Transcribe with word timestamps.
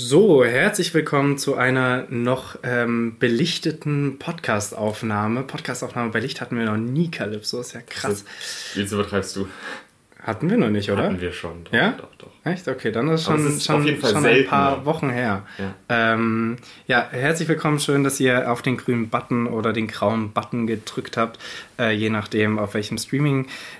So, 0.00 0.44
herzlich 0.44 0.94
willkommen 0.94 1.38
zu 1.38 1.56
einer 1.56 2.06
noch 2.08 2.56
ähm, 2.62 3.16
belichteten 3.18 4.20
Podcast-Aufnahme. 4.20 5.42
Podcast-Aufnahme 5.42 6.10
bei 6.12 6.20
Licht 6.20 6.40
hatten 6.40 6.56
wir 6.56 6.66
noch 6.66 6.76
nie, 6.76 7.10
Calypso. 7.10 7.60
Ist 7.60 7.72
ja 7.72 7.80
krass. 7.80 8.24
Jetzt 8.76 8.92
übertreibst 8.92 9.34
du. 9.34 9.48
Hatten 10.22 10.48
wir 10.50 10.56
noch 10.56 10.70
nicht, 10.70 10.88
oder? 10.92 11.02
Hatten 11.02 11.20
wir 11.20 11.32
schon. 11.32 11.64
Doch, 11.64 11.72
Ja? 11.72 11.96
Doch, 11.98 12.14
doch. 12.16 12.30
Echt? 12.44 12.68
Okay, 12.68 12.92
dann 12.92 13.08
ist 13.08 13.24
schon, 13.24 13.44
es 13.44 13.56
ist 13.56 13.66
schon, 13.66 13.84
schon 13.98 14.24
ein 14.24 14.46
paar. 14.46 14.84
Wochen 14.84 15.10
her. 15.10 15.44
Ja. 15.58 15.74
Ähm, 15.88 16.58
ja, 16.86 17.08
herzlich 17.10 17.48
willkommen. 17.48 17.80
Schön, 17.80 18.04
dass 18.04 18.20
ihr 18.20 18.52
auf 18.52 18.62
den 18.62 18.76
grünen 18.76 19.08
Button 19.08 19.48
oder 19.48 19.72
den 19.72 19.88
grauen 19.88 20.30
Button 20.32 20.68
gedrückt 20.68 21.16
habt, 21.16 21.40
äh, 21.76 21.90
je 21.92 22.08
nachdem, 22.10 22.60
auf 22.60 22.74
welchem 22.74 22.98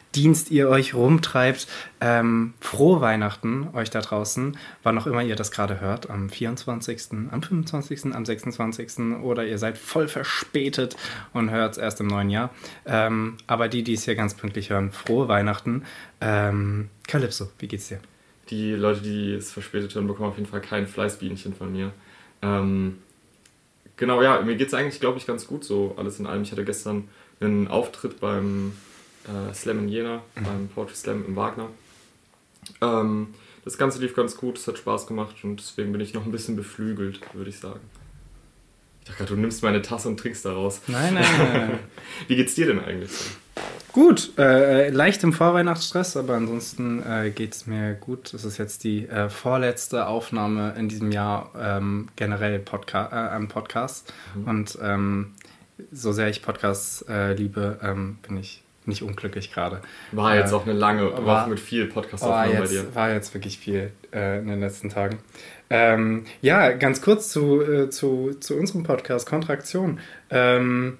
Streaming-Dienst 0.08 0.50
ihr 0.50 0.68
euch 0.68 0.94
rumtreibt. 0.94 1.66
Ähm, 2.00 2.54
frohe 2.60 3.00
Weihnachten 3.00 3.68
euch 3.74 3.90
da 3.90 4.00
draußen, 4.00 4.56
wann 4.82 4.98
auch 4.98 5.06
immer 5.06 5.22
ihr 5.22 5.36
das 5.36 5.50
gerade 5.50 5.80
hört, 5.80 6.10
am 6.10 6.28
24., 6.30 7.30
am 7.30 7.42
25., 7.42 8.14
am 8.14 8.24
26. 8.24 9.22
oder 9.22 9.44
ihr 9.44 9.58
seid 9.58 9.78
voll 9.78 10.08
verspätet 10.08 10.96
und 11.32 11.50
hört 11.50 11.72
es 11.72 11.78
erst 11.78 12.00
im 12.00 12.06
neuen 12.06 12.30
Jahr. 12.30 12.50
Ähm, 12.86 13.36
aber 13.46 13.68
die, 13.68 13.82
die 13.82 13.94
es 13.94 14.04
hier 14.04 14.14
ganz 14.14 14.34
pünktlich 14.34 14.70
hören, 14.70 14.92
frohe 14.92 15.28
Weihnachten. 15.28 15.84
Ähm, 16.20 16.88
Calypso, 17.06 17.50
wie 17.58 17.68
geht's 17.68 17.88
dir? 17.88 18.00
Die 18.50 18.72
Leute, 18.72 19.00
die 19.02 19.34
es 19.34 19.52
verspätet 19.52 19.94
hören, 19.94 20.06
bekommen 20.06 20.30
auf 20.30 20.38
jeden 20.38 20.48
Fall 20.48 20.60
kein 20.60 20.86
Fleißbienchen 20.86 21.54
von 21.54 21.72
mir. 21.72 21.92
Ähm, 22.42 22.98
genau, 23.96 24.22
ja, 24.22 24.40
mir 24.40 24.56
geht 24.56 24.68
es 24.68 24.74
eigentlich, 24.74 25.00
glaube 25.00 25.18
ich, 25.18 25.26
ganz 25.26 25.46
gut 25.46 25.64
so. 25.64 25.94
Alles 25.98 26.18
in 26.18 26.26
allem. 26.26 26.42
Ich 26.42 26.52
hatte 26.52 26.64
gestern 26.64 27.08
einen 27.40 27.68
Auftritt 27.68 28.20
beim 28.20 28.72
äh, 29.28 29.54
Slam 29.54 29.80
in 29.80 29.88
Jena, 29.88 30.22
beim 30.34 30.68
Poetry 30.74 30.94
Slam 30.94 31.24
im 31.26 31.36
Wagner. 31.36 31.68
Ähm, 32.80 33.34
das 33.64 33.76
Ganze 33.76 34.00
lief 34.00 34.14
ganz 34.14 34.36
gut, 34.36 34.58
es 34.58 34.66
hat 34.66 34.78
Spaß 34.78 35.06
gemacht 35.06 35.36
und 35.42 35.60
deswegen 35.60 35.92
bin 35.92 36.00
ich 36.00 36.14
noch 36.14 36.24
ein 36.24 36.32
bisschen 36.32 36.56
beflügelt, 36.56 37.20
würde 37.34 37.50
ich 37.50 37.58
sagen. 37.58 37.80
Ich 39.00 39.08
dachte 39.08 39.18
gerade, 39.18 39.34
du 39.34 39.40
nimmst 39.40 39.62
meine 39.62 39.82
Tasse 39.82 40.08
und 40.08 40.18
trinkst 40.18 40.44
daraus. 40.44 40.80
Nein, 40.86 41.14
nein, 41.14 41.24
nein. 41.38 41.52
nein. 41.52 41.78
Wie 42.28 42.36
geht's 42.36 42.54
dir 42.54 42.66
denn 42.66 42.80
eigentlich? 42.80 43.10
Gut, 43.92 44.38
äh, 44.38 44.90
leicht 44.90 45.24
im 45.24 45.32
Vorweihnachtsstress, 45.32 46.16
aber 46.16 46.34
ansonsten 46.34 47.02
äh, 47.02 47.30
geht 47.30 47.54
es 47.54 47.66
mir 47.66 47.94
gut. 47.94 48.32
Es 48.32 48.44
ist 48.44 48.58
jetzt 48.58 48.84
die 48.84 49.08
äh, 49.08 49.28
vorletzte 49.28 50.06
Aufnahme 50.06 50.74
in 50.78 50.88
diesem 50.88 51.10
Jahr 51.10 51.50
ähm, 51.58 52.08
generell 52.14 52.58
Podca 52.60 53.08
äh, 53.10 53.34
am 53.34 53.48
Podcast. 53.48 54.12
Und 54.46 54.78
ähm, 54.82 55.34
so 55.90 56.12
sehr 56.12 56.28
ich 56.28 56.42
Podcasts 56.42 57.02
äh, 57.08 57.32
liebe, 57.32 57.80
ähm, 57.82 58.18
bin 58.22 58.36
ich 58.36 58.62
nicht 58.88 59.02
unglücklich 59.02 59.52
gerade. 59.52 59.80
War 60.12 60.36
jetzt 60.36 60.52
Äh, 60.52 60.54
auch 60.56 60.64
eine 60.64 60.72
lange 60.74 61.04
war- 61.12 61.24
Woche 61.42 61.50
mit 61.50 61.60
viel 61.60 61.86
podcast 61.86 62.24
War 62.24 62.46
bei 62.46 62.52
dir. 62.52 62.60
jetzt, 62.82 62.94
war 62.94 63.12
jetzt 63.12 63.34
wirklich 63.34 63.58
viel 63.58 63.92
äh, 64.12 64.38
in 64.40 64.48
den 64.48 64.60
letzten 64.60 64.88
Tagen. 64.88 65.18
Ähm, 65.70 66.24
ja, 66.40 66.70
ganz 66.72 67.02
kurz 67.02 67.28
zu, 67.28 67.60
äh, 67.62 67.90
zu, 67.90 68.34
zu 68.40 68.56
unserem 68.56 68.82
Podcast 68.84 69.28
Kontraktion. 69.28 70.00
Ähm, 70.30 70.98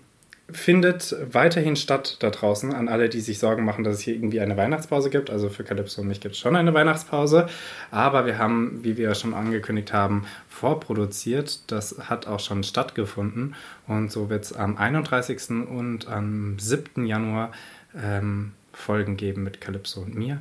findet 0.50 1.14
weiterhin 1.30 1.77
statt 1.77 2.17
da 2.20 2.30
draußen 2.30 2.72
an 2.75 2.89
alle, 2.89 3.11
die 3.11 3.20
sich 3.20 3.39
Sorgen 3.39 3.67
machen, 3.67 3.84
dass 3.84 3.97
es 3.97 4.00
hier 4.00 4.14
irgendwie 4.14 4.41
eine 4.41 4.56
Weihnachtspause 4.56 5.11
gibt. 5.11 5.28
Also 5.28 5.50
für 5.50 5.62
Calypso 5.62 6.00
und 6.00 6.08
mich 6.08 6.20
gibt 6.23 6.34
es 6.36 6.41
schon 6.41 6.56
eine 6.56 6.73
Weihnachtspause. 6.73 7.48
Aber 7.91 8.25
wir 8.25 8.39
haben, 8.39 8.80
wie 8.83 8.97
wir 8.97 9.14
schon 9.14 9.34
angekündigt 9.34 9.92
haben, 9.92 10.25
vorproduziert. 10.48 11.70
Das 11.70 11.97
hat 12.08 12.27
auch 12.27 12.41
schon 12.41 12.62
stattgefunden. 12.62 13.55
Und 13.86 14.11
so 14.11 14.30
wird 14.30 14.45
es 14.45 14.52
am 14.55 14.77
31. 14.78 15.50
und 15.69 16.08
am 16.08 16.58
7. 16.58 17.05
Januar 17.06 17.52
ähm, 17.97 18.53
Folgen 18.72 19.17
geben 19.17 19.42
mit 19.44 19.61
Calypso 19.61 20.00
und 20.00 20.14
mir. 20.14 20.41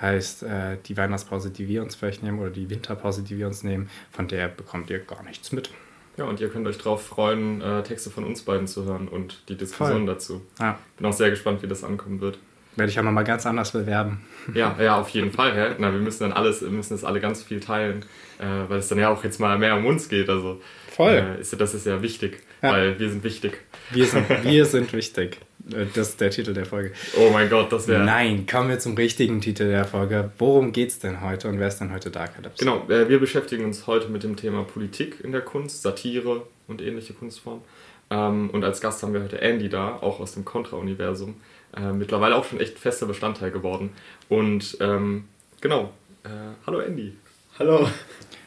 Heißt, 0.00 0.44
äh, 0.44 0.76
die 0.86 0.96
Weihnachtspause, 0.96 1.50
die 1.50 1.66
wir 1.66 1.82
uns 1.82 1.96
vielleicht 1.96 2.22
nehmen, 2.22 2.38
oder 2.38 2.50
die 2.50 2.70
Winterpause, 2.70 3.22
die 3.22 3.36
wir 3.38 3.46
uns 3.48 3.64
nehmen, 3.64 3.90
von 4.12 4.28
der 4.28 4.46
bekommt 4.48 4.90
ihr 4.90 5.00
gar 5.00 5.22
nichts 5.24 5.50
mit. 5.52 5.70
Ja, 6.16 6.24
und 6.24 6.40
ihr 6.40 6.48
könnt 6.48 6.66
euch 6.66 6.78
drauf 6.78 7.04
freuen, 7.06 7.60
äh, 7.62 7.82
Texte 7.82 8.10
von 8.10 8.24
uns 8.24 8.42
beiden 8.42 8.66
zu 8.66 8.84
hören 8.84 9.08
und 9.08 9.42
die 9.48 9.56
Diskussion 9.56 10.04
Voll. 10.04 10.06
dazu. 10.06 10.42
Ja, 10.60 10.78
Bin 10.96 11.06
auch 11.06 11.12
sehr 11.12 11.30
gespannt, 11.30 11.62
wie 11.62 11.66
das 11.68 11.82
ankommen 11.84 12.20
wird. 12.20 12.38
werde 12.76 12.90
ich 12.90 12.98
auch 12.98 13.04
nochmal 13.04 13.24
ganz 13.24 13.44
anders 13.46 13.72
bewerben. 13.72 14.20
Ja, 14.54 14.76
ja, 14.80 15.00
auf 15.00 15.08
jeden 15.10 15.32
Fall. 15.32 15.52
Hä? 15.54 15.74
Na, 15.78 15.92
wir 15.92 16.00
müssen 16.00 16.24
dann 16.24 16.32
alles, 16.32 16.60
wir 16.62 16.70
müssen 16.70 16.94
das 16.94 17.02
alle 17.04 17.20
ganz 17.20 17.42
viel 17.42 17.58
teilen, 17.60 18.04
äh, 18.38 18.44
weil 18.68 18.78
es 18.78 18.88
dann 18.88 18.98
ja 18.98 19.08
auch 19.10 19.22
jetzt 19.24 19.40
mal 19.40 19.58
mehr 19.58 19.76
um 19.76 19.84
uns 19.86 20.08
geht. 20.08 20.28
Also 20.28 20.60
Voll. 20.92 21.12
Äh, 21.12 21.40
ist, 21.40 21.60
das 21.60 21.74
ist 21.74 21.86
ja 21.86 22.02
wichtig, 22.02 22.40
Ja. 22.62 22.72
weil 22.72 22.98
wir 23.00 23.10
sind 23.10 23.22
wichtig. 23.24 23.60
Wir 23.90 24.06
sind, 24.06 24.28
wir 24.44 24.64
sind 24.64 24.92
wichtig. 24.92 25.38
Äh, 25.72 25.86
Das 25.94 26.10
ist 26.10 26.20
der 26.20 26.30
Titel 26.30 26.54
der 26.54 26.66
Folge. 26.66 26.92
Oh 27.16 27.30
mein 27.30 27.48
Gott, 27.48 27.72
das 27.72 27.88
wäre. 27.88 28.04
Nein, 28.04 28.46
kommen 28.46 28.68
wir 28.68 28.78
zum 28.78 28.94
richtigen 28.94 29.40
Titel 29.40 29.68
der 29.68 29.84
Folge. 29.84 30.30
Worum 30.38 30.72
geht's 30.72 30.98
denn 30.98 31.20
heute 31.20 31.48
und 31.48 31.58
wer 31.58 31.68
ist 31.68 31.78
denn 31.78 31.92
heute 31.92 32.10
da, 32.10 32.26
Calypso? 32.26 32.56
Genau, 32.58 32.88
äh, 32.88 33.08
wir 33.08 33.18
beschäftigen 33.20 33.64
uns 33.64 33.86
heute 33.86 34.08
mit 34.08 34.22
dem 34.22 34.36
Thema 34.36 34.64
Politik 34.64 35.20
in 35.22 35.32
der 35.32 35.40
Kunst, 35.42 35.82
Satire 35.82 36.42
und 36.66 36.80
ähnliche 36.82 37.12
Kunstformen. 37.14 37.62
Ähm, 38.10 38.50
und 38.50 38.64
als 38.64 38.80
Gast 38.80 39.02
haben 39.02 39.12
wir 39.12 39.22
heute 39.22 39.40
Andy 39.40 39.68
da, 39.68 39.96
auch 40.00 40.20
aus 40.20 40.32
dem 40.32 40.44
Contra-Universum. 40.44 41.36
Äh, 41.76 41.92
mittlerweile 41.92 42.36
auch 42.36 42.44
schon 42.44 42.60
echt 42.60 42.78
fester 42.78 43.06
Bestandteil 43.06 43.50
geworden. 43.50 43.90
Und 44.28 44.78
ähm, 44.80 45.24
genau, 45.60 45.92
äh, 46.24 46.28
hallo 46.66 46.78
Andy. 46.80 47.12
Hallo. 47.58 47.88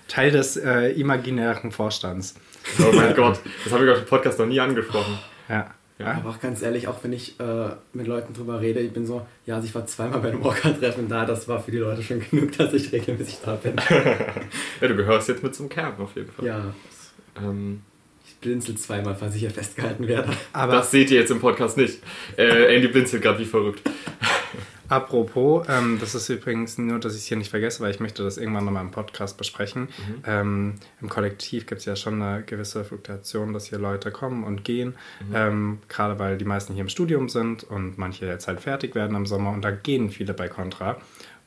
Teil 0.07 0.31
des 0.31 0.57
äh, 0.57 0.89
imaginären 0.93 1.71
Vorstands. 1.71 2.35
Oh 2.79 2.91
mein 2.93 3.15
Gott, 3.15 3.39
das 3.63 3.71
habe 3.73 3.85
ich 3.85 3.91
auf 3.91 3.99
dem 3.99 4.05
Podcast 4.07 4.39
noch 4.39 4.45
nie 4.45 4.59
angesprochen. 4.59 5.17
Ja. 5.47 5.71
Ja. 6.01 6.13
Aber 6.15 6.31
auch 6.31 6.39
ganz 6.39 6.61
ehrlich, 6.61 6.87
auch 6.87 7.03
wenn 7.03 7.13
ich 7.13 7.39
äh, 7.39 7.69
mit 7.93 8.07
Leuten 8.07 8.33
drüber 8.33 8.59
rede, 8.59 8.79
ich 8.79 8.91
bin 8.91 9.05
so, 9.05 9.25
ja, 9.45 9.55
also 9.55 9.67
ich 9.67 9.73
war 9.75 9.85
zweimal 9.85 10.19
bei 10.19 10.29
einem 10.29 10.43
Walker-Treffen 10.43 11.07
da, 11.07 11.25
das 11.25 11.47
war 11.47 11.61
für 11.61 11.71
die 11.71 11.77
Leute 11.77 12.03
schon 12.03 12.19
genug, 12.29 12.57
dass 12.57 12.73
ich 12.73 12.91
regelmäßig 12.91 13.39
da 13.45 13.55
bin. 13.55 13.73
Ja, 14.81 14.87
du 14.87 14.95
gehörst 14.95 15.29
jetzt 15.29 15.43
mit 15.43 15.53
zum 15.55 15.69
Kern 15.69 15.93
auf 15.99 16.15
jeden 16.15 16.31
Fall. 16.31 16.45
Ja, 16.45 16.73
Ähm, 17.37 17.81
ich 18.25 18.35
blinzel 18.37 18.75
zweimal, 18.75 19.15
falls 19.15 19.35
ich 19.35 19.41
hier 19.41 19.51
festgehalten 19.51 20.07
werde. 20.07 20.29
Aber 20.53 20.73
das 20.73 20.89
seht 20.91 21.11
ihr 21.11 21.19
jetzt 21.19 21.29
im 21.31 21.39
Podcast 21.39 21.77
nicht. 21.77 21.99
Äh, 22.37 22.75
Andy 22.75 22.87
blinzelt 22.87 23.21
gerade 23.21 23.37
wie 23.39 23.45
verrückt. 23.45 23.81
Apropos, 24.91 25.65
ähm, 25.69 25.97
das 25.99 26.13
ist 26.15 26.29
übrigens 26.29 26.77
nur, 26.77 26.99
dass 26.99 27.13
ich 27.13 27.21
es 27.21 27.25
hier 27.25 27.37
nicht 27.37 27.49
vergesse, 27.49 27.79
weil 27.81 27.91
ich 27.91 27.99
möchte 27.99 28.23
das 28.23 28.37
irgendwann 28.37 28.65
nochmal 28.65 28.83
im 28.83 28.91
Podcast 28.91 29.37
besprechen. 29.37 29.87
Ähm, 30.25 30.75
Im 31.01 31.09
Kollektiv 31.09 31.65
gibt 31.65 31.79
es 31.79 31.85
ja 31.85 31.95
schon 31.95 32.21
eine 32.21 32.43
gewisse 32.43 32.83
Fluktuation, 32.83 33.53
dass 33.53 33.65
hier 33.65 33.79
Leute 33.79 34.11
kommen 34.11 34.43
und 34.43 34.63
gehen. 34.63 34.95
Ähm, 35.33 35.79
Gerade 35.87 36.19
weil 36.19 36.37
die 36.37 36.45
meisten 36.45 36.73
hier 36.73 36.81
im 36.83 36.89
Studium 36.89 37.29
sind 37.29 37.63
und 37.63 37.97
manche 37.97 38.25
jetzt 38.25 38.47
halt 38.47 38.59
fertig 38.61 38.93
werden 38.95 39.15
im 39.15 39.25
Sommer 39.25 39.51
und 39.51 39.63
da 39.63 39.71
gehen 39.71 40.09
viele 40.11 40.33
bei 40.33 40.47
Contra. 40.47 40.97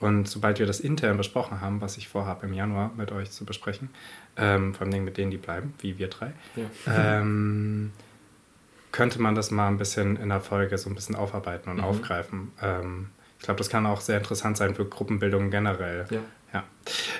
Und 0.01 0.29
sobald 0.29 0.59
wir 0.59 0.67
das 0.67 0.81
intern 0.81 1.17
besprochen 1.17 1.61
haben, 1.61 1.81
was 1.81 1.97
ich 1.97 2.09
vorhabe 2.09 2.47
im 2.47 2.53
Januar 2.53 2.91
mit 2.97 3.13
euch 3.13 3.31
zu 3.31 3.45
besprechen, 3.45 3.91
ähm, 4.37 4.75
vor 4.75 4.87
allem 4.87 5.05
mit 5.05 5.17
denen, 5.17 5.31
die 5.31 5.37
bleiben, 5.39 5.73
wie 5.79 5.99
wir 5.99 6.09
drei, 6.09 6.33
Ja. 6.57 7.21
ähm, 7.21 7.93
könnte 8.93 9.21
man 9.21 9.35
das 9.35 9.51
mal 9.51 9.69
ein 9.69 9.79
bisschen 9.79 10.17
in 10.17 10.29
der 10.29 10.41
Folge 10.41 10.79
so 10.79 10.89
ein 10.89 10.95
bisschen 10.95 11.17
aufarbeiten 11.17 11.69
und 11.71 11.81
aufgreifen. 11.81 12.53
Ich 13.45 13.47
glaube, 13.47 13.59
das 13.59 13.69
kann 13.69 13.85
auch 13.85 14.01
sehr 14.01 14.17
interessant 14.17 14.57
sein 14.57 14.75
für 14.75 14.87
Gruppenbildung 14.87 15.51
generell. 15.51 16.07
Ja. 16.09 16.21
Ja. 16.55 16.65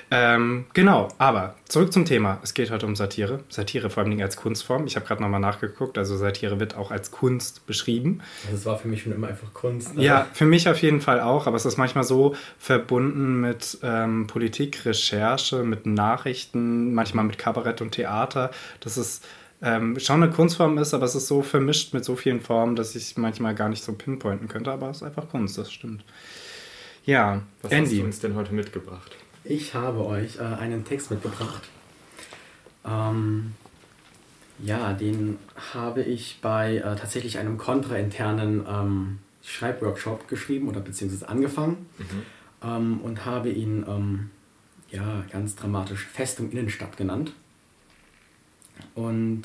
Ähm, 0.09 0.65
genau, 0.73 1.09
aber 1.19 1.53
zurück 1.67 1.93
zum 1.93 2.05
Thema. 2.05 2.39
Es 2.41 2.55
geht 2.55 2.71
heute 2.71 2.87
um 2.87 2.95
Satire. 2.95 3.43
Satire 3.49 3.91
vor 3.91 4.01
allem 4.01 4.19
als 4.21 4.35
Kunstform. 4.35 4.87
Ich 4.87 4.95
habe 4.95 5.05
gerade 5.05 5.21
nochmal 5.21 5.39
nachgeguckt. 5.39 5.99
Also 5.99 6.17
Satire 6.17 6.59
wird 6.59 6.77
auch 6.77 6.89
als 6.89 7.11
Kunst 7.11 7.67
beschrieben. 7.67 8.21
Also 8.45 8.57
es 8.57 8.65
war 8.65 8.79
für 8.79 8.87
mich 8.87 9.03
schon 9.03 9.13
immer 9.13 9.27
einfach 9.27 9.53
Kunst. 9.53 9.89
Also 9.89 10.01
Ja, 10.01 10.25
für 10.33 10.45
mich 10.45 10.67
auf 10.67 10.81
jeden 10.81 10.99
Fall 10.99 11.21
auch, 11.21 11.45
aber 11.45 11.57
es 11.57 11.65
ist 11.65 11.77
manchmal 11.77 12.05
so 12.05 12.35
verbunden 12.57 13.39
mit 13.39 13.77
ähm, 13.83 14.25
Politik, 14.25 14.83
Recherche, 14.83 15.63
mit 15.63 15.85
Nachrichten, 15.85 16.95
manchmal 16.95 17.25
mit 17.25 17.37
Kabarett 17.37 17.81
und 17.81 17.91
Theater, 17.91 18.49
dass 18.79 18.97
es 18.97 19.21
ähm, 19.61 19.99
schon 19.99 20.21
eine 20.21 20.31
Kunstform 20.31 20.77
ist, 20.77 20.93
aber 20.93 21.05
es 21.05 21.15
ist 21.15 21.27
so 21.27 21.41
vermischt 21.41 21.93
mit 21.93 22.05
so 22.05 22.15
vielen 22.15 22.41
Formen, 22.41 22.75
dass 22.75 22.95
ich 22.95 23.17
manchmal 23.17 23.55
gar 23.55 23.69
nicht 23.69 23.83
so 23.83 23.93
pinpointen 23.93 24.47
könnte, 24.47 24.71
aber 24.71 24.89
es 24.89 24.97
ist 24.97 25.03
einfach 25.03 25.29
Kunst, 25.29 25.57
das 25.57 25.71
stimmt. 25.71 26.03
Ja, 27.05 27.41
Was 27.61 27.71
hast 27.71 27.77
Andy. 27.77 27.99
du 27.99 28.03
uns 28.05 28.19
denn 28.19 28.35
heute 28.35 28.53
mitgebracht? 28.53 29.15
Ich 29.43 29.73
habe 29.73 30.05
euch 30.05 30.37
äh, 30.37 30.41
einen 30.41 30.83
Text 30.85 31.11
mitgebracht. 31.11 31.63
Ähm, 32.83 33.53
ja, 34.59 34.93
den 34.93 35.37
habe 35.73 36.01
ich 36.01 36.39
bei 36.41 36.77
äh, 36.77 36.95
tatsächlich 36.95 37.37
einem 37.37 37.57
kontrainternen 37.57 38.65
ähm, 38.67 39.19
Schreibworkshop 39.43 40.27
geschrieben 40.27 40.67
oder 40.67 40.79
beziehungsweise 40.79 41.29
angefangen 41.29 41.85
ähm, 42.63 42.99
und 43.01 43.25
habe 43.25 43.49
ihn 43.49 43.85
ähm, 43.87 44.29
ja, 44.91 45.23
ganz 45.31 45.55
dramatisch 45.55 46.05
Festung 46.05 46.51
Innenstadt 46.51 46.97
genannt. 46.97 47.33
Und 48.93 49.43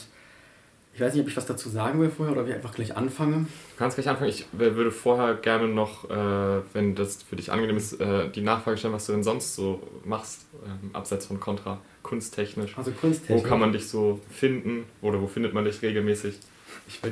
ich 0.93 1.01
weiß 1.01 1.15
nicht, 1.15 1.23
ob 1.23 1.29
ich 1.29 1.37
was 1.37 1.47
dazu 1.47 1.69
sagen 1.69 2.01
will 2.01 2.11
vorher 2.11 2.33
oder 2.33 2.43
ob 2.43 2.49
ich 2.49 2.55
einfach 2.55 2.75
gleich 2.75 2.97
anfange. 2.97 3.37
Du 3.37 3.77
kannst 3.79 3.97
gleich 3.97 4.09
anfangen. 4.09 4.31
Ich 4.31 4.47
würde 4.53 4.91
vorher 4.91 5.35
gerne 5.35 5.69
noch, 5.69 6.11
äh, 6.11 6.63
wenn 6.73 6.95
das 6.95 7.23
für 7.23 7.37
dich 7.37 7.53
angenehm 7.53 7.77
ist, 7.77 8.01
äh, 8.01 8.29
die 8.29 8.43
Nachfrage 8.43 8.77
stellen, 8.77 8.93
was 8.93 9.07
du 9.07 9.13
denn 9.13 9.23
sonst 9.23 9.55
so 9.55 9.81
machst, 10.05 10.47
ähm, 10.67 10.91
abseits 10.93 11.27
von 11.27 11.41
Contra, 11.41 11.81
kunsttechnisch. 12.03 12.77
Also 12.77 12.91
Wo 12.91 12.97
Kunsttechnik. 13.01 13.45
kann 13.45 13.61
man 13.61 13.73
dich 13.73 13.89
so 13.89 14.21
finden 14.31 14.85
oder 15.01 15.21
wo 15.23 15.27
findet 15.27 15.55
man 15.55 15.65
dich 15.65 15.81
regelmäßig? 15.81 16.35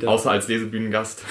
Außer 0.04 0.32
als 0.32 0.48
Lesebühnengast. 0.48 1.22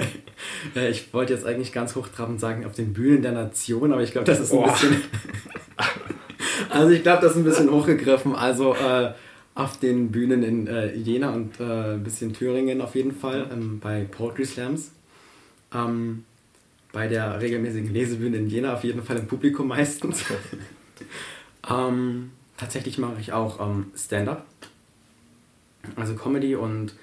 äh, 0.76 0.90
ich 0.90 1.12
wollte 1.14 1.32
jetzt 1.32 1.46
eigentlich 1.46 1.72
ganz 1.72 1.96
hochtrabend 1.96 2.40
sagen, 2.40 2.66
auf 2.66 2.74
den 2.74 2.92
Bühnen 2.92 3.22
der 3.22 3.32
Nation, 3.32 3.92
aber 3.92 4.02
ich 4.02 4.12
glaube, 4.12 4.26
das 4.26 4.40
ist 4.40 4.52
ein 4.52 4.58
Boah. 4.58 4.70
bisschen 4.70 5.02
Also 6.70 6.90
ich 6.90 7.02
glaube, 7.02 7.22
das 7.22 7.32
ist 7.32 7.38
ein 7.38 7.44
bisschen 7.44 7.70
hochgegriffen. 7.70 8.34
Also 8.34 8.74
äh, 8.74 9.12
auf 9.56 9.80
den 9.80 10.12
Bühnen 10.12 10.42
in 10.42 10.66
äh, 10.66 10.94
Jena 10.94 11.30
und 11.30 11.58
äh, 11.58 11.94
ein 11.94 12.04
bisschen 12.04 12.32
Thüringen 12.34 12.80
auf 12.82 12.94
jeden 12.94 13.12
Fall, 13.12 13.48
ähm, 13.50 13.80
bei 13.80 14.04
Poetry 14.04 14.44
Slams. 14.44 14.92
Ähm, 15.74 16.24
bei 16.92 17.08
der 17.08 17.40
regelmäßigen 17.40 17.92
Lesebühne 17.92 18.36
in 18.36 18.48
Jena 18.48 18.74
auf 18.74 18.84
jeden 18.84 19.02
Fall 19.02 19.16
im 19.16 19.26
Publikum 19.26 19.68
meistens. 19.68 20.24
ähm, 21.70 22.30
tatsächlich 22.56 22.98
mache 22.98 23.20
ich 23.20 23.32
auch 23.32 23.60
ähm, 23.60 23.86
Stand-up, 23.96 24.46
also 25.96 26.14
Comedy 26.14 26.54
und 26.54 26.94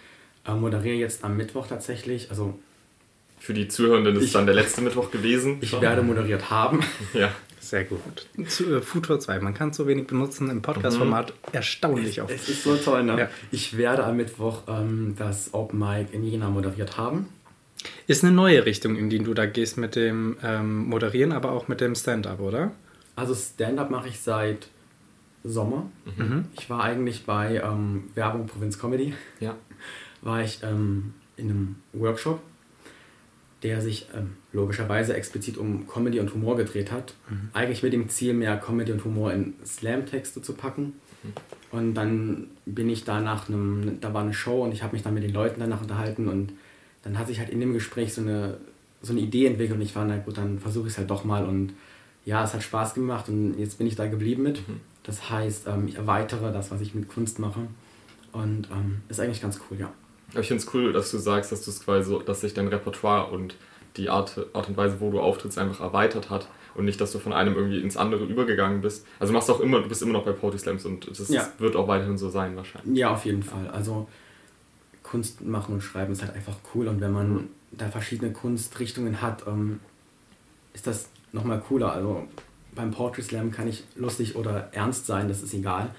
äh, 0.48 0.54
moderiere 0.54 0.96
jetzt 0.96 1.24
am 1.24 1.36
Mittwoch 1.38 1.68
tatsächlich. 1.68 2.30
Also 2.30 2.58
für 3.40 3.54
die 3.54 3.68
Zuhörenden 3.68 4.16
ist 4.16 4.26
es 4.26 4.32
dann 4.32 4.46
der 4.46 4.56
letzte 4.56 4.82
Mittwoch 4.82 5.10
gewesen. 5.12 5.58
Ich 5.62 5.80
werde 5.82 6.04
moderiert 6.04 6.52
haben. 6.52 6.84
Ja. 7.14 7.32
Sehr 7.63 7.86
gut. 7.86 8.27
Zu, 8.50 8.75
äh, 8.75 8.81
Futur 8.81 9.19
2, 9.19 9.39
man 9.39 9.54
kann 9.54 9.69
es 9.69 9.77
so 9.77 9.88
wenig 9.88 10.07
benutzen 10.07 10.50
im 10.50 10.62
Podcast-Format. 10.62 11.30
Mhm. 11.30 11.54
Erstaunlich 11.54 12.21
oft. 12.21 12.33
Es 12.33 12.50
ist 12.50 12.63
so 12.63 12.75
toll, 12.75 13.04
ne? 13.04 13.18
Ja. 13.18 13.30
Ich 13.51 13.77
werde 13.77 14.04
am 14.04 14.18
Mittwoch 14.18 14.63
ähm, 14.68 15.15
das 15.18 15.54
Open 15.54 15.80
Mic 15.80 16.07
in 16.12 16.24
Jena 16.24 16.50
moderiert 16.50 16.98
haben. 16.98 17.30
Ist 18.06 18.24
eine 18.24 18.33
neue 18.33 18.65
Richtung, 18.65 18.98
in 18.98 19.10
die 19.10 19.19
du 19.19 19.33
da 19.33 19.45
gehst 19.45 19.77
mit 19.77 19.95
dem 19.95 20.38
ähm, 20.44 20.89
Moderieren, 20.89 21.31
aber 21.31 21.51
auch 21.54 21.69
mit 21.69 21.80
dem 21.80 21.95
Stand-up, 21.95 22.42
oder? 22.42 22.71
Also 23.15 23.33
Stand-up 23.33 23.89
mache 23.89 24.10
ich 24.10 24.19
seit 24.19 24.68
Sommer. 25.45 25.89
Mhm. 26.18 26.45
Ich 26.60 26.69
war 26.69 26.83
eigentlich 26.83 27.25
bei 27.25 27.62
ähm, 27.63 28.10
Werbung 28.13 28.45
Provinz 28.48 28.77
Comedy. 28.77 29.13
Ja. 29.39 29.56
War 30.21 30.42
ich 30.42 30.60
ähm, 30.63 31.13
in 31.38 31.50
einem 31.50 31.75
Workshop, 31.94 32.42
der 33.63 33.81
sich 33.81 34.07
ähm, 34.13 34.31
logischerweise 34.51 35.15
explizit 35.15 35.57
um 35.57 35.88
Comedy 35.88 36.19
und 36.19 36.33
Humor 36.33 36.57
gedreht 36.57 36.92
hat. 36.92 37.15
Mhm. 37.30 37.50
Eigentlich 37.54 37.81
mit 37.81 37.94
dem 37.94 38.10
Ziel, 38.10 38.33
mehr 38.33 38.57
Comedy 38.57 38.92
und 38.92 39.04
Humor 39.06 39.31
in 39.31 39.54
Slam-Texte 39.65 40.42
zu 40.42 40.54
packen. 40.54 40.94
Mhm. 41.24 41.33
Und 41.71 41.94
dann 41.95 42.48
bin 42.65 42.89
ich 42.89 43.06
da 43.06 43.21
nach 43.21 43.48
einem, 43.48 43.98
da 44.01 44.13
war 44.13 44.21
eine 44.21 44.33
Show 44.33 44.63
und 44.63 44.74
ich 44.74 44.83
habe 44.83 44.94
mich 44.94 45.01
dann 45.01 45.13
mit 45.13 45.24
den 45.24 45.33
Leuten 45.33 45.60
danach 45.60 45.81
unterhalten 45.81 46.27
und 46.27 46.54
dann 47.04 47.18
hat 47.18 47.27
sich 47.27 47.39
halt 47.39 47.50
in 47.50 47.60
dem 47.60 47.74
Gespräch 47.74 48.13
so 48.13 48.21
eine, 48.21 48.57
so 49.01 49.13
eine 49.13 49.21
Idee 49.21 49.48
entwickelt 49.48 49.77
und 49.77 49.81
ich 49.81 49.95
war, 49.95 50.06
na 50.06 50.18
gut, 50.18 50.38
dann 50.38 50.60
versuche 50.60 50.88
ich 50.88 50.94
es 50.94 50.98
halt 50.98 51.10
doch 51.10 51.24
mal 51.24 51.45
und 51.45 51.74
ja, 52.25 52.44
es 52.44 52.54
hat 52.54 52.63
Spaß 52.63 52.94
gemacht 52.94 53.27
und 53.27 53.57
jetzt 53.57 53.77
bin 53.77 53.88
ich 53.88 53.95
da 53.95 54.07
geblieben 54.07 54.44
mit. 54.44 54.68
Mhm. 54.68 54.81
Das 55.04 55.30
heißt, 55.30 55.68
ähm, 55.68 55.88
ich 55.88 55.95
erweitere 55.95 56.51
das, 56.54 56.71
was 56.71 56.81
ich 56.81 56.94
mit 56.94 57.07
Kunst 57.07 57.39
mache 57.39 57.62
und 58.31 58.69
ähm, 58.71 59.01
ist 59.10 59.19
eigentlich 59.19 59.42
ganz 59.42 59.60
cool, 59.69 59.80
ja. 59.80 59.92
Ich 60.36 60.48
finde 60.48 60.64
es 60.64 60.74
cool, 60.74 60.94
dass 60.94 61.12
du 61.12 61.18
sagst, 61.18 61.52
dass 61.52 61.64
du 61.64 61.72
es 61.72 61.84
quasi 61.84 62.10
so, 62.10 62.20
dass 62.20 62.42
sich 62.42 62.54
dein 62.54 62.68
Repertoire 62.68 63.32
und 63.32 63.56
die 63.98 64.10
Art, 64.10 64.48
Art 64.54 64.70
und 64.70 64.78
Weise, 64.78 65.00
wo 65.00 65.12
du 65.12 65.20
auftrittst, 65.20 65.58
einfach 65.58 65.82
erweitert 65.82 66.30
hat 66.30 66.48
und 66.76 66.86
nicht, 66.86 67.00
dass 67.00 67.12
du 67.12 67.20
von 67.20 67.34
einem 67.34 67.56
irgendwie 67.56 67.80
ins 67.80 67.98
andere 67.98 68.24
übergegangen 68.26 68.82
bist. 68.82 69.06
Also 69.20 69.32
du 69.32 69.38
machst 69.38 69.50
auch 69.50 69.60
immer, 69.60 69.82
du 69.82 69.88
bist 69.88 70.02
immer 70.02 70.14
noch 70.14 70.26
bei 70.26 70.32
Poetry 70.32 70.60
Slams 70.60 70.86
und 70.86 71.08
das 71.08 71.30
ja. 71.30 71.48
wird 71.60 71.76
auch 71.76 71.88
weiterhin 71.88 72.18
so 72.18 72.30
sein 72.30 72.56
wahrscheinlich. 72.56 72.98
Ja, 72.98 73.12
auf 73.12 73.26
jeden 73.26 73.44
Fall. 73.44 73.70
Also 73.70 74.08
Kunst 75.04 75.42
machen 75.42 75.76
und 75.76 75.82
schreiben 75.82 76.14
ist 76.14 76.24
halt 76.24 76.34
einfach 76.34 76.56
cool 76.74 76.88
und 76.88 77.02
wenn 77.02 77.12
man 77.12 77.34
mhm. 77.34 77.50
da 77.72 77.88
verschiedene 77.90 78.32
Kunstrichtungen 78.32 79.22
hat, 79.22 79.46
ähm, 79.48 79.80
ist 80.74 80.88
das 80.88 81.10
nochmal 81.32 81.60
cooler. 81.60 81.94
Also 81.94 82.28
beim 82.74 82.92
Poetry 82.92 83.22
Slam 83.22 83.52
kann 83.52 83.68
ich 83.68 83.84
lustig 83.96 84.36
oder 84.36 84.70
ernst 84.72 85.06
sein, 85.06 85.28
das 85.28 85.44
ist 85.44 85.54
egal. 85.54 85.94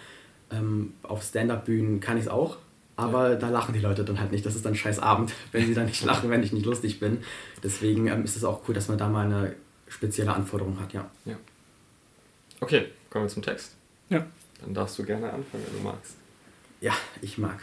Ähm, 0.51 0.95
auf 1.03 1.23
Stand-Up-Bühnen 1.23 2.01
kann 2.01 2.17
ich 2.17 2.25
es 2.25 2.29
auch, 2.29 2.59
aber 2.97 3.31
ja. 3.31 3.37
da 3.37 3.49
lachen 3.49 3.75
die 3.75 3.81
Leute 3.81 4.05
dann 4.05 4.21
halt 4.21 4.33
nicht. 4.33 4.47
Das 4.47 4.55
ist 4.55 4.65
dann 4.65 4.75
scheiß 4.75 4.99
Abend, 4.99 5.33
wenn 5.53 5.67
sie 5.67 5.75
dann 5.75 5.87
nicht 5.87 6.05
lachen, 6.05 6.31
wenn 6.31 6.43
ich 6.43 6.53
nicht 6.53 6.67
lustig 6.67 7.01
bin. 7.01 7.23
Deswegen 7.63 8.07
ähm, 8.07 8.25
ist 8.25 8.37
es 8.37 8.45
auch 8.45 8.63
cool, 8.69 8.75
dass 8.75 8.89
man 8.89 8.99
da 8.99 9.09
mal 9.09 9.27
eine 9.27 9.55
spezielle 9.89 10.33
Anforderung 10.33 10.79
hat, 10.81 10.93
ja. 10.93 11.09
ja. 11.25 11.37
Okay, 12.61 12.87
kommen 13.11 13.27
wir 13.27 13.29
zum 13.29 13.43
Text. 13.43 13.77
Ja. 14.09 14.25
Dann 14.61 14.75
darfst 14.75 14.99
du 14.99 15.05
gerne 15.05 15.27
anfangen, 15.27 15.65
wenn 15.67 15.79
du 15.79 15.85
magst. 15.85 16.17
Ja, 16.81 16.95
ich 17.21 17.39
mag. 17.39 17.59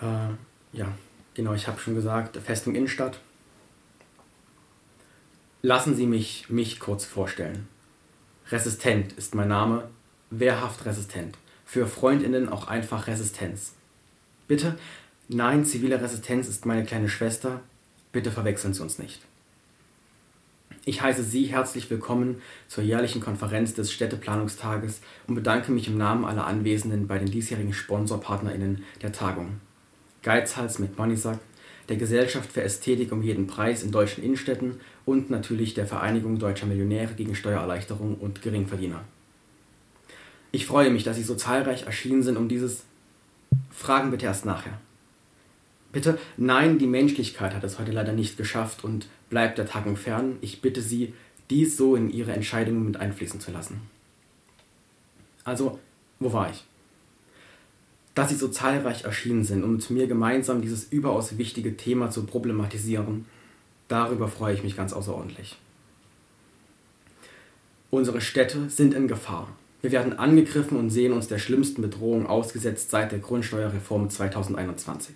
Äh, 0.00 0.76
ja, 0.76 0.88
genau, 1.34 1.54
ich 1.54 1.66
habe 1.66 1.80
schon 1.80 1.94
gesagt, 1.94 2.36
Festung 2.36 2.74
Innenstadt. 2.74 3.20
Lassen 5.62 5.94
Sie 5.94 6.06
mich 6.06 6.48
mich 6.48 6.80
kurz 6.80 7.04
vorstellen. 7.04 7.68
Resistent 8.50 9.12
ist 9.12 9.34
mein 9.34 9.48
Name, 9.48 9.88
wehrhaft 10.30 10.84
resistent. 10.86 11.36
Für 11.72 11.86
Freundinnen 11.86 12.48
auch 12.48 12.66
einfach 12.66 13.06
Resistenz. 13.06 13.74
Bitte, 14.48 14.76
nein, 15.28 15.64
zivile 15.64 16.02
Resistenz 16.02 16.48
ist 16.48 16.66
meine 16.66 16.84
kleine 16.84 17.08
Schwester. 17.08 17.60
Bitte 18.10 18.32
verwechseln 18.32 18.74
Sie 18.74 18.82
uns 18.82 18.98
nicht. 18.98 19.20
Ich 20.84 21.00
heiße 21.00 21.22
Sie 21.22 21.44
herzlich 21.44 21.88
willkommen 21.88 22.42
zur 22.66 22.82
jährlichen 22.82 23.20
Konferenz 23.20 23.72
des 23.72 23.92
Städteplanungstages 23.92 25.00
und 25.28 25.36
bedanke 25.36 25.70
mich 25.70 25.86
im 25.86 25.96
Namen 25.96 26.24
aller 26.24 26.44
Anwesenden 26.44 27.06
bei 27.06 27.18
den 27.18 27.30
diesjährigen 27.30 27.72
SponsorpartnerInnen 27.72 28.82
der 29.00 29.12
Tagung. 29.12 29.60
Geizhals 30.24 30.80
mit 30.80 30.98
Moneysack, 30.98 31.38
der 31.88 31.98
Gesellschaft 31.98 32.50
für 32.50 32.64
Ästhetik 32.64 33.12
um 33.12 33.22
jeden 33.22 33.46
Preis 33.46 33.84
in 33.84 33.92
deutschen 33.92 34.24
Innenstädten 34.24 34.80
und 35.06 35.30
natürlich 35.30 35.74
der 35.74 35.86
Vereinigung 35.86 36.40
Deutscher 36.40 36.66
Millionäre 36.66 37.14
gegen 37.14 37.36
Steuererleichterung 37.36 38.16
und 38.16 38.42
Geringverdiener. 38.42 39.04
Ich 40.52 40.66
freue 40.66 40.90
mich, 40.90 41.04
dass 41.04 41.16
Sie 41.16 41.22
so 41.22 41.34
zahlreich 41.34 41.84
erschienen 41.84 42.22
sind, 42.22 42.36
um 42.36 42.48
dieses 42.48 42.84
Fragen 43.70 44.10
bitte 44.10 44.26
erst 44.26 44.44
nachher. 44.44 44.80
Bitte, 45.92 46.18
nein, 46.36 46.78
die 46.78 46.86
Menschlichkeit 46.86 47.54
hat 47.54 47.64
es 47.64 47.78
heute 47.78 47.92
leider 47.92 48.12
nicht 48.12 48.36
geschafft 48.36 48.84
und 48.84 49.08
bleibt 49.28 49.58
der 49.58 49.66
Tagung 49.66 49.96
fern. 49.96 50.36
Ich 50.40 50.60
bitte 50.60 50.82
Sie, 50.82 51.14
dies 51.50 51.76
so 51.76 51.96
in 51.96 52.10
Ihre 52.10 52.32
Entscheidungen 52.32 52.84
mit 52.84 52.96
einfließen 52.96 53.40
zu 53.40 53.50
lassen. 53.50 53.80
Also, 55.44 55.78
wo 56.20 56.32
war 56.32 56.50
ich? 56.50 56.64
dass 58.14 58.30
sie 58.30 58.36
so 58.36 58.48
zahlreich 58.48 59.04
erschienen 59.04 59.44
sind 59.44 59.62
und 59.62 59.72
mit 59.72 59.90
mir 59.90 60.06
gemeinsam 60.06 60.60
dieses 60.60 60.84
überaus 60.84 61.38
wichtige 61.38 61.76
Thema 61.76 62.10
zu 62.10 62.24
problematisieren, 62.24 63.24
darüber 63.88 64.28
freue 64.28 64.54
ich 64.54 64.62
mich 64.62 64.76
ganz 64.76 64.92
außerordentlich. 64.92 65.56
Unsere 67.90 68.20
Städte 68.20 68.68
sind 68.68 68.94
in 68.94 69.08
Gefahr. 69.08 69.48
Wir 69.82 69.92
werden 69.92 70.18
angegriffen 70.18 70.78
und 70.78 70.90
sehen 70.90 71.12
uns 71.12 71.28
der 71.28 71.38
schlimmsten 71.38 71.80
Bedrohung 71.82 72.26
ausgesetzt 72.26 72.90
seit 72.90 73.12
der 73.12 73.18
Grundsteuerreform 73.18 74.10
2021. 74.10 75.14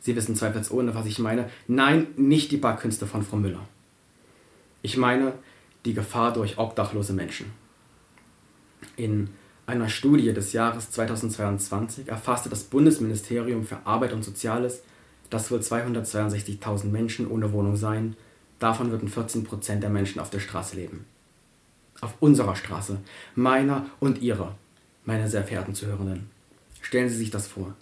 Sie 0.00 0.14
wissen 0.14 0.36
zweifelsohne, 0.36 0.94
was 0.94 1.06
ich 1.06 1.18
meine. 1.18 1.50
Nein, 1.66 2.08
nicht 2.16 2.52
die 2.52 2.56
Backkünste 2.56 3.06
von 3.06 3.22
Frau 3.22 3.36
Müller. 3.36 3.66
Ich 4.82 4.96
meine 4.96 5.32
die 5.84 5.94
Gefahr 5.94 6.32
durch 6.32 6.58
obdachlose 6.58 7.14
Menschen. 7.14 7.52
In 8.96 9.30
einer 9.66 9.88
Studie 9.88 10.32
des 10.32 10.52
Jahres 10.52 10.90
2022 10.90 12.08
erfasste 12.08 12.48
das 12.48 12.64
Bundesministerium 12.64 13.64
für 13.64 13.78
Arbeit 13.86 14.12
und 14.12 14.22
Soziales, 14.22 14.82
dass 15.30 15.50
wohl 15.50 15.60
262.000 15.60 16.86
Menschen 16.86 17.26
ohne 17.26 17.52
Wohnung 17.52 17.76
seien, 17.76 18.16
davon 18.58 18.90
würden 18.90 19.08
14 19.08 19.44
Prozent 19.44 19.82
der 19.82 19.90
Menschen 19.90 20.20
auf 20.20 20.30
der 20.30 20.40
Straße 20.40 20.76
leben. 20.76 21.06
Auf 22.00 22.14
unserer 22.20 22.56
Straße, 22.56 22.98
meiner 23.34 23.86
und 24.00 24.20
ihrer, 24.20 24.54
meine 25.04 25.28
sehr 25.28 25.44
verehrten 25.44 25.74
Zuhörenden. 25.74 26.30
Stellen 26.80 27.08
Sie 27.08 27.16
sich 27.16 27.30
das 27.30 27.46
vor. 27.46 27.74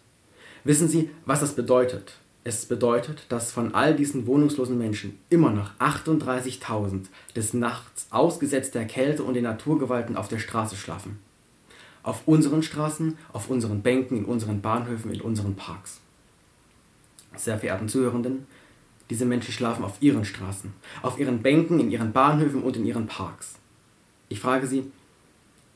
Wissen 0.64 0.88
Sie, 0.88 1.11
was 1.26 1.40
das 1.40 1.54
bedeutet? 1.54 2.14
Es 2.45 2.66
bedeutet, 2.66 3.26
dass 3.28 3.52
von 3.52 3.73
all 3.75 3.95
diesen 3.95 4.26
wohnungslosen 4.26 4.76
Menschen 4.76 5.19
immer 5.31 5.50
noch 5.50 5.71
38.000 5.78 7.07
des 7.37 7.54
Nachts 7.54 8.07
ausgesetzt 8.11 8.75
der 8.75 8.85
Kälte 8.85 9.23
und 9.23 9.35
den 9.35 9.45
Naturgewalten 9.45 10.16
auf 10.16 10.26
der 10.26 10.40
Straße 10.40 10.76
schlafen. 10.76 11.19
Auf 12.02 12.23
unseren 12.26 12.64
Straßen, 12.64 13.16
auf 13.33 13.49
unseren 13.49 13.83
Bänken, 13.83 14.19
in 14.19 14.25
unseren 14.25 14.61
Bahnhöfen, 14.61 15.12
in 15.12 15.21
unseren 15.21 15.54
Parks. 15.54 16.00
Sehr 17.37 17.59
verehrten 17.59 17.88
Zuhörenden, 17.88 18.47
diese 19.09 19.25
Menschen 19.25 19.52
schlafen 19.52 19.85
auf 19.85 20.00
ihren 20.00 20.25
Straßen, 20.25 20.73
auf 21.02 21.21
ihren 21.21 21.42
Bänken, 21.42 21.78
in 21.78 21.90
ihren 21.92 22.12
Bahnhöfen 22.12 22.62
und 22.62 22.76
in 22.76 22.85
ihren 22.85 23.07
Parks. 23.07 23.54
Ich 24.33 24.41
frage 24.41 24.67
Sie, 24.67 24.91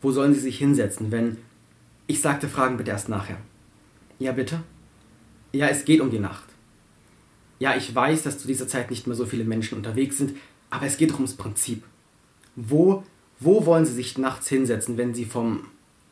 wo 0.00 0.12
sollen 0.12 0.32
Sie 0.32 0.40
sich 0.40 0.56
hinsetzen, 0.56 1.12
wenn... 1.12 1.36
Ich 2.06 2.22
sagte, 2.22 2.48
fragen 2.48 2.78
bitte 2.78 2.90
erst 2.90 3.10
nachher. 3.10 3.36
Ja, 4.18 4.32
bitte? 4.32 4.62
Ja, 5.52 5.66
es 5.66 5.84
geht 5.84 6.00
um 6.00 6.10
die 6.10 6.18
Nacht. 6.18 6.48
Ja, 7.58 7.76
ich 7.76 7.94
weiß, 7.94 8.22
dass 8.22 8.38
zu 8.38 8.48
dieser 8.48 8.66
Zeit 8.66 8.88
nicht 8.88 9.06
mehr 9.06 9.14
so 9.14 9.26
viele 9.26 9.44
Menschen 9.44 9.76
unterwegs 9.76 10.16
sind, 10.16 10.38
aber 10.70 10.86
es 10.86 10.96
geht 10.96 11.10
doch 11.10 11.16
ums 11.16 11.34
Prinzip. 11.34 11.82
Wo, 12.54 13.04
wo 13.40 13.66
wollen 13.66 13.84
Sie 13.84 13.92
sich 13.92 14.16
nachts 14.16 14.48
hinsetzen, 14.48 14.96
wenn 14.96 15.12
Sie 15.12 15.26
vom 15.26 15.66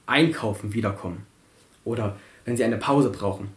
Einkaufen 0.05 0.75
wiederkommen? 0.75 1.25
Oder 1.83 2.19
wenn 2.45 2.59
Sie 2.59 2.65
eine 2.65 2.77
Pause 2.77 3.09
brauchen? 3.09 3.49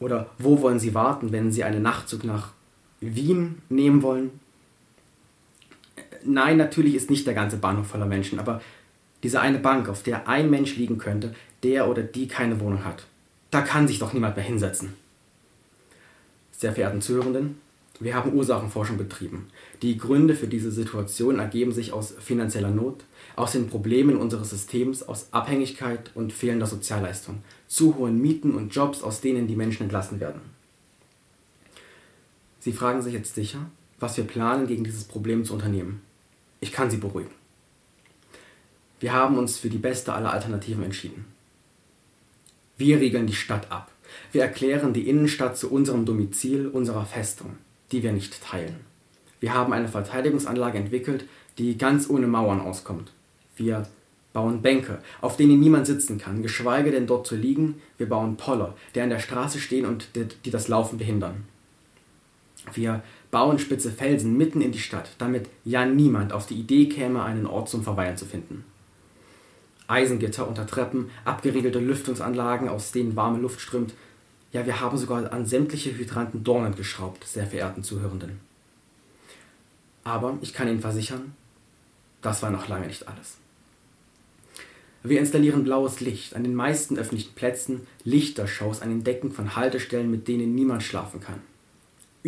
Oder 0.00 0.30
wo 0.38 0.62
wollen 0.62 0.78
Sie 0.78 0.94
warten, 0.94 1.30
wenn 1.30 1.52
Sie 1.52 1.62
einen 1.62 1.82
Nachtzug 1.82 2.24
nach 2.24 2.52
Wien 3.00 3.60
nehmen 3.68 4.00
wollen? 4.00 4.40
Nein, 6.24 6.56
natürlich 6.56 6.94
ist 6.94 7.10
nicht 7.10 7.26
der 7.26 7.34
ganze 7.34 7.56
Bahnhof 7.56 7.86
voller 7.86 8.06
Menschen, 8.06 8.38
aber 8.38 8.60
diese 9.22 9.40
eine 9.40 9.58
Bank, 9.58 9.88
auf 9.88 10.02
der 10.02 10.28
ein 10.28 10.50
Mensch 10.50 10.76
liegen 10.76 10.98
könnte, 10.98 11.34
der 11.62 11.88
oder 11.88 12.02
die 12.02 12.28
keine 12.28 12.60
Wohnung 12.60 12.84
hat, 12.84 13.06
da 13.50 13.62
kann 13.62 13.88
sich 13.88 13.98
doch 13.98 14.12
niemand 14.12 14.36
mehr 14.36 14.44
hinsetzen. 14.44 14.94
Sehr 16.52 16.72
verehrten 16.72 17.00
Zuhörenden, 17.00 17.60
Wir 18.00 18.14
haben 18.14 18.32
Ursachenforschung 18.32 18.96
betrieben. 18.96 19.48
Die 19.82 19.98
Gründe 19.98 20.36
für 20.36 20.46
diese 20.46 20.70
Situation 20.70 21.40
ergeben 21.40 21.72
sich 21.72 21.92
aus 21.92 22.14
finanzieller 22.20 22.70
Not, 22.70 23.04
aus 23.34 23.52
den 23.52 23.68
Problemen 23.68 24.16
unseres 24.16 24.50
Systems, 24.50 25.02
aus 25.02 25.28
Abhängigkeit 25.32 26.12
und 26.14 26.32
fehlender 26.32 26.66
Sozialleistung, 26.66 27.42
zu 27.66 27.96
hohen 27.96 28.20
Mieten 28.20 28.54
und 28.54 28.72
Jobs, 28.72 29.02
aus 29.02 29.20
denen 29.20 29.48
die 29.48 29.56
Menschen 29.56 29.84
entlassen 29.84 30.20
werden. 30.20 30.40
Sie 32.60 32.72
fragen 32.72 33.02
sich 33.02 33.14
jetzt 33.14 33.34
sicher, 33.34 33.66
was 33.98 34.16
wir 34.16 34.24
planen, 34.24 34.68
gegen 34.68 34.84
dieses 34.84 35.04
Problem 35.04 35.44
zu 35.44 35.54
unternehmen. 35.54 36.00
Ich 36.60 36.72
kann 36.72 36.90
Sie 36.90 36.96
beruhigen. 36.96 37.30
Wir 39.00 39.12
haben 39.12 39.38
uns 39.38 39.58
für 39.58 39.68
die 39.68 39.78
beste 39.78 40.12
aller 40.12 40.32
Alternativen 40.32 40.82
entschieden. 40.82 41.26
Wir 42.76 43.00
regeln 43.00 43.26
die 43.26 43.34
Stadt 43.34 43.70
ab. 43.70 43.92
Wir 44.32 44.42
erklären 44.42 44.92
die 44.92 45.08
Innenstadt 45.08 45.56
zu 45.56 45.70
unserem 45.70 46.04
Domizil, 46.04 46.68
unserer 46.68 47.04
Festung, 47.04 47.56
die 47.92 48.02
wir 48.02 48.12
nicht 48.12 48.42
teilen. 48.42 48.76
Wir 49.40 49.54
haben 49.54 49.72
eine 49.72 49.88
Verteidigungsanlage 49.88 50.78
entwickelt, 50.78 51.26
die 51.58 51.78
ganz 51.78 52.10
ohne 52.10 52.26
Mauern 52.26 52.60
auskommt. 52.60 53.12
Wir 53.56 53.86
bauen 54.32 54.62
Bänke, 54.62 55.00
auf 55.20 55.36
denen 55.36 55.60
niemand 55.60 55.86
sitzen 55.86 56.18
kann, 56.18 56.42
geschweige 56.42 56.90
denn 56.90 57.06
dort 57.06 57.26
zu 57.26 57.36
liegen. 57.36 57.80
Wir 57.98 58.08
bauen 58.08 58.36
Poller, 58.36 58.74
die 58.94 59.00
an 59.00 59.10
der 59.10 59.18
Straße 59.20 59.58
stehen 59.58 59.86
und 59.86 60.10
die 60.44 60.50
das 60.50 60.68
Laufen 60.68 60.98
behindern. 60.98 61.44
Wir 62.72 63.02
bauen 63.30 63.58
spitze 63.58 63.90
Felsen 63.90 64.36
mitten 64.36 64.60
in 64.60 64.72
die 64.72 64.78
Stadt, 64.78 65.10
damit 65.18 65.48
ja 65.64 65.84
niemand 65.84 66.32
auf 66.32 66.46
die 66.46 66.54
Idee 66.54 66.88
käme, 66.88 67.22
einen 67.22 67.46
Ort 67.46 67.68
zum 67.68 67.82
Verweilen 67.82 68.16
zu 68.16 68.24
finden. 68.24 68.64
Eisengitter 69.86 70.46
unter 70.46 70.66
Treppen, 70.66 71.10
abgeriegelte 71.24 71.78
Lüftungsanlagen, 71.78 72.68
aus 72.68 72.92
denen 72.92 73.16
warme 73.16 73.38
Luft 73.38 73.60
strömt. 73.60 73.94
Ja, 74.52 74.66
wir 74.66 74.80
haben 74.80 74.96
sogar 74.96 75.32
an 75.32 75.46
sämtliche 75.46 75.96
Hydranten 75.96 76.44
Dornen 76.44 76.74
geschraubt, 76.74 77.24
sehr 77.24 77.46
verehrten 77.46 77.82
Zuhörenden. 77.82 78.40
Aber 80.04 80.38
ich 80.40 80.52
kann 80.52 80.68
Ihnen 80.68 80.80
versichern, 80.80 81.34
das 82.22 82.42
war 82.42 82.50
noch 82.50 82.68
lange 82.68 82.86
nicht 82.86 83.08
alles. 83.08 83.36
Wir 85.02 85.20
installieren 85.20 85.64
blaues 85.64 86.00
Licht 86.00 86.34
an 86.34 86.44
den 86.44 86.54
meisten 86.54 86.98
öffentlichen 86.98 87.34
Plätzen, 87.34 87.86
Lichtershows 88.04 88.82
an 88.82 88.88
den 88.88 89.04
Decken 89.04 89.32
von 89.32 89.54
Haltestellen, 89.54 90.10
mit 90.10 90.28
denen 90.28 90.54
niemand 90.54 90.82
schlafen 90.82 91.20
kann. 91.20 91.40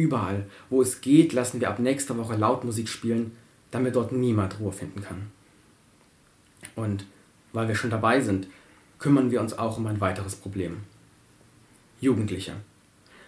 Überall, 0.00 0.46
wo 0.70 0.80
es 0.80 1.02
geht, 1.02 1.34
lassen 1.34 1.60
wir 1.60 1.68
ab 1.68 1.78
nächster 1.78 2.16
Woche 2.16 2.34
Lautmusik 2.34 2.88
spielen, 2.88 3.32
damit 3.70 3.96
dort 3.96 4.12
niemand 4.12 4.58
Ruhe 4.58 4.72
finden 4.72 5.02
kann. 5.02 5.30
Und 6.74 7.04
weil 7.52 7.68
wir 7.68 7.74
schon 7.74 7.90
dabei 7.90 8.22
sind, 8.22 8.46
kümmern 8.98 9.30
wir 9.30 9.42
uns 9.42 9.58
auch 9.58 9.76
um 9.76 9.86
ein 9.86 10.00
weiteres 10.00 10.36
Problem. 10.36 10.78
Jugendliche. 12.00 12.54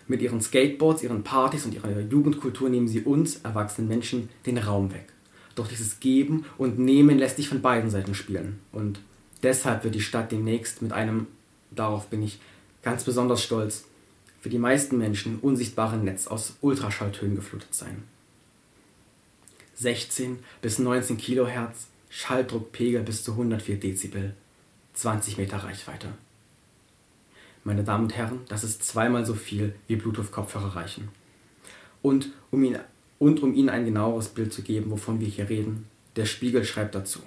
Mit 0.08 0.22
ihren 0.22 0.40
Skateboards, 0.40 1.02
ihren 1.02 1.22
Partys 1.22 1.66
und 1.66 1.74
ihrer 1.74 2.00
Jugendkultur 2.00 2.70
nehmen 2.70 2.88
sie 2.88 3.02
uns, 3.02 3.40
erwachsenen 3.42 3.88
Menschen, 3.88 4.30
den 4.46 4.56
Raum 4.56 4.92
weg. 4.94 5.12
Doch 5.54 5.68
dieses 5.68 6.00
Geben 6.00 6.46
und 6.56 6.78
Nehmen 6.78 7.18
lässt 7.18 7.36
sich 7.36 7.50
von 7.50 7.60
beiden 7.60 7.90
Seiten 7.90 8.14
spielen. 8.14 8.60
Und 8.72 9.00
deshalb 9.42 9.84
wird 9.84 9.94
die 9.94 10.00
Stadt 10.00 10.32
demnächst 10.32 10.80
mit 10.80 10.92
einem, 10.92 11.26
darauf 11.70 12.06
bin 12.06 12.22
ich 12.22 12.40
ganz 12.82 13.04
besonders 13.04 13.42
stolz, 13.42 13.84
für 14.42 14.50
die 14.50 14.58
meisten 14.58 14.98
Menschen 14.98 15.38
unsichtbaren 15.38 16.02
Netz 16.02 16.26
aus 16.26 16.56
Ultraschalltönen 16.60 17.36
geflutet 17.36 17.72
sein. 17.72 18.02
16 19.76 20.40
bis 20.60 20.80
19 20.80 21.16
Kilohertz, 21.16 21.86
Schalldruckpegel 22.10 23.02
bis 23.02 23.22
zu 23.22 23.32
104 23.32 23.78
Dezibel, 23.78 24.34
20 24.94 25.38
Meter 25.38 25.58
Reichweite. 25.58 26.08
Meine 27.62 27.84
Damen 27.84 28.04
und 28.04 28.16
Herren, 28.16 28.40
das 28.48 28.64
ist 28.64 28.82
zweimal 28.84 29.24
so 29.24 29.34
viel, 29.34 29.76
wie 29.86 29.94
Bluetooth-Kopfhörer 29.94 30.74
reichen. 30.74 31.08
Und 32.02 32.30
um, 32.50 32.64
ihn, 32.64 32.80
und 33.20 33.44
um 33.44 33.54
Ihnen 33.54 33.68
ein 33.68 33.84
genaueres 33.84 34.28
Bild 34.28 34.52
zu 34.52 34.62
geben, 34.62 34.90
wovon 34.90 35.20
wir 35.20 35.28
hier 35.28 35.48
reden, 35.48 35.86
der 36.16 36.26
Spiegel 36.26 36.64
schreibt 36.64 36.96
dazu. 36.96 37.20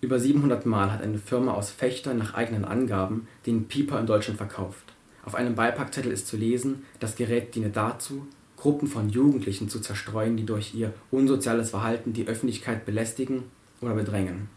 Über 0.00 0.18
700 0.18 0.66
Mal 0.66 0.90
hat 0.90 1.02
eine 1.02 1.18
Firma 1.18 1.54
aus 1.54 1.70
Fechter 1.70 2.14
nach 2.14 2.34
eigenen 2.34 2.64
Angaben 2.64 3.28
den 3.46 3.68
Pieper 3.68 4.00
in 4.00 4.06
Deutschland 4.06 4.38
verkauft. 4.38 4.91
Auf 5.24 5.34
einem 5.34 5.54
Beipackzettel 5.54 6.10
ist 6.10 6.26
zu 6.26 6.36
lesen, 6.36 6.84
das 6.98 7.16
Gerät 7.16 7.54
diene 7.54 7.70
dazu, 7.70 8.26
Gruppen 8.56 8.88
von 8.88 9.08
Jugendlichen 9.08 9.68
zu 9.68 9.80
zerstreuen, 9.80 10.36
die 10.36 10.46
durch 10.46 10.74
ihr 10.74 10.92
unsoziales 11.10 11.70
Verhalten 11.70 12.12
die 12.12 12.26
Öffentlichkeit 12.26 12.84
belästigen 12.84 13.44
oder 13.80 13.94
bedrängen. 13.94 14.48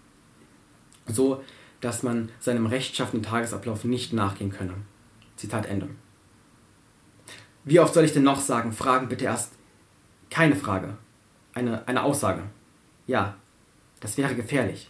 So, 1.07 1.43
dass 1.81 2.03
man 2.03 2.29
seinem 2.39 2.65
rechtschaffenen 2.65 3.23
Tagesablauf 3.23 3.83
nicht 3.83 4.13
nachgehen 4.13 4.51
könne. 4.51 4.73
Zitat 5.35 5.65
Ende. 5.65 5.89
Wie 7.63 7.79
oft 7.79 7.93
soll 7.93 8.05
ich 8.05 8.13
denn 8.13 8.23
noch 8.23 8.39
sagen, 8.39 8.73
Fragen 8.73 9.09
bitte 9.09 9.25
erst 9.25 9.53
keine 10.29 10.55
Frage. 10.55 10.97
Eine, 11.53 11.87
eine 11.87 12.03
Aussage. 12.03 12.43
Ja, 13.07 13.37
das 13.99 14.17
wäre 14.17 14.35
gefährlich. 14.35 14.89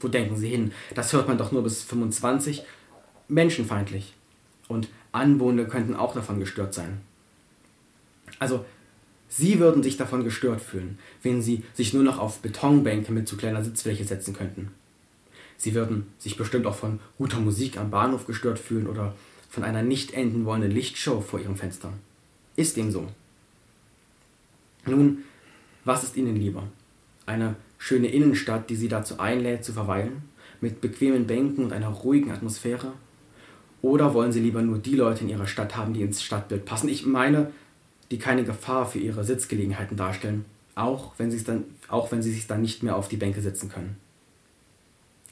Wo 0.00 0.08
denken 0.08 0.36
Sie 0.36 0.48
hin? 0.48 0.72
Das 0.94 1.12
hört 1.12 1.28
man 1.28 1.38
doch 1.38 1.52
nur 1.52 1.62
bis 1.62 1.82
25. 1.82 2.64
Menschenfeindlich. 3.28 4.14
Und 4.68 4.88
Anwohner 5.12 5.64
könnten 5.64 5.94
auch 5.94 6.14
davon 6.14 6.40
gestört 6.40 6.74
sein. 6.74 7.00
Also, 8.38 8.64
Sie 9.28 9.58
würden 9.58 9.82
sich 9.82 9.96
davon 9.96 10.22
gestört 10.22 10.60
fühlen, 10.60 10.98
wenn 11.22 11.42
Sie 11.42 11.64
sich 11.74 11.92
nur 11.92 12.04
noch 12.04 12.18
auf 12.18 12.38
Betonbänke 12.38 13.10
mit 13.10 13.26
zu 13.26 13.36
kleiner 13.36 13.64
Sitzfläche 13.64 14.04
setzen 14.04 14.34
könnten. 14.34 14.70
Sie 15.56 15.74
würden 15.74 16.06
sich 16.18 16.36
bestimmt 16.36 16.66
auch 16.66 16.74
von 16.74 17.00
guter 17.18 17.40
Musik 17.40 17.78
am 17.78 17.90
Bahnhof 17.90 18.26
gestört 18.26 18.58
fühlen 18.58 18.86
oder 18.86 19.14
von 19.48 19.64
einer 19.64 19.82
nicht 19.82 20.12
enden 20.12 20.44
wollenden 20.44 20.70
Lichtshow 20.70 21.20
vor 21.20 21.40
Ihrem 21.40 21.56
Fenster. 21.56 21.92
Ist 22.56 22.76
dem 22.76 22.90
so? 22.90 23.08
Nun, 24.86 25.24
was 25.84 26.04
ist 26.04 26.16
Ihnen 26.16 26.36
lieber? 26.36 26.64
Eine 27.26 27.56
schöne 27.78 28.08
Innenstadt, 28.08 28.68
die 28.70 28.76
Sie 28.76 28.88
dazu 28.88 29.18
einlädt, 29.18 29.64
zu 29.64 29.72
verweilen, 29.72 30.22
mit 30.60 30.80
bequemen 30.80 31.26
Bänken 31.26 31.64
und 31.64 31.72
einer 31.72 31.88
ruhigen 31.88 32.30
Atmosphäre? 32.30 32.92
Oder 33.84 34.14
wollen 34.14 34.32
Sie 34.32 34.40
lieber 34.40 34.62
nur 34.62 34.78
die 34.78 34.96
Leute 34.96 35.24
in 35.24 35.28
Ihrer 35.28 35.46
Stadt 35.46 35.76
haben, 35.76 35.92
die 35.92 36.00
ins 36.00 36.22
Stadtbild 36.22 36.64
passen? 36.64 36.88
Ich 36.88 37.04
meine, 37.04 37.52
die 38.10 38.18
keine 38.18 38.42
Gefahr 38.42 38.86
für 38.86 38.98
ihre 38.98 39.24
Sitzgelegenheiten 39.24 39.94
darstellen, 39.94 40.46
auch 40.74 41.12
wenn, 41.18 41.30
sie 41.30 41.44
dann, 41.44 41.64
auch 41.88 42.10
wenn 42.10 42.22
sie 42.22 42.32
sich 42.32 42.46
dann 42.46 42.62
nicht 42.62 42.82
mehr 42.82 42.96
auf 42.96 43.08
die 43.08 43.18
Bänke 43.18 43.42
setzen 43.42 43.68
können. 43.68 43.98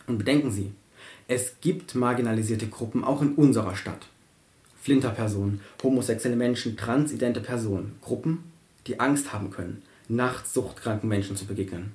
Und 0.07 0.19
bedenken 0.19 0.51
Sie, 0.51 0.71
es 1.29 1.55
gibt 1.63 1.95
marginalisierte 1.95 2.67
Gruppen 2.67 3.05
auch 3.05 3.23
in 3.23 3.37
unserer 3.37 3.75
Stadt. 3.75 4.07
Flinterpersonen, 4.83 5.63
homosexuelle 5.83 6.37
Menschen, 6.37 6.77
transidente 6.77 7.41
Personen, 7.41 7.97
Gruppen, 8.03 8.53
die 8.87 9.01
Angst 9.01 9.33
haben 9.33 9.51
können, 9.51 9.81
nachts 10.09 10.53
suchtkranken 10.53 11.09
Menschen 11.09 11.37
zu 11.37 11.47
begegnen. 11.47 11.95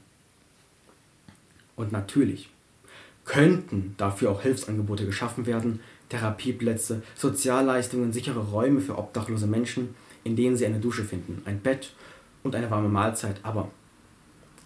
Und 1.75 1.91
natürlich 1.91 2.49
könnten 3.25 3.93
dafür 3.97 4.31
auch 4.31 4.41
Hilfsangebote 4.41 5.05
geschaffen 5.05 5.45
werden, 5.45 5.81
Therapieplätze, 6.09 7.01
Sozialleistungen, 7.15 8.13
sichere 8.13 8.39
Räume 8.39 8.81
für 8.81 8.97
obdachlose 8.97 9.47
Menschen, 9.47 9.95
in 10.23 10.35
denen 10.35 10.55
sie 10.55 10.65
eine 10.65 10.79
Dusche 10.79 11.03
finden, 11.03 11.41
ein 11.45 11.59
Bett 11.59 11.93
und 12.43 12.55
eine 12.55 12.71
warme 12.71 12.89
Mahlzeit. 12.89 13.39
Aber, 13.43 13.69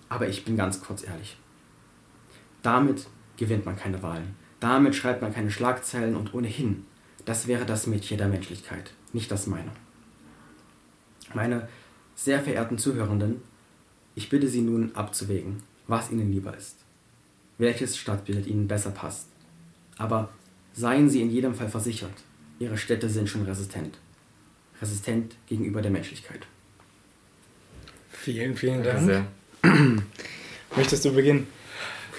aber 0.09 0.27
ich 0.27 0.45
bin 0.45 0.55
ganz 0.55 0.81
kurz 0.81 1.03
ehrlich. 1.03 1.37
Damit 2.61 3.07
gewinnt 3.37 3.65
man 3.65 3.75
keine 3.75 4.03
Wahlen. 4.03 4.35
Damit 4.59 4.95
schreibt 4.95 5.21
man 5.21 5.33
keine 5.33 5.49
Schlagzeilen 5.49 6.15
und 6.15 6.33
ohnehin, 6.33 6.85
das 7.25 7.47
wäre 7.47 7.65
das 7.65 7.87
Mädchen 7.87 8.17
der 8.17 8.27
Menschlichkeit, 8.27 8.93
nicht 9.13 9.31
das 9.31 9.47
meine. 9.47 9.71
Meine 11.33 11.67
sehr 12.15 12.41
verehrten 12.41 12.77
Zuhörenden, 12.77 13.41
ich 14.13 14.29
bitte 14.29 14.47
Sie 14.47 14.61
nun 14.61 14.93
abzuwägen, 14.95 15.63
was 15.87 16.11
Ihnen 16.11 16.31
lieber 16.31 16.55
ist, 16.55 16.77
welches 17.57 17.97
Stadtbild 17.97 18.45
Ihnen 18.45 18.67
besser 18.67 18.91
passt. 18.91 19.27
Aber 19.97 20.29
seien 20.73 21.09
Sie 21.09 21.21
in 21.21 21.29
jedem 21.29 21.55
Fall 21.55 21.69
versichert, 21.69 22.13
Ihre 22.59 22.77
Städte 22.77 23.09
sind 23.09 23.29
schon 23.29 23.43
resistent 23.43 23.97
resistent 24.81 25.35
gegenüber 25.47 25.81
der 25.81 25.91
Menschlichkeit. 25.91 26.41
Vielen, 28.09 28.55
vielen 28.55 28.83
Dank. 28.83 29.01
Sehr. 29.01 29.25
Möchtest 30.75 31.05
du 31.05 31.13
beginnen? 31.13 31.47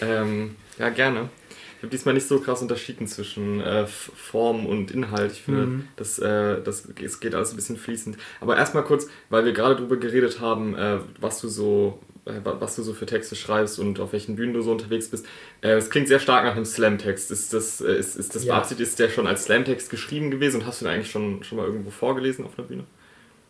Ähm, 0.01 0.57
ja, 0.79 0.89
gerne. 0.91 1.29
Ich 1.77 1.85
habe 1.85 1.91
diesmal 1.91 2.15
nicht 2.15 2.29
so 2.29 2.39
krass 2.39 2.63
unterschieden 2.63 3.09
zwischen 3.09 3.61
äh, 3.61 3.87
Form 3.87 4.67
und 4.67 4.93
Inhalt. 4.93 5.33
Ich 5.33 5.43
finde, 5.43 5.67
mhm. 5.67 5.89
das, 5.97 6.19
äh, 6.21 6.63
das, 6.63 6.89
es 7.03 7.19
geht 7.19 7.35
alles 7.35 7.51
ein 7.51 7.57
bisschen 7.57 7.77
fließend. 7.77 8.17
Aber 8.41 8.57
erstmal 8.57 8.85
kurz, 8.85 9.09
weil 9.31 9.45
wir 9.45 9.53
gerade 9.53 9.77
darüber 9.77 9.97
geredet 9.97 10.41
haben, 10.41 10.77
äh, 10.77 10.99
was 11.21 11.41
du 11.41 11.49
so 11.49 11.99
was 12.25 12.77
du 12.77 12.83
so 12.83 12.95
für 12.95 13.07
Texte 13.07 13.35
schreibst 13.35 13.79
und 13.79 13.99
auf 13.99 14.13
welchen 14.13 14.37
Bühnen 14.37 14.55
du 14.55 14.63
so 14.63 14.71
unterwegs 14.73 15.09
bist. 15.09 15.27
Äh, 15.61 15.73
es 15.73 15.91
klingt 15.91 16.09
sehr 16.09 16.21
stark 16.21 16.45
nach 16.45 16.55
einem 16.55 16.65
Slam-Text. 16.65 17.31
Ist 17.31 17.53
das, 17.53 17.81
äh, 17.81 17.97
ist, 17.97 18.17
ist 18.17 18.35
das 18.35 18.45
ja. 18.45 18.55
beabsichtigt, 18.55 18.89
ist 18.89 18.99
der 18.99 19.09
schon 19.09 19.27
als 19.27 19.45
Slam-Text 19.45 19.91
geschrieben 19.91 20.31
gewesen 20.31 20.61
und 20.61 20.67
hast 20.67 20.81
du 20.81 20.85
den 20.85 20.95
eigentlich 20.95 21.11
schon, 21.11 21.43
schon 21.43 21.59
mal 21.59 21.67
irgendwo 21.67 21.91
vorgelesen 21.91 22.45
auf 22.45 22.55
der 22.55 22.63
Bühne? 22.63 22.85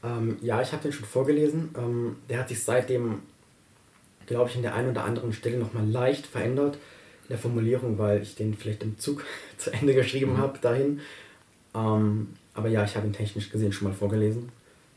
Ähm, 0.02 0.38
ja, 0.40 0.62
ich 0.62 0.72
habe 0.72 0.82
den 0.82 0.92
schon 0.92 1.04
vorgelesen. 1.04 1.74
Ähm, 1.76 2.16
der 2.28 2.38
hat 2.38 2.48
sich 2.48 2.62
seitdem, 2.62 3.20
glaube 4.26 4.48
ich, 4.48 4.56
in 4.56 4.62
der 4.62 4.74
einen 4.74 4.90
oder 4.90 5.04
anderen 5.04 5.32
Stelle 5.32 5.58
nochmal 5.58 5.86
leicht 5.86 6.26
verändert 6.26 6.76
in 7.24 7.28
der 7.28 7.38
Formulierung, 7.38 7.98
weil 7.98 8.22
ich 8.22 8.36
den 8.36 8.54
vielleicht 8.54 8.82
im 8.82 8.98
Zug 8.98 9.24
zu 9.58 9.70
Ende 9.70 9.94
geschrieben 9.94 10.32
mhm. 10.32 10.38
habe 10.38 10.58
dahin. 10.60 11.00
Ähm, 11.74 12.28
aber 12.54 12.68
ja, 12.68 12.84
ich 12.84 12.96
habe 12.96 13.06
ihn 13.06 13.12
technisch 13.12 13.50
gesehen 13.50 13.72
schon 13.72 13.88
mal 13.88 13.94
vorgelesen. 13.94 14.50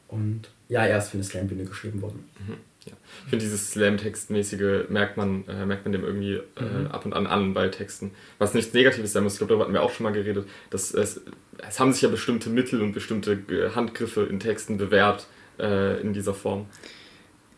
Und 0.07 0.49
ja, 0.69 0.85
er 0.85 0.97
ist 0.97 1.09
für 1.09 1.17
eine 1.17 1.23
Slam-Bühne 1.23 1.65
geschrieben 1.65 2.01
worden. 2.01 2.29
Mhm. 2.39 2.57
Ja. 2.85 2.93
Ich 3.23 3.29
finde 3.29 3.45
dieses 3.45 3.71
Slam-Text-mäßige 3.71 4.89
merkt 4.89 5.17
man, 5.17 5.47
äh, 5.47 5.65
merkt 5.65 5.85
man 5.85 5.91
dem 5.91 6.03
irgendwie 6.03 6.35
äh, 6.35 6.63
mhm. 6.63 6.87
ab 6.87 7.05
und 7.05 7.13
an 7.13 7.25
an 7.25 7.53
bei 7.53 7.67
Texten. 7.69 8.11
Was 8.37 8.53
nichts 8.53 8.73
Negatives 8.73 9.13
sein 9.13 9.23
muss, 9.23 9.33
ich 9.33 9.39
glaube, 9.39 9.49
darüber 9.49 9.65
hatten 9.65 9.73
wir 9.73 9.81
auch 9.81 9.91
schon 9.91 10.03
mal 10.03 10.13
geredet, 10.13 10.47
dass 10.69 10.93
es, 10.93 11.21
es 11.67 11.79
haben 11.79 11.93
sich 11.93 12.03
ja 12.03 12.09
bestimmte 12.09 12.49
Mittel 12.49 12.81
und 12.81 12.93
bestimmte 12.93 13.33
äh, 13.49 13.71
Handgriffe 13.75 14.23
in 14.23 14.39
Texten 14.39 14.77
bewährt 14.77 15.27
äh, 15.59 15.99
in 16.01 16.13
dieser 16.13 16.33
Form. 16.33 16.67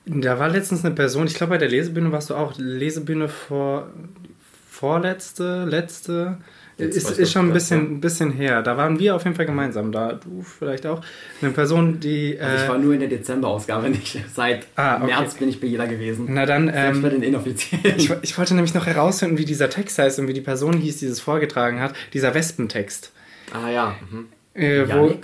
Da 0.05 0.39
war 0.39 0.47
letztens 0.47 0.85
eine 0.85 0.95
Person, 0.95 1.27
ich 1.27 1.33
glaube 1.33 1.51
bei 1.51 1.57
der 1.57 1.67
Lesebühne 1.67 2.11
warst 2.13 2.29
du 2.29 2.35
auch, 2.35 2.53
Lesebühne 2.57 3.27
vor 3.27 3.91
vorletzte, 4.69 5.65
letzte, 5.65 6.37
ist, 6.77 7.17
ist 7.17 7.31
schon 7.31 7.47
ein 7.47 7.53
bisschen, 7.53 7.99
bisschen 7.99 8.31
her. 8.31 8.61
Da 8.61 8.77
waren 8.77 8.99
wir 8.99 9.15
auf 9.15 9.23
jeden 9.23 9.35
Fall 9.35 9.45
gemeinsam. 9.45 9.91
Da 9.91 10.13
du 10.13 10.43
vielleicht 10.43 10.85
auch. 10.85 11.01
Eine 11.41 11.51
Person, 11.51 11.99
die. 11.99 12.37
Also 12.39 12.63
ich 12.63 12.69
war 12.69 12.77
nur 12.77 12.93
in 12.93 12.99
der 12.99 13.09
Dezemberausgabe 13.09 13.89
nicht. 13.91 14.19
Seit 14.33 14.67
ah, 14.75 14.97
okay. 14.97 15.07
März 15.07 15.35
bin 15.35 15.49
ich 15.49 15.59
bei 15.59 15.67
jeder 15.67 15.87
gewesen. 15.87 16.27
Na 16.29 16.45
dann. 16.45 16.71
Ähm, 16.73 17.01
bei 17.01 17.09
den 17.09 17.23
inoffiziellen. 17.23 17.97
Ich, 17.97 18.11
ich, 18.21 18.37
wollte 18.37 18.53
nämlich 18.53 18.73
noch 18.73 18.85
herausfinden, 18.85 19.37
wie 19.37 19.45
dieser 19.45 19.69
Text 19.69 19.97
heißt 19.97 20.19
und 20.19 20.27
wie 20.27 20.33
die 20.33 20.41
Person 20.41 20.77
hieß, 20.77 20.97
die 20.97 21.07
es 21.07 21.19
vorgetragen 21.19 21.79
hat. 21.79 21.93
Dieser 22.13 22.33
Wespentext. 22.33 23.11
Ah 23.51 23.69
ja. 23.69 23.95
Mhm. 24.11 24.27
Äh, 24.53 24.87
wo, 24.89 25.15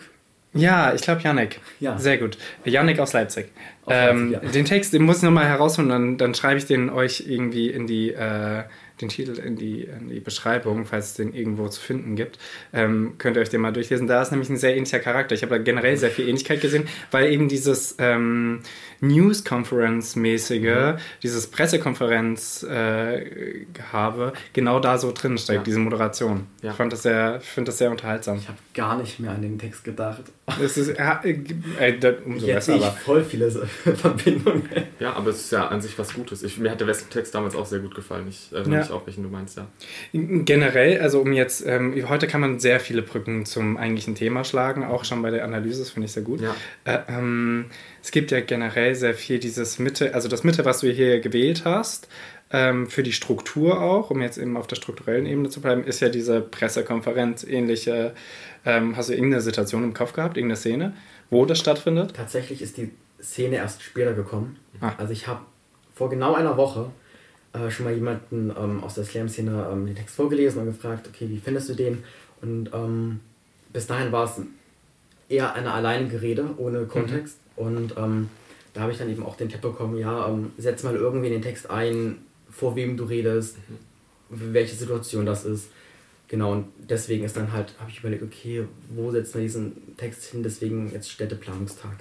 ja, 0.54 0.94
ich 0.94 1.02
glaube 1.02 1.22
Janek. 1.22 1.60
Ja. 1.80 1.98
Sehr 1.98 2.18
gut. 2.18 2.38
Janek 2.64 3.00
aus 3.00 3.14
Leipzig. 3.14 3.48
Aus 3.86 3.94
ähm, 3.96 4.32
Leipzig 4.32 4.48
ja. 4.48 4.52
Den 4.52 4.66
Text, 4.66 4.94
den 4.94 5.04
muss 5.04 5.18
ich 5.18 5.24
nochmal 5.24 5.46
herausfinden, 5.46 5.90
dann, 5.90 6.18
dann 6.18 6.36
schreibe 6.36 6.60
ich 6.60 6.66
den 6.66 6.90
euch 6.90 7.26
irgendwie 7.28 7.70
in 7.70 7.88
die, 7.88 8.12
äh, 8.12 8.64
den 9.04 9.10
Titel 9.10 9.40
in 9.40 9.56
die, 9.56 9.84
in 9.84 10.10
die 10.10 10.20
Beschreibung, 10.20 10.86
falls 10.86 11.08
es 11.08 11.14
den 11.16 11.34
irgendwo 11.34 11.68
zu 11.68 11.82
finden 11.82 12.16
gibt. 12.16 12.40
Ähm, 12.74 13.16
könnt 13.18 13.38
ihr 13.38 13.42
euch 13.42 13.50
den 13.50 13.62
mal 13.62 13.72
durchlesen. 13.72 14.08
Da 14.08 14.22
ist 14.22 14.32
nämlich 14.32 14.50
ein 14.50 14.58
sehr 14.58 14.76
ähnlicher 14.76 15.00
Charakter. 15.00 15.36
Ich 15.36 15.44
habe 15.44 15.58
da 15.58 15.62
generell 15.62 15.98
sehr 15.98 16.10
viel 16.10 16.28
Ähnlichkeit 16.28 16.62
gesehen, 16.62 16.86
weil 17.12 17.32
eben 17.32 17.48
dieses 17.48 17.96
ähm, 18.00 18.62
News 19.04 19.44
Conference 19.44 20.16
mäßige, 20.16 20.94
mhm. 20.94 20.98
dieses 21.22 21.48
Pressekonferenz 21.48 22.64
äh, 22.64 23.66
habe, 23.92 24.34
genau 24.54 24.80
da 24.80 24.98
so 24.98 25.12
drin 25.12 25.38
steckt, 25.38 25.60
ja. 25.60 25.64
diese 25.64 25.80
Moderation. 25.80 26.48
Ja. 26.62 26.72
Ich 26.72 26.78
fand 26.78 26.94
das 26.94 27.04
sehr, 27.04 27.42
finde 27.42 27.70
das 27.70 27.78
sehr 27.78 27.92
unterhaltsam. 27.92 28.38
Ich 28.38 28.48
habe 28.48 28.58
gar 28.74 28.98
nicht 28.98 29.20
mehr 29.20 29.32
an 29.32 29.42
den 29.42 29.60
Text 29.60 29.84
gedacht. 29.84 30.24
Das 30.46 30.78
ist 30.78 30.90
äh, 30.90 31.32
äh, 31.80 32.16
umso 32.26 32.48
Jetzt 32.48 32.68
besser. 32.68 32.76
Ich 32.76 33.04
voll 33.04 33.24
viele 33.24 33.52
Verbindungen. 33.96 34.70
Ja, 35.00 35.14
aber 35.14 35.32
es 35.32 35.42
ist 35.42 35.52
ja 35.52 35.68
an 35.68 35.82
sich 35.82 36.00
was 36.00 36.14
Gutes. 36.14 36.42
Ich, 36.44 36.58
mir 36.58 36.72
hat 36.72 36.80
der 36.80 36.88
Westtext 36.88 37.36
damals 37.36 37.56
auch 37.56 37.66
sehr 37.66 37.80
gut 37.80 37.96
gefallen. 37.96 38.28
Ich 38.30 38.52
erinnere 38.54 38.76
ja. 38.76 38.82
mich 38.82 38.92
auch, 38.92 39.06
welchen 39.06 39.24
du 39.24 39.30
meinst, 39.30 39.58
ja. 39.58 39.68
Generell, 40.14 41.02
also 41.02 41.20
um 41.20 41.34
jetzt, 41.34 41.66
ähm, 41.66 42.08
heute 42.08 42.28
kann 42.28 42.40
man 42.40 42.60
sehr 42.60 42.80
viele 42.80 43.02
Brücken 43.02 43.46
zum 43.46 43.76
eigentlichen 43.76 44.16
Thema 44.16 44.46
schlagen, 44.46 44.84
auch 44.86 45.04
schon 45.04 45.22
bei 45.22 45.30
der 45.30 45.44
Analyse, 45.44 45.80
das 45.80 45.90
finde 45.90 46.06
ich 46.06 46.14
sehr 46.14 46.24
gut. 46.24 46.42
Ja. 46.42 46.56
Äh, 46.86 47.00
ähm, 47.10 47.66
es 48.04 48.12
gibt 48.12 48.32
ja 48.32 48.42
generell 48.42 48.96
sehr 48.96 49.16
viel 49.16 49.40
dieses 49.40 49.80
Mitte, 49.80 50.14
also 50.14 50.28
das 50.28 50.44
Mitte, 50.44 50.66
was 50.66 50.82
du 50.82 50.92
hier 50.92 51.22
gewählt 51.22 51.64
hast, 51.64 52.10
ähm, 52.52 52.88
für 52.88 53.02
die 53.02 53.14
Struktur 53.14 53.82
auch, 53.82 54.12
um 54.12 54.22
jetzt 54.22 54.38
eben 54.38 54.58
auf 54.58 54.68
der 54.68 54.76
strukturellen 54.76 55.26
Ebene 55.26 55.50
zu 55.50 55.62
bleiben, 55.62 55.86
ist 55.86 56.02
ja 56.02 56.10
diese 56.10 56.42
Pressekonferenz 56.42 57.46
ähnliche. 57.46 58.14
Ähm, 58.66 58.98
hast 58.98 59.08
du 59.08 59.14
irgendeine 59.14 59.42
Situation 59.42 59.86
im 59.86 59.94
Kopf 59.94 60.12
gehabt, 60.12 60.36
irgendeine 60.36 60.58
Szene, 60.58 60.94
wo 61.30 61.46
das 61.46 61.60
stattfindet? 61.60 62.14
Tatsächlich 62.14 62.62
ist 62.62 62.76
die 62.76 62.92
Szene 63.22 63.56
erst 63.56 63.82
später 63.82 64.14
gekommen. 64.14 64.58
Ah. 64.82 64.92
Also 64.98 65.14
ich 65.14 65.28
habe 65.28 65.40
vor 65.96 66.10
genau 66.10 66.34
einer 66.34 66.58
Woche 66.58 66.92
äh, 67.54 67.72
schon 67.72 67.86
mal 67.86 67.94
jemanden 67.94 68.52
ähm, 68.52 68.84
aus 68.84 68.96
der 68.96 69.06
Slam-Szene 69.06 69.70
ähm, 69.72 69.86
den 69.86 69.96
Text 69.96 70.16
vorgelesen 70.18 70.60
und 70.60 70.66
gefragt, 70.66 71.08
okay, 71.08 71.30
wie 71.30 71.40
findest 71.40 71.70
du 71.70 71.74
den? 71.74 72.04
Und 72.42 72.70
ähm, 72.74 73.22
bis 73.72 73.88
dahin 73.88 74.12
war 74.12 74.26
es 74.26 74.42
eher 75.30 75.54
eine 75.54 75.72
alleinige 75.72 76.22
Rede 76.22 76.50
ohne 76.58 76.86
Kontext. 76.86 77.38
Und 77.56 77.96
ähm, 77.98 78.30
da 78.74 78.82
habe 78.82 78.92
ich 78.92 78.98
dann 78.98 79.10
eben 79.10 79.24
auch 79.24 79.38
den 79.38 79.50
Tipp 79.50 79.62
bekommen, 79.62 79.98
ja, 79.98 80.28
ähm, 80.28 80.52
setz 80.58 80.84
mal 80.84 80.96
irgendwie 80.96 81.28
in 81.28 81.34
den 81.34 81.42
Text 81.42 81.70
ein, 81.70 82.18
vor 82.50 82.76
wem 82.76 82.98
du 82.98 83.06
redest, 83.06 83.58
welche 84.30 84.76
Situation 84.76 85.26
das 85.26 85.46
ist. 85.46 85.70
Genau, 86.28 86.52
und 86.54 86.66
deswegen 86.78 87.24
ist 87.26 87.38
dann 87.38 87.52
halt, 87.52 87.76
habe 87.80 87.92
ich 87.92 88.00
überlegt, 88.00 88.24
okay, 88.24 88.66
wo 88.90 89.12
setzt 89.12 89.36
man 89.36 89.44
diesen 89.44 89.98
Text 89.98 90.26
hin? 90.26 90.42
Deswegen 90.42 90.92
jetzt 90.92 91.12
Städteplanungstag. 91.12 91.98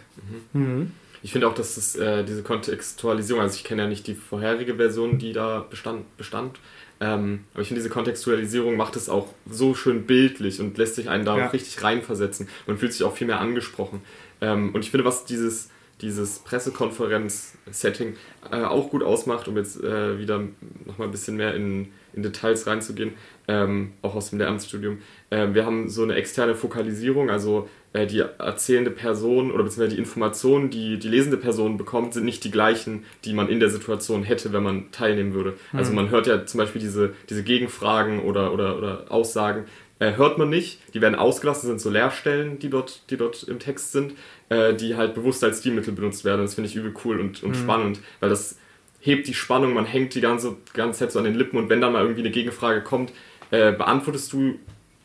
Mhm. 0.53 0.61
Mhm. 0.61 0.91
Ich 1.23 1.33
finde 1.33 1.49
auch, 1.49 1.55
dass 1.55 1.75
das, 1.75 1.95
äh, 1.97 2.25
diese 2.25 2.43
Kontextualisierung, 2.43 3.43
also 3.43 3.57
ich 3.57 3.65
kenne 3.65 3.83
ja 3.83 3.89
nicht 3.89 4.07
die 4.07 4.15
vorherige 4.15 4.77
Version, 4.77 5.19
die 5.19 5.33
da 5.33 5.61
bestand, 5.69 6.17
bestand 6.17 6.59
ähm, 7.03 7.41
aber 7.53 7.63
ich 7.63 7.69
finde, 7.69 7.81
diese 7.81 7.93
Kontextualisierung 7.93 8.77
macht 8.77 8.95
es 8.95 9.09
auch 9.09 9.27
so 9.51 9.75
schön 9.75 10.07
bildlich 10.07 10.61
und 10.61 10.79
lässt 10.79 10.95
sich 10.95 11.09
einen 11.09 11.25
da 11.25 11.37
ja. 11.37 11.47
richtig 11.49 11.83
reinversetzen. 11.83 12.49
Man 12.69 12.79
fühlt 12.79 12.93
sich 12.93 13.03
auch 13.03 13.17
viel 13.17 13.27
mehr 13.27 13.41
angesprochen. 13.41 14.03
Ähm, 14.41 14.73
und 14.73 14.85
ich 14.85 14.93
finde, 14.93 15.05
was 15.05 15.25
dieses, 15.25 15.69
dieses 16.01 16.39
Pressekonferenz-Setting 16.39 18.15
äh, 18.53 18.63
auch 18.63 18.91
gut 18.91 19.03
ausmacht, 19.03 19.49
um 19.49 19.57
jetzt 19.57 19.83
äh, 19.83 20.21
wieder 20.21 20.45
nochmal 20.85 21.09
ein 21.09 21.11
bisschen 21.11 21.37
mehr 21.37 21.57
in, 21.57 21.89
in 22.13 22.23
Details 22.23 22.69
reinzugehen, 22.69 23.15
ähm, 23.49 23.95
auch 24.03 24.15
aus 24.15 24.31
dem 24.31 24.39
Lehramtsstudium. 24.39 24.99
Äh, 25.31 25.55
wir 25.55 25.67
haben 25.67 25.89
so 25.89 26.05
eine 26.05 26.15
externe 26.15 26.55
Fokalisierung, 26.55 27.31
also 27.31 27.69
die 27.95 28.21
erzählende 28.21 28.91
Person 28.91 29.51
oder 29.51 29.65
beziehungsweise 29.65 29.97
die 29.97 30.01
Informationen, 30.01 30.71
die 30.71 30.99
die 30.99 31.09
lesende 31.09 31.37
Person 31.37 31.77
bekommt, 31.77 32.15
sind 32.15 32.25
nicht 32.25 32.43
die 32.43 32.51
gleichen, 32.51 33.05
die 33.25 33.35
man 33.35 33.49
in 33.49 33.61
der 33.61 33.69
Situation 33.69 34.23
hätte, 34.23 34.53
wenn 34.53 34.63
man 34.63 34.91
teilnehmen 34.93 35.35
würde. 35.35 35.55
Mhm. 35.73 35.79
Also 35.79 35.93
man 35.93 36.11
hört 36.11 36.27
ja 36.27 36.47
zum 36.47 36.59
Beispiel 36.59 36.81
diese, 36.81 37.13
diese 37.29 37.43
Gegenfragen 37.43 38.21
oder, 38.21 38.55
oder, 38.55 38.79
oder 38.79 39.05
Aussagen, 39.11 39.67
äh, 39.99 40.17
hört 40.17 40.39
man 40.39 40.49
nicht. 40.49 40.81
Die 40.95 41.01
werden 41.01 41.15
ausgelassen, 41.15 41.69
sind 41.69 41.81
so 41.81 41.91
Leerstellen, 41.91 42.59
die 42.59 42.71
dort, 42.71 43.11
die 43.11 43.17
dort 43.17 43.43
im 43.45 43.59
Text 43.59 43.93
sind, 43.93 44.15
äh, 44.49 44.75
die 44.75 44.97
halt 44.97 45.15
bewusst 45.15 45.45
als 45.45 45.61
Stilmittel 45.61 45.93
benutzt 45.93 46.25
werden. 46.25 46.41
Das 46.41 46.55
finde 46.55 46.71
ich 46.71 46.77
übel 46.77 46.95
cool 47.05 47.21
und, 47.21 47.43
und 47.43 47.51
mhm. 47.51 47.55
spannend, 47.63 48.01
weil 48.21 48.31
das 48.31 48.59
hebt 49.01 49.29
die 49.29 49.35
Spannung, 49.35 49.75
man 49.75 49.85
hängt 49.85 50.15
die 50.15 50.21
ganze, 50.21 50.57
ganze 50.73 51.01
Zeit 51.01 51.13
so 51.13 51.19
an 51.19 51.25
den 51.25 51.35
Lippen 51.35 51.59
und 51.59 51.69
wenn 51.69 51.81
da 51.81 51.91
mal 51.91 52.03
irgendwie 52.03 52.23
eine 52.23 52.31
Gegenfrage 52.31 52.81
kommt, 52.83 53.13
äh, 53.51 53.73
beantwortest 53.73 54.33
du 54.33 54.59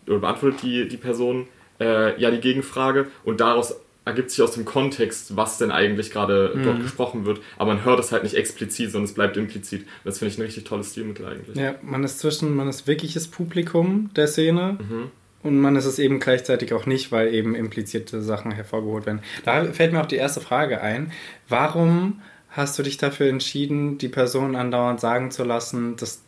oder 0.08 0.19
beantwortet 0.19 0.62
die, 0.63 0.88
die 0.88 0.97
Person 0.97 1.47
äh, 1.80 2.20
ja 2.20 2.32
die 2.32 2.40
Gegenfrage 2.40 3.08
und 3.24 3.40
daraus 3.40 3.76
ergibt 4.08 4.32
sich 4.32 4.42
aus 4.42 4.54
dem 4.54 4.63
Kontext, 4.63 5.36
was 5.36 5.58
denn 5.58 5.70
eigentlich 5.70 6.12
gerade 6.12 6.54
mhm. 6.56 6.63
dort 6.63 6.82
gesprochen 6.82 7.26
wird. 7.26 7.42
Aber 7.58 7.74
man 7.74 7.84
hört 7.84 8.00
es 8.00 8.12
halt 8.12 8.24
nicht 8.24 8.36
explizit, 8.36 8.92
sondern 8.92 9.06
es 9.06 9.13
bleibt 9.13 9.36
implizit. 9.36 9.86
Das 10.06 10.20
finde 10.20 10.34
ich 10.34 10.40
ein 10.40 10.44
richtig 10.44 10.63
tolles 10.63 10.92
Stilmittel 10.92 11.26
eigentlich. 11.26 11.58
Ja, 11.58 11.76
man 11.82 12.04
ist 12.04 12.20
zwischen, 12.20 12.56
man 12.56 12.70
ist 12.70 12.88
wirkliches 12.88 13.28
Publikum 13.28 14.10
der 14.16 14.28
Szene. 14.28 14.78
Mhm. 14.80 15.12
Und 15.44 15.60
man 15.60 15.76
ist 15.76 15.86
es 15.86 16.00
eben 16.00 16.20
gleichzeitig 16.20 16.74
auch 16.74 16.86
nicht, 16.86 17.12
weil 17.12 17.34
eben 17.34 17.54
implizierte 17.54 18.22
Sachen 18.22 18.52
hervorgeholt 18.52 19.06
werden. 19.06 19.22
Da 19.46 19.66
fällt 19.66 19.94
mir 19.94 20.02
auch 20.02 20.08
die 20.08 20.16
erste 20.16 20.42
Frage 20.42 20.82
ein. 20.82 21.12
Warum 21.48 22.22
hast 22.50 22.78
du 22.80 22.84
dich 22.84 22.98
dafür 22.98 23.28
entschieden, 23.28 23.98
die 23.98 24.10
Person 24.10 24.56
andauernd 24.56 25.00
sagen 25.00 25.32
zu 25.32 25.44
lassen, 25.44 25.96
dass 25.96 26.24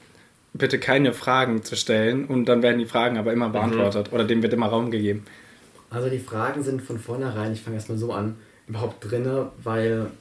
bitte 0.54 0.80
keine 0.80 1.14
Fragen 1.14 1.64
zu 1.64 1.76
stellen 1.76 2.26
und 2.26 2.46
dann 2.46 2.62
werden 2.62 2.80
die 2.80 2.86
Fragen 2.86 3.18
aber 3.18 3.34
immer 3.34 3.50
mhm. 3.50 3.54
beantwortet 3.54 4.08
mhm. 4.08 4.14
oder 4.14 4.24
dem 4.26 4.42
wird 4.44 4.54
immer 4.54 4.68
Raum 4.68 4.92
gegeben? 4.92 5.26
Also 5.90 6.10
die 6.10 6.20
Fragen 6.20 6.64
sind 6.64 6.82
von 6.82 7.00
vornherein, 7.00 7.54
ich 7.54 7.62
fange 7.62 7.76
erstmal 7.76 7.98
so 7.98 8.14
an, 8.14 8.36
überhaupt 8.68 9.10
drinne, 9.10 9.52
weil 9.64 10.12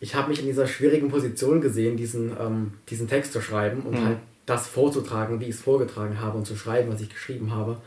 ich 0.00 0.14
habe 0.14 0.28
mich 0.28 0.40
in 0.40 0.46
dieser 0.46 0.66
schwierigen 0.66 1.08
Position 1.08 1.60
gesehen, 1.60 1.96
diesen, 1.96 2.32
ähm, 2.38 2.72
diesen 2.90 3.08
Text 3.08 3.32
zu 3.32 3.40
schreiben 3.40 3.82
und 3.82 3.98
mhm. 3.98 4.04
halt 4.04 4.18
das 4.44 4.66
vorzutragen, 4.66 5.40
wie 5.40 5.44
ich 5.44 5.54
es 5.54 5.62
vorgetragen 5.62 6.20
habe 6.20 6.36
und 6.36 6.46
zu 6.46 6.56
schreiben, 6.56 6.92
was 6.92 7.00
ich 7.00 7.08
geschrieben 7.08 7.52
habe, 7.52 7.78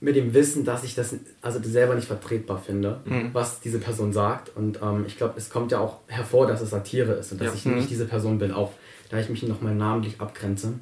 mit 0.00 0.16
dem 0.16 0.32
Wissen, 0.32 0.64
dass 0.64 0.84
ich 0.84 0.94
das 0.94 1.14
also 1.42 1.60
selber 1.62 1.94
nicht 1.94 2.06
vertretbar 2.06 2.58
finde, 2.58 3.00
mhm. 3.04 3.30
was 3.32 3.60
diese 3.60 3.78
Person 3.78 4.12
sagt. 4.12 4.56
Und 4.56 4.80
ähm, 4.80 5.04
ich 5.06 5.16
glaube, 5.16 5.34
es 5.36 5.50
kommt 5.50 5.72
ja 5.72 5.80
auch 5.80 5.98
hervor, 6.06 6.46
dass 6.46 6.60
es 6.60 6.70
Satire 6.70 7.12
ist 7.14 7.32
und 7.32 7.40
dass 7.40 7.48
ja. 7.48 7.54
ich 7.54 7.66
nicht 7.66 7.84
mhm. 7.84 7.88
diese 7.88 8.06
Person 8.06 8.38
bin, 8.38 8.52
auch 8.52 8.72
da 9.10 9.18
ich 9.18 9.28
mich 9.28 9.42
nochmal 9.42 9.74
namentlich 9.74 10.20
abgrenze. 10.20 10.74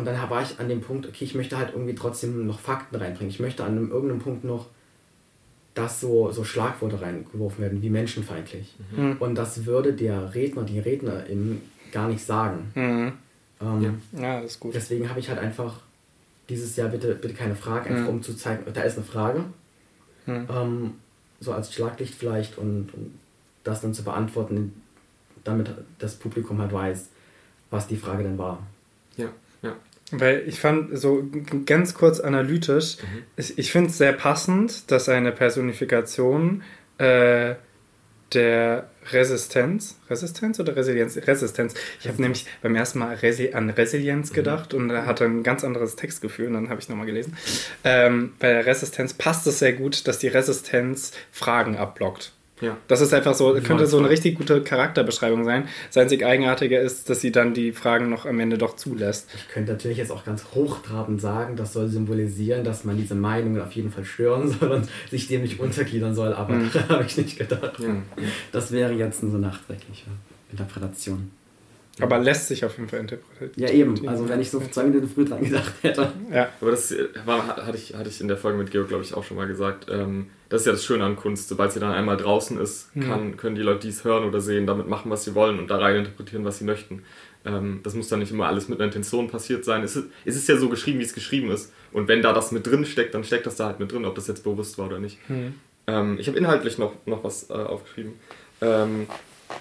Und 0.00 0.06
dann 0.06 0.30
war 0.30 0.40
ich 0.40 0.58
an 0.58 0.70
dem 0.70 0.80
Punkt, 0.80 1.06
okay, 1.06 1.26
ich 1.26 1.34
möchte 1.34 1.58
halt 1.58 1.74
irgendwie 1.74 1.94
trotzdem 1.94 2.46
noch 2.46 2.58
Fakten 2.58 2.96
reinbringen. 2.96 3.28
Ich 3.28 3.38
möchte 3.38 3.64
an 3.64 3.72
einem, 3.72 3.90
irgendeinem 3.90 4.20
Punkt 4.20 4.44
noch, 4.44 4.66
dass 5.74 6.00
so, 6.00 6.32
so 6.32 6.42
Schlagworte 6.42 7.02
reingeworfen 7.02 7.62
werden, 7.62 7.82
wie 7.82 7.90
menschenfeindlich. 7.90 8.74
Mhm. 8.96 9.18
Und 9.20 9.34
das 9.34 9.66
würde 9.66 9.92
der 9.92 10.34
Redner, 10.34 10.62
die 10.62 10.78
Rednerin 10.78 11.60
gar 11.92 12.08
nicht 12.08 12.24
sagen. 12.24 12.72
Mhm. 12.74 13.12
Ähm, 13.60 14.00
ja. 14.14 14.22
ja, 14.22 14.40
das 14.40 14.52
ist 14.52 14.60
gut. 14.60 14.74
Deswegen 14.74 15.10
habe 15.10 15.20
ich 15.20 15.28
halt 15.28 15.38
einfach 15.38 15.80
dieses 16.48 16.74
Jahr 16.76 16.88
bitte, 16.88 17.14
bitte 17.14 17.34
keine 17.34 17.54
Frage, 17.54 17.90
einfach 17.90 18.04
mhm. 18.04 18.08
um 18.08 18.22
zu 18.22 18.34
zeigen, 18.34 18.64
da 18.72 18.80
ist 18.80 18.96
eine 18.96 19.04
Frage. 19.04 19.44
Mhm. 20.24 20.48
Ähm, 20.50 20.94
so 21.40 21.52
als 21.52 21.74
Schlaglicht 21.74 22.14
vielleicht 22.14 22.56
und, 22.56 22.94
und 22.94 23.18
das 23.64 23.82
dann 23.82 23.92
zu 23.92 24.02
beantworten, 24.02 24.80
damit 25.44 25.70
das 25.98 26.16
Publikum 26.16 26.58
halt 26.58 26.72
weiß, 26.72 27.10
was 27.70 27.86
die 27.86 27.98
Frage 27.98 28.22
denn 28.22 28.38
war. 28.38 28.66
Ja. 29.18 29.28
Weil 30.12 30.42
ich 30.46 30.58
fand, 30.58 30.98
so 30.98 31.24
ganz 31.66 31.94
kurz 31.94 32.20
analytisch, 32.20 32.96
mhm. 32.98 33.22
ich, 33.36 33.58
ich 33.58 33.72
finde 33.72 33.90
es 33.90 33.98
sehr 33.98 34.12
passend, 34.12 34.90
dass 34.90 35.08
eine 35.08 35.32
Personifikation 35.32 36.62
äh, 36.98 37.54
der 38.32 38.88
Resistenz. 39.12 39.98
Resistenz 40.08 40.60
oder 40.60 40.76
Resilienz? 40.76 41.16
Resistenz. 41.16 41.74
Ich 42.00 42.08
habe 42.08 42.20
nämlich 42.20 42.46
beim 42.62 42.74
ersten 42.76 42.98
Mal 42.98 43.14
Resi 43.16 43.52
an 43.52 43.70
Resilienz 43.70 44.32
gedacht 44.32 44.74
und 44.74 44.90
er 44.90 45.06
hatte 45.06 45.24
ein 45.24 45.42
ganz 45.42 45.64
anderes 45.64 45.96
Textgefühl 45.96 46.48
und 46.48 46.54
dann 46.54 46.68
habe 46.68 46.80
ich 46.80 46.88
nochmal 46.88 47.06
gelesen. 47.06 47.36
Ähm, 47.84 48.34
bei 48.38 48.52
der 48.52 48.66
Resistenz 48.66 49.14
passt 49.14 49.46
es 49.46 49.58
sehr 49.58 49.72
gut, 49.72 50.06
dass 50.06 50.18
die 50.18 50.28
Resistenz 50.28 51.12
Fragen 51.32 51.76
abblockt. 51.76 52.32
Ja. 52.60 52.76
Das 52.88 53.00
ist 53.00 53.12
einfach 53.14 53.34
so, 53.34 53.54
könnte 53.64 53.86
so 53.86 53.98
eine 53.98 54.08
richtig 54.10 54.36
gute 54.36 54.62
Charakterbeschreibung 54.62 55.44
sein. 55.44 55.68
Das 55.88 55.96
einzig 55.96 56.24
Eigenartige 56.24 56.78
ist, 56.78 57.08
dass 57.08 57.20
sie 57.20 57.32
dann 57.32 57.54
die 57.54 57.72
Fragen 57.72 58.08
noch 58.10 58.26
am 58.26 58.38
Ende 58.40 58.58
doch 58.58 58.76
zulässt. 58.76 59.28
Ich 59.34 59.48
könnte 59.48 59.72
natürlich 59.72 59.98
jetzt 59.98 60.10
auch 60.12 60.24
ganz 60.24 60.44
hochtrabend 60.54 61.20
sagen, 61.20 61.56
das 61.56 61.72
soll 61.72 61.88
symbolisieren, 61.88 62.64
dass 62.64 62.84
man 62.84 62.96
diese 62.96 63.14
Meinungen 63.14 63.60
auf 63.62 63.72
jeden 63.72 63.90
Fall 63.90 64.04
stören 64.04 64.48
soll 64.50 64.70
und 64.70 64.88
sich 65.10 65.28
dem 65.28 65.42
nicht 65.42 65.58
untergliedern 65.60 66.14
soll, 66.14 66.32
aber 66.34 66.54
Mhm. 66.60 66.70
daran 66.72 66.88
habe 66.90 67.04
ich 67.06 67.16
nicht 67.16 67.38
gedacht. 67.38 67.78
Ja. 67.78 67.96
Das 68.52 68.72
wäre 68.72 68.92
jetzt 68.92 69.22
eine 69.22 69.32
so 69.32 69.38
nachträgliche 69.38 70.06
Interpretation. 70.50 71.30
Aber 72.02 72.18
lässt 72.18 72.48
sich 72.48 72.64
auf 72.64 72.76
jeden 72.76 72.88
Fall 72.88 73.00
interpretieren. 73.00 73.50
Ja, 73.56 73.68
eben. 73.70 74.08
Also, 74.08 74.28
wenn 74.28 74.40
ich 74.40 74.50
so 74.50 74.60
zwei 74.70 74.84
Minuten 74.84 75.08
früh 75.08 75.24
dran 75.24 75.42
gedacht 75.42 75.72
hätte. 75.82 76.12
Ja. 76.32 76.48
Aber 76.60 76.70
das 76.70 76.92
äh, 76.92 77.06
war, 77.24 77.46
hatte, 77.56 77.76
ich, 77.76 77.94
hatte 77.94 78.08
ich 78.08 78.20
in 78.20 78.28
der 78.28 78.36
Folge 78.36 78.58
mit 78.58 78.70
Georg, 78.70 78.88
glaube 78.88 79.02
ich, 79.04 79.14
auch 79.14 79.24
schon 79.24 79.36
mal 79.36 79.46
gesagt. 79.46 79.86
Ähm, 79.90 80.26
das 80.48 80.62
ist 80.62 80.66
ja 80.66 80.72
das 80.72 80.84
Schöne 80.84 81.04
an 81.04 81.16
Kunst. 81.16 81.48
Sobald 81.48 81.72
sie 81.72 81.80
dann 81.80 81.92
einmal 81.92 82.16
draußen 82.16 82.58
ist, 82.60 82.94
Mhm. 82.94 83.00
kann, 83.02 83.36
können 83.36 83.54
die 83.56 83.62
Leute 83.62 83.86
dies 83.86 84.04
hören 84.04 84.24
oder 84.24 84.40
sehen, 84.40 84.66
damit 84.66 84.88
machen, 84.88 85.10
was 85.10 85.24
sie 85.24 85.34
wollen 85.34 85.58
und 85.58 85.68
da 85.70 85.78
rein 85.78 85.96
interpretieren, 85.96 86.44
was 86.44 86.58
sie 86.58 86.64
möchten. 86.64 87.02
Ähm, 87.44 87.80
das 87.82 87.94
muss 87.94 88.08
dann 88.08 88.18
nicht 88.18 88.32
immer 88.32 88.46
alles 88.48 88.68
mit 88.68 88.78
einer 88.78 88.86
Intention 88.86 89.28
passiert 89.28 89.64
sein. 89.64 89.82
Es 89.82 89.96
ist, 89.96 90.06
es 90.24 90.36
ist 90.36 90.48
ja 90.48 90.56
so 90.56 90.68
geschrieben, 90.68 90.98
wie 90.98 91.04
es 91.04 91.14
geschrieben 91.14 91.50
ist. 91.50 91.72
Und 91.92 92.06
wenn 92.08 92.20
da 92.22 92.32
das 92.32 92.52
mit 92.52 92.66
drin 92.66 92.84
steckt, 92.84 93.14
dann 93.14 93.24
steckt 93.24 93.46
das 93.46 93.56
da 93.56 93.66
halt 93.66 93.80
mit 93.80 93.90
drin, 93.92 94.04
ob 94.04 94.14
das 94.14 94.26
jetzt 94.26 94.44
bewusst 94.44 94.76
war 94.78 94.86
oder 94.86 94.98
nicht. 94.98 95.18
Mhm. 95.30 95.54
Ähm, 95.86 96.16
ich 96.18 96.28
habe 96.28 96.36
inhaltlich 96.36 96.76
noch, 96.78 96.92
noch 97.06 97.24
was 97.24 97.48
äh, 97.48 97.54
aufgeschrieben. 97.54 98.12
Ähm, 98.60 99.06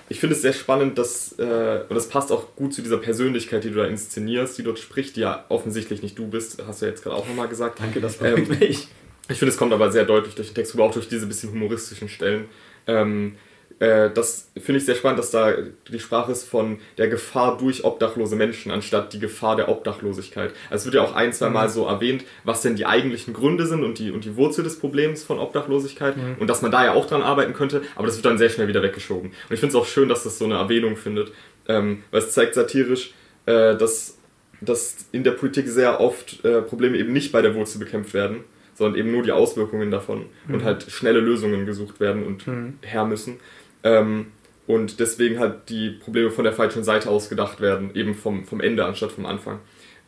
ich 0.09 0.19
finde 0.19 0.35
es 0.35 0.41
sehr 0.41 0.53
spannend, 0.53 0.97
dass, 0.97 1.37
äh, 1.37 1.83
und 1.87 1.95
das 1.95 2.09
passt 2.09 2.31
auch 2.31 2.55
gut 2.55 2.73
zu 2.73 2.81
dieser 2.81 2.97
Persönlichkeit, 2.97 3.63
die 3.63 3.69
du 3.69 3.75
da 3.75 3.85
inszenierst, 3.85 4.57
die 4.57 4.63
dort 4.63 4.79
spricht, 4.79 5.15
die 5.15 5.21
ja 5.21 5.45
offensichtlich 5.49 6.01
nicht 6.01 6.17
du 6.17 6.27
bist, 6.27 6.61
hast 6.65 6.81
du 6.81 6.85
ja 6.85 6.91
jetzt 6.91 7.03
gerade 7.03 7.15
auch 7.15 7.27
nochmal 7.27 7.47
gesagt. 7.47 7.79
Danke, 7.79 8.01
das 8.01 8.21
Ähm, 8.21 8.45
freut 8.45 8.59
mich. 8.59 8.87
Ich 9.29 9.37
finde, 9.37 9.51
es 9.51 9.57
kommt 9.57 9.73
aber 9.73 9.91
sehr 9.91 10.05
deutlich 10.05 10.33
durch 10.33 10.47
den 10.47 10.55
Text 10.55 10.73
rüber, 10.73 10.85
auch 10.85 10.93
durch 10.93 11.07
diese 11.07 11.27
bisschen 11.27 11.51
humoristischen 11.51 12.09
Stellen. 12.09 12.45
Ähm, 12.87 13.35
äh, 13.79 14.09
das 14.11 14.51
finde 14.57 14.79
ich 14.79 14.85
sehr 14.85 14.95
spannend, 14.95 15.19
dass 15.19 15.31
da 15.31 15.53
die 15.89 15.99
Sprache 15.99 16.31
ist 16.31 16.43
von 16.43 16.79
der 16.97 17.07
Gefahr 17.07 17.57
durch 17.57 17.85
obdachlose 17.85 18.35
Menschen 18.35 18.71
anstatt 18.71 19.13
die 19.13 19.19
Gefahr 19.19 19.55
der 19.55 19.69
Obdachlosigkeit. 19.69 20.53
Also 20.69 20.81
es 20.81 20.85
wird 20.85 20.95
ja 20.95 21.01
auch 21.01 21.15
ein, 21.15 21.31
zwei 21.31 21.49
Mal 21.49 21.69
so 21.69 21.85
erwähnt, 21.85 22.25
was 22.43 22.61
denn 22.61 22.75
die 22.75 22.85
eigentlichen 22.85 23.33
Gründe 23.33 23.65
sind 23.65 23.83
und 23.83 23.99
die, 23.99 24.11
und 24.11 24.25
die 24.25 24.35
Wurzel 24.35 24.63
des 24.63 24.79
Problems 24.79 25.23
von 25.23 25.39
Obdachlosigkeit 25.39 26.15
und 26.39 26.49
dass 26.49 26.61
man 26.61 26.71
da 26.71 26.83
ja 26.83 26.93
auch 26.93 27.07
dran 27.07 27.21
arbeiten 27.21 27.53
könnte, 27.53 27.81
aber 27.95 28.07
das 28.07 28.17
wird 28.17 28.25
dann 28.25 28.37
sehr 28.37 28.49
schnell 28.49 28.67
wieder 28.67 28.83
weggeschoben. 28.83 29.29
Und 29.29 29.53
ich 29.53 29.59
finde 29.59 29.75
es 29.75 29.81
auch 29.81 29.85
schön, 29.85 30.09
dass 30.09 30.23
das 30.23 30.37
so 30.37 30.45
eine 30.45 30.55
Erwähnung 30.55 30.97
findet, 30.97 31.31
ähm, 31.67 32.03
weil 32.11 32.19
es 32.19 32.31
zeigt 32.31 32.55
satirisch, 32.55 33.13
äh, 33.45 33.77
dass, 33.77 34.17
dass 34.59 35.05
in 35.13 35.23
der 35.23 35.31
Politik 35.31 35.67
sehr 35.67 36.01
oft 36.01 36.43
äh, 36.43 36.61
Probleme 36.61 36.97
eben 36.97 37.13
nicht 37.13 37.31
bei 37.31 37.41
der 37.41 37.55
Wurzel 37.55 37.79
bekämpft 37.79 38.13
werden, 38.13 38.43
sondern 38.73 38.99
eben 38.99 39.11
nur 39.11 39.23
die 39.23 39.31
Auswirkungen 39.31 39.91
davon 39.91 40.25
und 40.47 40.63
halt 40.63 40.89
schnelle 40.89 41.19
Lösungen 41.19 41.65
gesucht 41.65 41.99
werden 41.99 42.25
und 42.25 42.45
her 42.81 43.03
müssen. 43.03 43.37
Ähm, 43.83 44.27
und 44.67 44.99
deswegen 44.99 45.39
halt 45.39 45.69
die 45.69 45.89
Probleme 45.89 46.29
von 46.31 46.43
der 46.43 46.53
falschen 46.53 46.83
Seite 46.83 47.09
aus 47.09 47.29
gedacht 47.29 47.59
werden, 47.59 47.95
eben 47.95 48.13
vom, 48.13 48.45
vom 48.45 48.61
Ende 48.61 48.85
anstatt 48.85 49.11
vom 49.11 49.25
Anfang. 49.25 49.59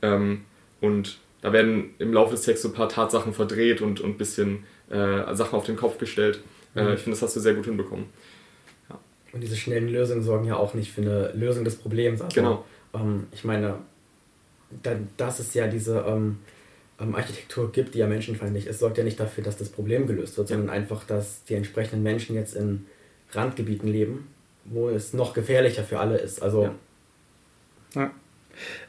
Ähm, 0.02 0.42
und 0.82 1.20
da 1.42 1.52
werden 1.54 1.96
im 2.00 2.14
Laufe 2.14 2.32
des 2.32 2.44
Textes 2.44 2.64
so 2.64 2.68
ein 2.70 2.74
paar 2.76 2.90
Tatsachen 2.90 3.34
verdreht 3.34 3.82
und 3.82 4.04
ein 4.04 4.18
bisschen 4.18 4.64
äh, 4.90 5.34
Sachen 5.34 5.56
auf 5.56 5.66
den 5.66 5.78
Kopf 5.78 5.98
gestellt. 5.98 6.42
Äh, 6.76 6.94
ich 6.94 7.00
finde, 7.02 7.12
das 7.12 7.22
hast 7.24 7.36
du 7.36 7.40
sehr 7.40 7.56
gut 7.56 7.66
hinbekommen. 7.66 8.06
Und 9.34 9.42
diese 9.42 9.56
schnellen 9.56 9.88
Lösungen 9.88 10.24
sorgen 10.24 10.46
ja 10.46 10.58
auch 10.58 10.74
nicht 10.74 10.92
für 10.92 11.02
eine 11.02 11.32
Lösung 11.32 11.64
des 11.64 11.78
Problems. 11.78 12.22
Also, 12.22 12.36
Genau. 12.36 12.66
Ähm, 12.94 13.28
ich 13.32 13.46
meine, 13.46 13.76
da, 14.84 14.96
dass 15.18 15.40
es 15.40 15.54
ja 15.54 15.68
diese 15.68 16.00
ähm, 16.06 16.40
ähm, 17.00 17.16
Architektur 17.16 17.72
gibt, 17.72 17.96
die 17.96 18.00
ja 18.00 18.08
menschenfeindlich 18.08 18.68
ist, 18.68 18.80
sorgt 18.80 18.98
ja 18.98 19.06
nicht 19.06 19.20
dafür, 19.20 19.44
dass 19.44 19.56
das 19.58 19.70
Problem 19.70 20.06
gelöst 20.06 20.38
wird, 20.38 20.50
Ja. 20.50 20.58
sondern 20.58 20.76
einfach, 20.76 21.06
dass 21.06 21.46
die 21.46 21.54
entsprechenden 21.56 22.04
Menschen 22.04 22.36
jetzt 22.36 22.56
in 22.56 22.86
Randgebieten 23.34 23.88
leben, 23.88 24.28
wo 24.66 24.90
es 24.90 25.14
noch 25.14 25.34
gefährlicher 25.34 25.84
für 25.84 26.00
alle 26.00 26.18
ist. 26.18 26.42
Also, 26.42 26.64
Ja. 26.64 28.02
Ja. 28.02 28.12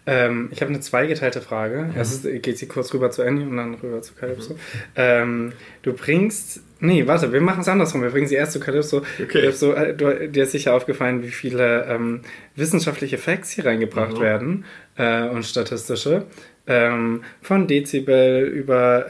Ähm, 0.06 0.48
ich 0.52 0.60
habe 0.60 0.70
eine 0.70 0.80
zweigeteilte 0.80 1.40
Frage. 1.40 1.84
Mhm. 1.84 1.96
Erst 1.96 2.24
geht 2.24 2.58
sie 2.58 2.66
kurz 2.66 2.92
rüber 2.92 3.10
zu 3.10 3.22
Annie 3.22 3.46
und 3.46 3.56
dann 3.56 3.74
rüber 3.74 4.02
zu 4.02 4.12
Calypso. 4.14 4.56
Ähm, 4.96 5.52
du 5.82 5.92
bringst. 5.92 6.60
Nee, 6.80 7.06
warte, 7.06 7.32
wir 7.32 7.40
machen 7.40 7.60
es 7.60 7.68
andersrum. 7.68 8.02
Wir 8.02 8.10
bringen 8.10 8.26
sie 8.26 8.34
erst 8.34 8.52
zu 8.52 8.60
Calypso. 8.60 8.98
Okay. 8.98 9.26
Calypso, 9.26 9.72
äh, 9.72 9.94
du, 9.94 10.28
dir 10.28 10.42
ist 10.44 10.52
sicher 10.52 10.74
aufgefallen, 10.74 11.22
wie 11.22 11.28
viele 11.30 11.84
ähm, 11.86 12.22
wissenschaftliche 12.56 13.18
Facts 13.18 13.50
hier 13.50 13.64
reingebracht 13.64 14.18
Mhm. 14.18 14.20
werden 14.20 14.64
äh, 14.96 15.28
und 15.28 15.44
statistische. 15.46 16.26
Ähm, 16.66 17.22
von 17.40 17.66
Dezibel 17.68 18.44
über 18.48 19.06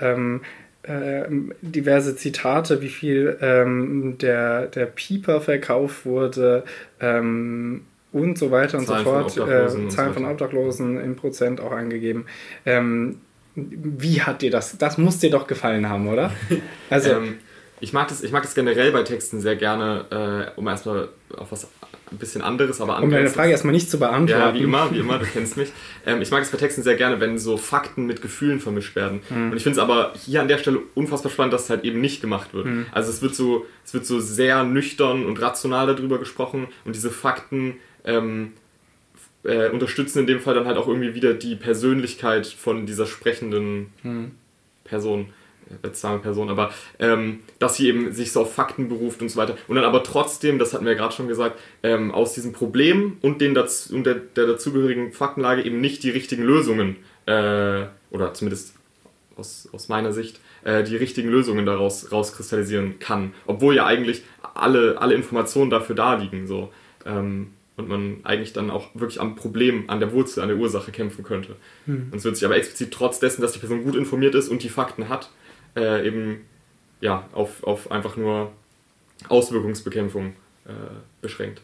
ähm, 0.85 1.55
diverse 1.63 2.17
Zitate, 2.17 2.81
wie 2.83 2.89
viel 2.89 3.39
ähm, 3.41 4.17
der, 4.19 4.67
der 4.67 4.87
Pieper 4.87 5.41
verkauft 5.41 6.05
wurde 6.05 6.65
ähm, 7.01 7.83
und 8.13 8.37
so 8.37 8.51
weiter 8.51 8.79
und 8.79 8.87
Zahlen 8.87 9.05
so 9.05 9.11
von 9.11 9.23
fort. 9.23 9.39
Obdachlosen 9.39 9.87
Äh, 9.87 9.91
so 9.91 9.97
Zahlen 9.97 10.15
von 10.15 10.23
weiter. 10.25 10.33
Obdachlosen 10.33 11.01
in 11.01 11.17
Prozent 11.17 11.61
auch 11.61 11.73
angegeben. 11.73 12.27
Ähm, 12.67 13.21
wie 13.55 14.23
hat 14.23 14.43
dir 14.43 14.51
das? 14.51 14.79
Das 14.79 14.99
muss 14.99 15.19
dir 15.19 15.31
doch 15.31 15.47
gefallen 15.47 15.89
haben, 15.89 16.09
oder? 16.09 16.33
Also, 16.91 17.11
Ähm, 17.11 17.39
ich, 17.81 17.93
mag 17.93 18.09
das, 18.09 18.23
ich 18.23 18.33
mag 18.33 18.43
das 18.43 18.55
generell 18.55 18.93
bei 18.93 19.03
Texten 19.03 19.41
sehr 19.41 19.57
gerne, 19.57 20.51
äh, 20.57 20.59
um 20.59 20.67
erstmal 20.69 21.09
auf 21.37 21.53
was 21.53 21.69
ein 22.13 22.19
bisschen 22.19 22.43
anderes, 22.43 22.81
aber 22.81 23.03
um 23.03 23.11
deine. 23.11 23.29
Frage 23.29 23.51
erstmal 23.51 23.73
nicht 23.73 23.91
zu 23.91 23.99
beantworten. 23.99 24.41
Ja, 24.41 24.55
wie 24.55 24.63
immer, 24.63 24.91
wie 24.93 24.99
immer, 24.99 25.19
du 25.19 25.27
kennst 25.33 25.57
mich. 25.57 25.73
Ähm, 26.07 26.23
ich 26.23 26.31
mag 26.31 26.43
es 26.43 26.51
bei 26.51 26.59
Texten 26.59 26.83
sehr 26.83 26.95
gerne, 26.95 27.21
wenn 27.21 27.39
so 27.39 27.57
Fakten 27.57 28.07
mit 28.07 28.23
Gefühlen 28.23 28.61
vermischt 28.61 28.95
werden. 28.95 29.21
Und 29.31 29.57
ich 29.57 29.63
finde 29.63 29.79
es 29.79 29.83
aber 29.83 30.13
hier 30.15 30.41
an 30.41 30.49
der 30.49 30.59
Stelle 30.59 30.81
unfassbar 30.95 31.33
spannend, 31.33 31.55
dass 31.55 31.65
es 31.65 31.71
halt 31.71 31.85
eben 31.85 32.01
nicht 32.01 32.21
gemacht 32.21 32.55
wird. 32.55 32.67
Also 32.93 33.11
es 33.11 33.23
wird 33.23 33.35
so, 33.35 33.67
es 33.85 33.95
wird 33.95 34.07
so 34.07 34.21
sehr 34.21 34.65
nüchtern 34.65 35.25
und 35.25 35.41
rational 35.41 35.87
darüber 35.87 36.19
gesprochen 36.19 36.69
und 36.85 36.95
diese 36.95 37.11
Fakten 37.11 37.77
ähm, 38.05 38.53
äh, 39.45 39.69
unterstützen 39.71 40.21
in 40.21 40.27
dem 40.27 40.41
Fall 40.41 40.55
dann 40.55 40.67
halt 40.67 40.77
auch 40.77 40.89
irgendwie 40.89 41.15
wieder 41.15 41.35
die 41.35 41.57
Persönlichkeit 41.57 42.47
von 42.47 42.87
dieser 42.87 43.07
sprechenden 43.07 43.89
Person. 44.85 45.27
Wir 45.69 46.19
Person, 46.19 46.51
aber 46.51 46.73
ähm, 46.99 47.41
dass 47.59 47.77
sie 47.77 47.89
eben 47.89 48.13
sich 48.13 48.33
so 48.33 48.43
auf 48.43 48.55
Fakten 48.55 48.89
beruft 48.89 49.23
und 49.23 49.29
so 49.29 49.37
weiter. 49.37 49.57
Und 49.69 49.77
dann 49.77 49.85
aber 49.85 50.03
trotzdem, 50.03 50.59
das 50.59 50.73
hatten 50.75 50.85
wir 50.85 50.93
ja 50.93 50.99
gerade 50.99 51.15
schon 51.15 51.29
gesagt, 51.29 51.59
ähm, 51.83 52.11
aus 52.11 52.35
diesem 52.35 52.53
Problem 52.53 53.17
und, 53.23 53.41
den 53.41 53.55
daz 53.55 53.89
und 53.91 54.05
der, 54.05 54.15
der 54.15 54.47
dazugehörigen 54.47 55.13
Faktenlage 55.13 55.63
eben 55.63 55.81
nicht 55.81 56.03
die 56.03 56.11
richtigen 56.11 56.43
Lösungen, 56.43 56.97
äh, 57.27 57.85
oder 58.11 58.35
zumindest 58.35 58.75
aus, 59.37 59.69
aus 59.73 59.89
meiner 59.89 60.13
Sicht, 60.13 60.41
äh, 60.65 60.83
die 60.85 60.97
richtigen 60.97 61.29
Lösungen 61.29 61.67
daraus 61.67 62.13
rauskristallisieren 62.13 62.99
kann. 62.99 63.33
Obwohl 63.47 63.75
ja 63.75 63.87
eigentlich 63.87 64.23
alle, 64.55 65.01
alle 65.01 65.15
Informationen 65.15 65.71
dafür 65.71 65.97
da 65.97 66.15
liegen. 66.15 66.47
So. 66.47 66.73
Ähm, 67.07 67.49
und 67.77 67.89
man 67.89 68.19
eigentlich 68.25 68.53
dann 68.53 68.71
auch 68.71 68.89
wirklich 68.95 69.21
am 69.21 69.35
Problem, 69.35 69.89
an 69.89 69.99
der 69.99 70.13
Wurzel, 70.13 70.43
an 70.43 70.49
der 70.49 70.59
Ursache 70.59 70.93
kämpfen 70.93 71.25
könnte. 71.25 71.57
Und 71.87 72.15
es 72.15 72.25
wird 72.25 72.37
sich 72.37 72.45
aber 72.45 72.57
explizit 72.57 72.93
trotz 72.93 73.19
dessen, 73.19 73.41
dass 73.41 73.53
die 73.53 73.61
Person 73.61 73.83
gut 73.83 73.97
informiert 73.97 74.35
ist 74.35 74.51
und 74.51 74.63
die 74.63 74.69
Fakten 74.69 75.09
hat, 75.09 75.31
äh, 75.77 76.07
eben 76.07 76.47
ja, 77.01 77.29
auf, 77.33 77.65
auf 77.65 77.91
einfach 77.91 78.17
nur 78.17 78.53
Auswirkungsbekämpfung 79.29 80.35
äh, 80.67 80.71
beschränkt. 81.21 81.63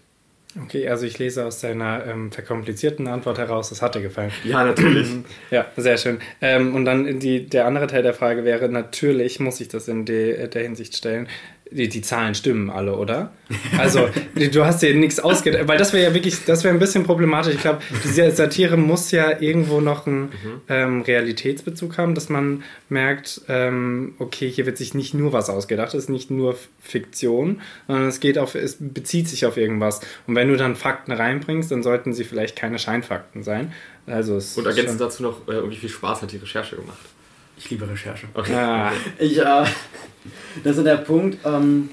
Okay, 0.64 0.88
also 0.88 1.04
ich 1.04 1.18
lese 1.18 1.44
aus 1.44 1.60
deiner 1.60 2.06
ähm, 2.06 2.32
verkomplizierten 2.32 3.06
Antwort 3.06 3.38
heraus, 3.38 3.68
das 3.68 3.82
hat 3.82 3.94
dir 3.94 4.00
gefallen. 4.00 4.32
Ja, 4.44 4.64
natürlich. 4.64 5.08
Ja, 5.50 5.66
sehr 5.76 5.98
schön. 5.98 6.18
Ähm, 6.40 6.74
und 6.74 6.84
dann 6.84 7.20
die, 7.20 7.46
der 7.46 7.66
andere 7.66 7.86
Teil 7.86 8.02
der 8.02 8.14
Frage 8.14 8.44
wäre, 8.44 8.68
natürlich 8.68 9.40
muss 9.40 9.60
ich 9.60 9.68
das 9.68 9.88
in 9.88 10.04
de, 10.04 10.48
der 10.48 10.62
Hinsicht 10.62 10.96
stellen, 10.96 11.28
die, 11.70 11.88
die 11.88 12.02
Zahlen 12.02 12.34
stimmen 12.34 12.70
alle, 12.70 12.96
oder? 12.96 13.32
Also, 13.78 14.08
du 14.34 14.64
hast 14.64 14.82
dir 14.82 14.94
nichts 14.94 15.20
ausgedacht, 15.20 15.68
weil 15.68 15.78
das 15.78 15.92
wäre 15.92 16.04
ja 16.04 16.14
wirklich, 16.14 16.44
das 16.44 16.64
wäre 16.64 16.74
ein 16.74 16.80
bisschen 16.80 17.04
problematisch. 17.04 17.54
Ich 17.54 17.60
glaube, 17.60 17.82
diese 18.04 18.30
Satire 18.30 18.76
muss 18.76 19.10
ja 19.10 19.40
irgendwo 19.40 19.80
noch 19.80 20.06
einen 20.06 20.30
ähm, 20.68 21.02
Realitätsbezug 21.02 21.98
haben, 21.98 22.14
dass 22.14 22.28
man 22.28 22.62
merkt, 22.88 23.42
ähm, 23.48 24.14
okay, 24.18 24.50
hier 24.50 24.66
wird 24.66 24.78
sich 24.78 24.94
nicht 24.94 25.14
nur 25.14 25.32
was 25.32 25.50
ausgedacht, 25.50 25.94
es 25.94 26.04
ist 26.04 26.10
nicht 26.10 26.30
nur 26.30 26.56
Fiktion, 26.80 27.60
sondern 27.86 28.08
es 28.08 28.20
geht 28.20 28.38
auf, 28.38 28.54
es 28.54 28.76
bezieht 28.78 29.28
sich 29.28 29.46
auf 29.46 29.56
irgendwas. 29.56 30.00
Und 30.26 30.34
wenn 30.34 30.48
du 30.48 30.56
dann 30.56 30.76
Fakten 30.76 31.12
reinbringst, 31.12 31.70
dann 31.70 31.82
sollten 31.82 32.12
sie 32.12 32.24
vielleicht 32.24 32.56
keine 32.56 32.78
Scheinfakten 32.78 33.42
sein. 33.42 33.72
Also 34.06 34.36
es 34.36 34.56
Und 34.56 34.66
ergänzend 34.66 35.00
dazu 35.00 35.22
noch, 35.22 35.48
äh, 35.48 35.68
wie 35.70 35.76
viel 35.76 35.88
Spaß 35.88 36.22
hat 36.22 36.32
die 36.32 36.38
Recherche 36.38 36.76
gemacht? 36.76 36.98
Ich 37.58 37.70
liebe 37.70 37.88
Recherche. 37.88 38.26
Okay. 38.34 38.54
Ah, 38.54 38.92
Ich, 39.18 39.38
äh, 39.38 39.42
das 40.64 40.76
ist 40.76 40.84
der 40.84 40.96
Punkt, 40.98 41.38
ähm, 41.44 41.90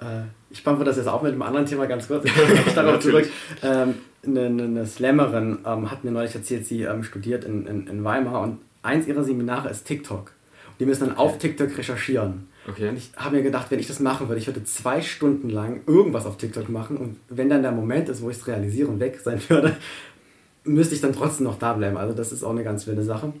äh, 0.00 0.22
ich 0.50 0.62
beantworte 0.62 0.90
das 0.90 0.98
jetzt 0.98 1.08
auch 1.08 1.22
mit 1.22 1.32
einem 1.32 1.42
anderen 1.42 1.66
Thema 1.66 1.86
ganz 1.86 2.06
kurz. 2.08 2.24
Ich 2.24 2.74
darauf 2.74 2.98
zurück. 3.00 3.28
Ähm, 3.62 3.94
eine, 4.24 4.46
eine, 4.46 4.86
Slammerin 4.86 5.58
ähm, 5.66 5.90
hat 5.90 6.04
mir 6.04 6.10
neulich 6.10 6.34
erzählt, 6.34 6.66
sie 6.66 6.82
ähm, 6.82 7.02
studiert 7.02 7.44
in, 7.44 7.66
in, 7.66 7.86
in 7.86 8.04
Weimar 8.04 8.42
und 8.42 8.58
eins 8.82 9.06
ihrer 9.06 9.24
Seminare 9.24 9.70
ist 9.70 9.84
TikTok. 9.84 10.32
Und 10.70 10.80
die 10.80 10.86
müssen 10.86 11.06
dann 11.06 11.16
auf 11.16 11.38
TikTok 11.38 11.76
recherchieren. 11.76 12.48
Okay. 12.68 12.90
Und 12.90 12.96
ich 12.96 13.10
habe 13.16 13.36
mir 13.36 13.42
gedacht, 13.42 13.70
wenn 13.70 13.80
ich 13.80 13.88
das 13.88 13.98
machen 13.98 14.28
würde, 14.28 14.40
ich 14.40 14.46
würde 14.46 14.62
zwei 14.62 15.02
Stunden 15.02 15.48
lang 15.48 15.80
irgendwas 15.86 16.26
auf 16.26 16.36
TikTok 16.36 16.68
machen 16.68 16.96
und 16.96 17.16
wenn 17.28 17.48
dann 17.48 17.62
der 17.62 17.72
Moment 17.72 18.08
ist, 18.08 18.22
wo 18.22 18.30
ich 18.30 18.36
es 18.36 18.46
realisiere 18.46 18.88
und 18.88 19.00
weg 19.00 19.18
sein 19.24 19.40
würde, 19.48 19.76
müsste 20.64 20.94
ich 20.94 21.00
dann 21.00 21.12
trotzdem 21.12 21.44
noch 21.44 21.58
da 21.58 21.72
bleiben. 21.72 21.96
Also 21.96 22.14
das 22.14 22.30
ist 22.30 22.44
auch 22.44 22.50
eine 22.50 22.62
ganz 22.62 22.86
wilde 22.86 23.02
Sache. 23.02 23.32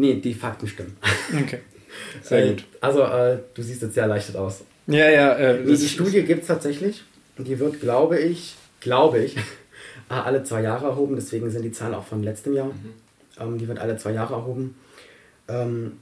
Nee, 0.00 0.14
die 0.20 0.34
Fakten 0.34 0.66
stimmen. 0.66 0.96
Okay. 1.42 1.58
Sehr 2.22 2.44
Äh, 2.44 2.48
gut. 2.50 2.64
Also 2.80 3.02
äh, 3.02 3.38
du 3.54 3.62
siehst 3.62 3.82
jetzt 3.82 3.94
sehr 3.94 4.04
erleichtert 4.04 4.36
aus. 4.36 4.62
Ja, 4.86 5.08
ja. 5.10 5.32
Äh, 5.34 5.62
Nee, 5.64 5.76
die 5.76 5.88
Studie 5.88 6.22
gibt 6.22 6.42
es 6.42 6.48
tatsächlich. 6.48 7.04
Die 7.38 7.58
wird, 7.58 7.80
glaube 7.80 8.18
ich, 8.18 8.56
glaube 8.80 9.18
ich, 9.20 9.36
alle 10.08 10.42
zwei 10.44 10.62
Jahre 10.62 10.86
erhoben. 10.86 11.14
Deswegen 11.16 11.50
sind 11.50 11.62
die 11.62 11.72
Zahlen 11.72 11.94
auch 11.94 12.04
von 12.06 12.22
letztem 12.22 12.54
Jahr. 12.54 12.70
Ähm, 13.40 13.58
die 13.58 13.68
wird 13.68 13.78
alle 13.78 13.96
zwei 13.96 14.12
Jahre 14.12 14.34
erhoben. 14.34 14.74
Ähm, 15.48 15.92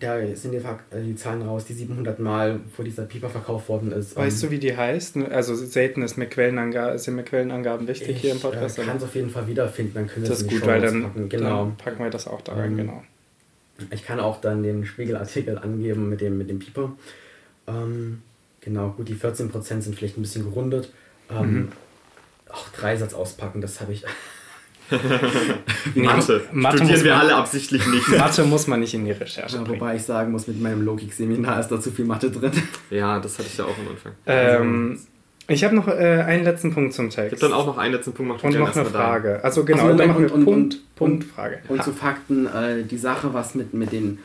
da 0.00 0.18
sind 0.34 0.52
die, 0.52 0.58
Fak- 0.60 0.80
äh, 0.90 1.02
die 1.02 1.16
Zahlen 1.16 1.42
raus, 1.42 1.64
die 1.64 1.72
700 1.72 2.18
Mal, 2.18 2.60
wo 2.76 2.82
dieser 2.82 3.04
Pieper 3.04 3.30
verkauft 3.30 3.68
worden 3.68 3.90
ist. 3.92 4.16
Weißt 4.16 4.42
Ähm, 4.42 4.48
du, 4.50 4.54
wie 4.54 4.58
die 4.58 4.76
heißt? 4.76 5.16
Also 5.30 5.54
selten 5.56 6.02
ist 6.02 6.16
mir 6.18 6.26
Quellenanga 6.26 6.98
sind 6.98 7.14
mir 7.16 7.22
Quellenangaben 7.24 7.88
wichtig 7.88 8.10
ich 8.16 8.20
hier 8.20 8.32
im 8.32 8.36
äh, 8.36 8.40
Podcast. 8.40 8.76
kann 8.76 8.88
aber 8.90 8.98
es 8.98 9.04
auf 9.04 9.14
jeden 9.14 9.30
Fall 9.30 9.46
wiederfinden, 9.46 9.92
dann 9.94 10.06
können 10.06 10.24
wir 10.24 10.28
das 10.28 10.38
es 10.38 10.44
ist 10.44 10.50
die 10.50 10.56
gut, 10.58 10.66
weil 10.66 10.80
dann, 10.82 11.02
packen. 11.04 11.28
Genau. 11.30 11.64
dann 11.64 11.76
packen 11.78 12.04
wir 12.04 12.10
das 12.10 12.26
auch 12.28 12.42
da 12.42 12.52
rein, 12.54 12.72
Mhm. 12.72 12.76
genau. 12.76 13.02
Ich 13.90 14.04
kann 14.04 14.18
auch 14.20 14.40
dann 14.40 14.62
den 14.62 14.84
Spiegelartikel 14.86 15.58
angeben 15.58 16.08
mit 16.08 16.20
dem, 16.20 16.36
mit 16.38 16.50
dem 16.50 16.58
Pieper. 16.58 16.92
Ähm, 17.66 18.22
genau, 18.60 18.90
gut, 18.90 19.08
die 19.08 19.14
14% 19.14 19.82
sind 19.82 19.94
vielleicht 19.96 20.18
ein 20.18 20.22
bisschen 20.22 20.44
gerundet. 20.44 20.92
Ähm, 21.30 21.52
Mhm. 21.52 21.68
Auch 22.50 22.68
Dreisatz 22.70 23.12
auspacken, 23.14 23.60
das 23.60 23.80
habe 23.80 23.92
ich. 23.92 24.04
Nee, 25.94 26.02
Mathe. 26.06 26.40
Mathe 26.50 26.78
Studieren 26.78 26.96
muss 26.96 27.04
wir 27.04 27.12
man- 27.12 27.20
alle 27.20 27.34
absichtlich 27.36 27.86
nicht. 27.88 28.08
Mathe 28.18 28.44
muss 28.44 28.66
man 28.66 28.80
nicht 28.80 28.94
in 28.94 29.04
die 29.04 29.10
Recherche 29.12 29.56
Ja, 29.56 29.62
bringen. 29.62 29.80
wobei 29.80 29.96
ich 29.96 30.02
sagen 30.02 30.32
muss, 30.32 30.46
mit 30.46 30.60
meinem 30.62 30.82
Logik-Seminar 30.82 31.60
ist 31.60 31.68
da 31.68 31.78
zu 31.78 31.90
viel 31.90 32.06
Mathe 32.06 32.30
drin. 32.30 32.52
ja, 32.90 33.18
das 33.20 33.38
hatte 33.38 33.48
ich 33.48 33.58
ja 33.58 33.64
auch 33.66 33.76
am 33.78 33.88
Anfang. 33.88 34.12
Ähm, 34.26 34.98
ich 35.48 35.64
habe 35.64 35.74
noch 35.74 35.88
äh, 35.88 35.92
einen 35.92 36.44
letzten 36.44 36.72
Punkt 36.74 36.92
zum 36.94 37.08
Ich 37.08 37.14
Text. 37.14 37.32
habe 37.42 37.50
dann 37.50 37.52
auch 37.58 37.66
noch 37.66 37.78
einen 37.78 37.94
letzten 37.94 38.12
Punkt 38.12 38.28
gemacht. 38.30 38.44
und 38.44 38.50
gerne 38.50 38.64
noch 38.66 38.74
eine 38.74 38.82
erstmal 38.84 39.02
da. 39.02 39.08
Frage. 39.08 39.44
Also 39.44 39.64
genau, 39.64 39.78
Ach 39.78 39.82
so, 39.82 39.88
dann 39.96 39.96
Moment, 40.08 40.12
machen 40.12 40.22
wir 40.28 40.34
und- 40.34 40.38
und- 40.40 40.44
Punkt, 40.54 40.74
und- 40.74 40.94
Punkt, 40.96 41.24
Frage. 41.24 41.58
Und 41.68 41.78
Ha. 41.80 41.84
zu 41.84 41.92
Fakten, 41.92 42.46
äh, 42.46 42.84
die 42.84 42.98
Sache, 42.98 43.32
was 43.34 43.54
mit, 43.54 43.72
mit 43.74 43.92
den 43.92 44.18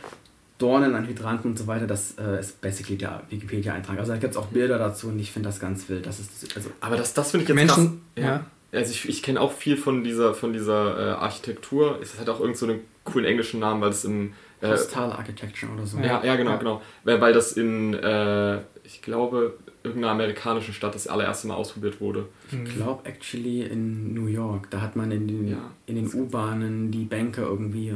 Dornen 0.60 0.96
an 0.96 1.08
Hydranten 1.08 1.52
und 1.52 1.58
so 1.60 1.68
weiter, 1.68 1.88
das 1.88 2.16
äh, 2.18 2.40
ist 2.40 2.62
basically 2.62 2.98
der 2.98 3.24
Wikipedia-Eintrag. 3.30 3.98
Also 4.00 4.12
da 4.14 4.18
gibt 4.18 4.32
es 4.32 4.38
auch 4.38 4.46
Bilder 4.48 4.78
dazu 4.78 5.08
und 5.08 5.20
ich 5.20 5.32
finde 5.32 5.50
das 5.50 5.60
ganz 5.60 5.90
wild. 5.90 6.06
Das 6.06 6.20
ist, 6.20 6.56
also, 6.56 6.70
Aber 6.80 6.96
das, 6.96 7.14
das 7.14 7.32
finde 7.32 7.44
ich 7.44 7.50
jetzt 7.50 7.56
Menschen- 7.56 8.02
krass. 8.16 8.24
ja. 8.26 8.46
Also 8.72 8.92
ich, 8.92 9.08
ich 9.08 9.22
kenne 9.22 9.40
auch 9.40 9.52
viel 9.52 9.78
von 9.78 10.04
dieser, 10.04 10.34
von 10.34 10.52
dieser 10.54 10.98
äh, 10.98 11.12
Architektur. 11.14 12.00
Es 12.02 12.20
hat 12.20 12.28
auch 12.30 12.40
irgend 12.40 12.58
so 12.58 12.66
einen 12.66 12.80
coolen 13.04 13.26
englischen 13.26 13.60
Namen, 13.60 13.82
weil 13.82 13.90
es 13.92 14.04
im... 14.06 14.34
Äh, 14.62 14.70
Postal 14.70 15.12
Architecture 15.12 15.72
oder 15.74 15.86
so. 15.86 15.98
ja, 16.00 16.24
ja, 16.24 16.36
genau, 16.38 16.52
Ja. 16.52 16.58
genau. 16.58 16.82
Weil, 17.04 17.20
weil 17.22 17.34
das 17.34 17.52
in, 17.52 17.94
äh, 17.94 18.60
ich 18.86 19.02
glaube, 19.02 19.54
irgendeiner 19.84 20.14
amerikanischen 20.14 20.74
Stadt 20.74 20.96
das 20.96 21.08
allererste 21.08 21.48
Mal 21.48 21.56
ausprobiert 21.56 22.00
wurde. 22.02 22.28
Ich 22.52 22.76
glaube, 22.76 23.06
actually 23.06 23.64
in 23.64 24.14
New 24.14 24.28
York, 24.28 24.70
da 24.70 24.82
hat 24.82 24.96
man 24.96 25.12
in 25.12 25.28
den, 25.28 25.48
Ja. 25.48 25.72
in 25.88 25.96
den 25.96 26.14
U-Bahnen 26.14 26.92
die 26.92 27.04
Bänke 27.06 27.42
irgendwie 27.42 27.94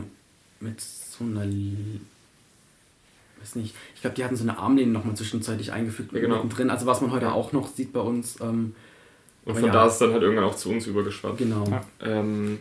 mit 0.59 0.81
so 0.81 1.23
einer. 1.23 1.45
Weiß 3.39 3.55
nicht. 3.55 3.75
Ich 3.95 4.01
glaube, 4.01 4.15
die 4.15 4.23
hatten 4.23 4.35
so 4.35 4.43
eine 4.43 4.57
Armlehne 4.57 4.91
nochmal 4.91 5.15
zwischenzeitlich 5.15 5.71
eingefügt 5.71 6.11
Ja, 6.13 6.19
genau. 6.19 6.43
drin. 6.49 6.69
Also, 6.69 6.85
was 6.87 7.01
man 7.01 7.11
heute 7.11 7.25
Ja. 7.25 7.31
auch 7.33 7.53
noch 7.53 7.67
sieht 7.67 7.93
bei 7.93 7.99
uns. 7.99 8.39
Ähm, 8.41 8.73
Und 9.45 9.53
von 9.55 9.65
ja. 9.65 9.71
da 9.71 9.85
ist 9.87 9.93
es 9.93 9.99
dann 9.99 10.11
halt 10.11 10.23
irgendwann 10.23 10.45
auch 10.45 10.55
zu 10.55 10.69
uns 10.69 10.87
übergeschwappt. 10.87 11.37
genau. 11.37 11.63
Ja. 11.69 11.83
Ähm, 12.01 12.59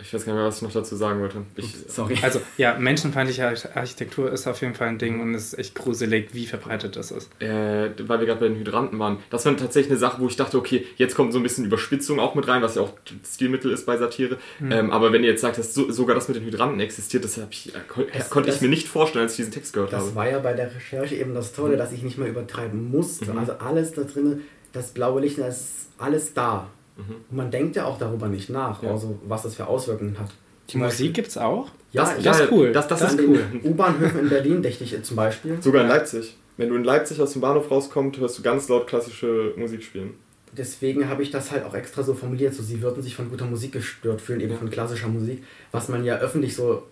ich 0.00 0.14
weiß 0.14 0.24
gar 0.24 0.32
nicht 0.32 0.38
mehr, 0.40 0.46
was 0.48 0.56
ich 0.58 0.62
noch 0.62 0.72
dazu 0.72 0.94
sagen 0.96 1.20
wollte. 1.20 1.38
Ich, 1.56 1.74
Sorry. 1.88 2.16
Also 2.22 2.40
ja, 2.56 2.78
menschenfeindliche 2.78 3.46
Arch- 3.48 3.74
Architektur 3.74 4.30
ist 4.32 4.46
auf 4.46 4.60
jeden 4.60 4.74
Fall 4.74 4.88
ein 4.88 4.98
Ding 4.98 5.20
und 5.20 5.34
es 5.34 5.52
ist 5.52 5.58
echt 5.58 5.74
gruselig, 5.74 6.28
wie 6.32 6.46
verbreitet 6.46 6.94
das 6.96 7.10
ist. 7.10 7.28
äh, 7.40 7.90
weil 8.06 8.20
wir 8.20 8.26
gerade 8.26 8.40
bei 8.40 8.48
den 8.48 8.58
Hydranten 8.58 8.98
waren, 8.98 9.18
das 9.30 9.44
war 9.44 9.56
tatsächlich 9.56 9.90
eine 9.90 9.98
Sache, 9.98 10.20
wo 10.20 10.28
ich 10.28 10.36
dachte, 10.36 10.56
okay, 10.56 10.86
jetzt 10.96 11.14
kommt 11.16 11.32
so 11.32 11.38
ein 11.40 11.42
bisschen 11.42 11.64
Überspitzung 11.64 12.20
auch 12.20 12.34
mit 12.34 12.46
rein, 12.46 12.62
was 12.62 12.76
ja 12.76 12.82
auch 12.82 12.92
Stilmittel 13.26 13.70
ist 13.72 13.86
bei 13.86 13.96
Satire. 13.96 14.38
Hm. 14.58 14.70
Ähm, 14.72 14.90
aber 14.92 15.12
wenn 15.12 15.24
ihr 15.24 15.30
jetzt 15.30 15.40
sagt, 15.40 15.58
dass 15.58 15.74
so, 15.74 15.90
sogar 15.90 16.14
das 16.14 16.28
mit 16.28 16.36
den 16.36 16.44
Hydranten 16.44 16.78
existiert, 16.80 17.24
das, 17.24 17.38
ich, 17.50 17.74
äh, 17.74 17.78
kon 17.88 18.04
Das- 18.16 18.30
konnte 18.30 18.48
ich 18.50 18.54
das- 18.56 18.62
mir 18.62 18.68
nicht 18.68 18.86
vorstellen, 18.88 19.24
als 19.24 19.32
ich 19.32 19.38
diesen 19.38 19.52
Text 19.52 19.72
gehört 19.72 19.92
Das 19.92 20.02
habe. 20.04 20.14
war 20.14 20.28
ja 20.30 20.38
bei 20.38 20.52
der 20.52 20.74
Recherche 20.74 21.16
eben 21.16 21.34
das 21.34 21.52
Tolle, 21.52 21.76
dass 21.76 21.92
ich 21.92 22.02
nicht 22.02 22.18
mehr 22.18 22.28
übertreiben 22.28 22.90
musste. 22.90 23.32
Mhm. 23.32 23.38
Also 23.38 23.52
alles 23.54 23.92
da 23.94 24.02
drin, 24.02 24.42
das 24.72 24.92
blaue 24.92 25.20
Licht, 25.22 25.38
das 25.38 25.60
ist 25.60 25.70
alles 25.98 26.34
da. 26.34 26.70
Mhm. 26.98 27.14
Und 27.30 27.36
man 27.36 27.50
denkt 27.50 27.76
ja 27.76 27.84
auch 27.86 27.98
darüber 27.98 28.28
nicht 28.28 28.50
nach, 28.50 28.82
Ja. 28.82 28.90
also 28.90 29.18
was 29.26 29.42
das 29.44 29.54
für 29.54 29.66
Auswirkungen 29.66 30.18
hat. 30.18 30.30
Die 30.70 30.76
Musik 30.76 31.14
gibt's 31.14 31.38
auch? 31.38 31.68
Ja, 31.92 32.02
Das- 32.02 32.18
ich 32.18 32.24
das 32.24 32.40
ist 32.40 32.52
cool. 32.52 32.72
Das, 32.72 32.86
das 32.88 33.02
an 33.02 33.18
ist 33.18 33.26
cool. 33.26 33.40
U-Bahnhöfen 33.64 34.20
in 34.20 34.28
Berlin 34.28 34.62
dachte 34.62 34.84
ich 34.84 35.02
zum 35.02 35.16
Beispiel. 35.16 35.56
Sogar 35.62 35.82
in 35.82 35.88
Leipzig. 35.88 36.36
Wenn 36.58 36.68
du 36.68 36.74
in 36.74 36.84
Leipzig 36.84 37.20
aus 37.22 37.32
dem 37.32 37.40
Bahnhof 37.40 37.70
rauskommst, 37.70 38.18
hörst 38.20 38.38
du 38.38 38.42
ganz 38.42 38.68
laut 38.68 38.86
klassische 38.86 39.54
Musik 39.56 39.82
spielen. 39.82 40.14
Deswegen 40.52 41.08
habe 41.08 41.22
ich 41.22 41.30
das 41.30 41.52
halt 41.52 41.64
auch 41.64 41.74
extra 41.74 42.02
so 42.02 42.14
formuliert, 42.14 42.52
so 42.54 42.62
sie 42.62 42.82
würden 42.82 43.02
sich 43.02 43.14
von 43.14 43.30
guter 43.30 43.44
Musik 43.46 43.72
gestört 43.72 44.20
fühlen, 44.20 44.40
eben 44.40 44.52
Ja. 44.52 44.58
von 44.58 44.68
klassischer 44.70 45.08
Musik, 45.08 45.44
was 45.72 45.88
man 45.88 46.04
ja 46.04 46.16
öffentlich 46.18 46.56
so 46.56 46.82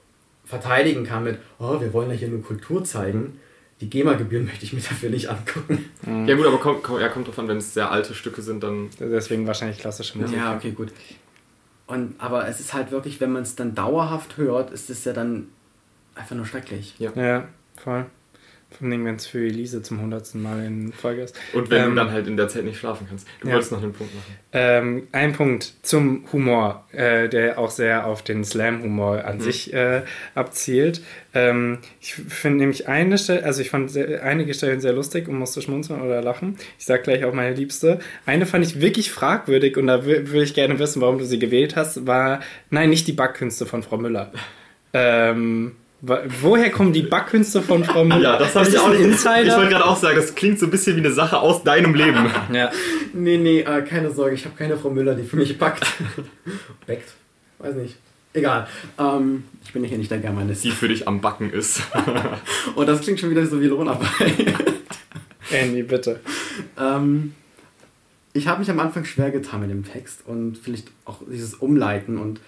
verteidigen 0.45 1.05
kann 1.05 1.25
mit, 1.25 1.39
oh, 1.59 1.81
wir 1.81 1.93
wollen 1.93 2.09
ja 2.11 2.17
hier 2.17 2.29
nur 2.29 2.43
Kultur 2.43 2.85
zeigen. 2.85 3.39
Die 3.81 3.91
GEMA-Gebühren 3.91 4.47
möchte 4.47 4.65
ich 4.65 4.73
mir 4.73 4.81
dafür 4.81 5.11
nicht 5.11 5.29
angucken. 5.29 5.91
Ja 6.27 6.35
gut, 6.35 6.47
aber 6.47 6.59
kommt, 6.59 6.83
kommt, 6.83 7.01
ja, 7.01 7.09
kommt 7.09 7.29
drauf 7.29 7.39
an, 7.39 7.49
wenn 7.49 7.59
es 7.59 7.75
sehr 7.75 7.91
alte 7.91 8.15
Stücke 8.15 8.41
sind, 8.41 8.63
dann... 8.63 8.89
Deswegen 8.99 9.47
wahrscheinlich 9.47 9.79
klassische 9.79 10.17
Musik. 10.19 10.39
Ja, 10.39 10.57
okay, 10.57 10.71
gut. 10.71 10.93
Und, 11.87 12.15
aber 12.19 12.49
es 12.49 12.59
ist 12.59 12.73
halt 12.73 12.91
wirklich, 12.91 13.21
wenn 13.21 13.33
man 13.33 13.43
es 13.43 13.55
dann 13.55 13.75
dauerhaft 13.75 14.39
hört, 14.39 14.71
ist 14.71 14.89
es 14.89 15.05
ja 15.05 15.13
dann 15.13 15.49
einfach 16.15 16.35
nur 16.35 16.47
schrecklich. 16.47 16.95
Ja, 16.99 17.49
voll. 17.77 18.07
Allem, 18.83 19.07
wenn 19.07 19.15
es 19.15 19.27
für 19.27 19.39
Elise 19.47 19.81
zum 19.81 20.03
hundertsten 20.03 20.43
Mal 20.43 20.63
in 20.65 20.93
Folge 20.93 21.23
ist. 21.23 21.35
Und 21.55 21.71
wenn 21.71 21.83
Ähm, 21.85 21.91
du 21.91 21.97
dann 21.97 22.11
halt 22.13 22.27
in 22.27 22.37
der 22.37 22.49
Zeit 22.49 22.65
nicht 22.65 22.79
schlafen 22.79 23.07
kannst. 23.09 23.27
Du 23.41 23.49
ja. 23.49 23.55
wolltest 23.55 23.73
noch 23.73 23.83
einen 23.83 23.93
Punkt 23.95 24.15
machen. 24.15 24.35
Ähm, 24.53 25.09
ein 25.13 25.33
Punkt 25.33 25.73
zum 25.83 26.25
Humor, 26.33 26.85
äh, 26.93 27.29
der 27.31 27.59
auch 27.59 27.71
sehr 27.71 28.07
auf 28.07 28.21
den 28.23 28.45
Slam-Humor 28.45 29.25
an 29.25 29.37
Mhm. 29.37 29.41
sich 29.41 29.73
äh, 29.73 30.03
abzielt. 30.35 31.01
Ähm, 31.33 31.79
ich 32.01 32.15
finde 32.15 32.59
nämlich 32.59 32.87
eine 32.87 33.17
Stelle, 33.17 33.45
also 33.45 33.63
ich 33.63 33.71
fand 33.71 33.91
sehr, 33.91 34.23
einige 34.23 34.53
Stellen 34.53 34.81
sehr 34.81 34.93
lustig 34.93 35.27
und 35.29 35.39
musste 35.39 35.63
schmunzeln 35.63 36.03
oder 36.03 36.21
lachen. 36.21 36.57
Ich 36.79 36.85
sag 36.85 37.05
gleich 37.05 37.25
auch 37.25 37.33
meine 37.33 37.55
Liebste. 37.55 37.99
Eine 38.27 38.45
fand 38.45 38.67
ich 38.67 38.81
wirklich 38.83 39.11
fragwürdig 39.11 39.79
und 39.79 39.87
da 39.87 40.01
wür- 40.01 40.27
würde 40.29 40.43
ich 40.43 40.53
gerne 40.55 40.79
wissen, 40.79 41.01
warum 41.01 41.17
du 41.19 41.25
sie 41.25 41.39
gewählt 41.39 41.77
hast, 41.77 42.07
war, 42.07 42.41
nein, 42.71 42.91
nicht 42.91 43.07
die 43.07 43.13
Backkünste 43.13 43.65
von 43.65 43.83
Frau 43.83 43.97
Müller. 43.97 44.33
Ähm, 44.99 45.73
woher 46.41 46.71
kommen 46.71 46.93
die 46.93 47.03
Backkünste 47.03 47.63
von 47.63 47.85
Frau 47.85 48.05
Müller? 48.05 48.21
Ja, 48.35 48.39
das 48.39 48.55
habe 48.55 48.69
ich 48.69 48.79
auch 48.79 48.89
nicht. 48.89 49.01
Insider. 49.01 49.43
Ich 49.45 49.55
wollte 49.55 49.71
gerade 49.71 49.85
auch 49.85 49.97
sagen, 49.97 50.17
das 50.17 50.35
klingt 50.35 50.59
so 50.59 50.67
ein 50.67 50.71
bisschen 50.71 50.97
wie 50.97 51.01
eine 51.01 51.13
Sache 51.13 51.39
aus 51.39 51.63
deinem 51.63 51.95
Leben. 51.95 52.31
ja. 52.53 52.71
Nee, 53.13 53.39
nee, 53.39 53.61
äh, 53.61 53.83
keine 53.83 54.11
Sorge, 54.11 54.35
ich 54.35 54.45
habe 54.45 54.57
keine 54.57 54.77
Frau 54.77 54.91
Müller, 54.91 55.15
die 55.15 55.25
für 55.25 55.37
mich 55.37 55.59
backt. 55.59 55.87
Backt? 56.87 57.15
Weiß 57.59 57.75
nicht. 57.75 57.97
Egal. 58.33 58.69
Ähm, 58.99 59.45
ich 59.65 59.73
bin 59.73 59.83
hier 59.85 59.97
nicht 59.97 60.11
der 60.11 60.19
Germanist. 60.19 60.63
Die 60.63 60.71
für 60.71 60.89
dich 60.89 61.09
am 61.09 61.23
Backen 61.23 61.51
ist. 61.51 61.81
Und 62.75 62.87
das 62.89 63.01
klingt 63.01 63.19
schon 63.19 63.31
wieder 63.31 63.47
so 63.47 63.61
wie 63.61 63.67
Lohnarbeit. 63.67 64.11
Andy, 65.51 65.83
bitte. 65.83 66.21
ähm, 66.79 67.33
ich 68.35 68.47
habe 68.47 68.61
mich 68.61 68.71
am 68.71 68.79
Anfang 68.79 69.07
schwer 69.07 69.31
getan 69.31 69.63
mit 69.63 69.71
dem 69.71 69.85
Text 69.85 70.21
und 70.27 70.59
vielleicht 70.59 70.89
auch 71.07 71.21
dieses 71.27 71.55
Umleiten 71.55 72.19
und 72.19 72.39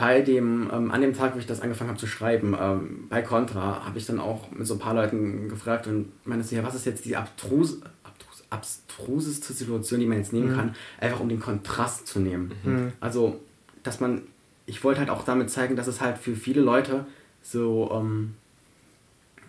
bei 0.00 0.22
dem, 0.22 0.70
ähm, 0.72 0.90
an 0.90 1.02
dem 1.02 1.12
Tag, 1.14 1.34
wo 1.34 1.38
ich 1.38 1.46
das 1.46 1.60
angefangen 1.60 1.90
habe 1.90 2.00
zu 2.00 2.06
schreiben, 2.06 2.56
ähm, 2.58 3.04
bei 3.10 3.20
Contra, 3.20 3.84
habe 3.84 3.98
ich 3.98 4.06
dann 4.06 4.18
auch 4.18 4.50
mit 4.50 4.66
so 4.66 4.74
ein 4.74 4.80
paar 4.80 4.94
Leuten 4.94 5.48
gefragt 5.50 5.86
und 5.86 6.08
meinte 6.26 6.44
so, 6.46 6.56
ja, 6.56 6.64
was 6.64 6.74
ist 6.74 6.86
jetzt 6.86 7.04
die 7.04 7.16
abstruse, 7.16 7.82
abstrus, 8.02 8.42
abstruseste 8.48 9.52
Situation, 9.52 10.00
die 10.00 10.06
man 10.06 10.16
jetzt 10.16 10.32
nehmen 10.32 10.52
Mhm. 10.52 10.56
kann, 10.56 10.74
einfach 10.98 11.20
um 11.20 11.28
den 11.28 11.38
Kontrast 11.38 12.06
zu 12.06 12.18
nehmen. 12.18 12.50
Mhm. 12.64 12.92
Also, 12.98 13.40
dass 13.82 14.00
man, 14.00 14.22
ich 14.64 14.82
wollte 14.82 15.00
halt 15.00 15.10
auch 15.10 15.22
damit 15.22 15.50
zeigen, 15.50 15.76
dass 15.76 15.86
es 15.86 16.00
halt 16.00 16.16
für 16.16 16.34
viele 16.34 16.62
Leute 16.62 17.04
so 17.42 17.90
ähm, 17.92 18.36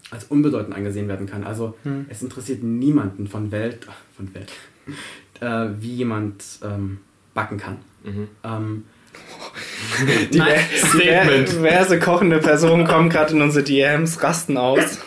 als 0.10 0.26
unbedeutend 0.26 0.76
angesehen 0.76 1.08
werden 1.08 1.28
kann. 1.28 1.46
Also, 1.46 1.76
Mhm. 1.86 2.08
es 2.10 2.22
interessiert 2.22 2.62
niemanden 2.62 3.26
von 3.28 3.52
Welt, 3.52 3.88
von 4.18 4.34
Welt, 4.34 4.52
äh, 5.40 5.70
wie 5.82 5.96
jemand 5.96 6.44
ähm, 6.62 6.98
backen 7.34 7.56
kann. 7.58 7.78
Mhm. 10.00 10.88
Statement. 10.88 11.50
diverse 11.52 12.00
kochende 12.00 12.40
Personen 12.40 12.86
kommen 12.88 13.10
gerade 13.10 13.34
in 13.34 13.42
unsere 13.42 13.64
DMs, 13.64 14.22
rasten 14.24 14.58
aus. 14.58 15.00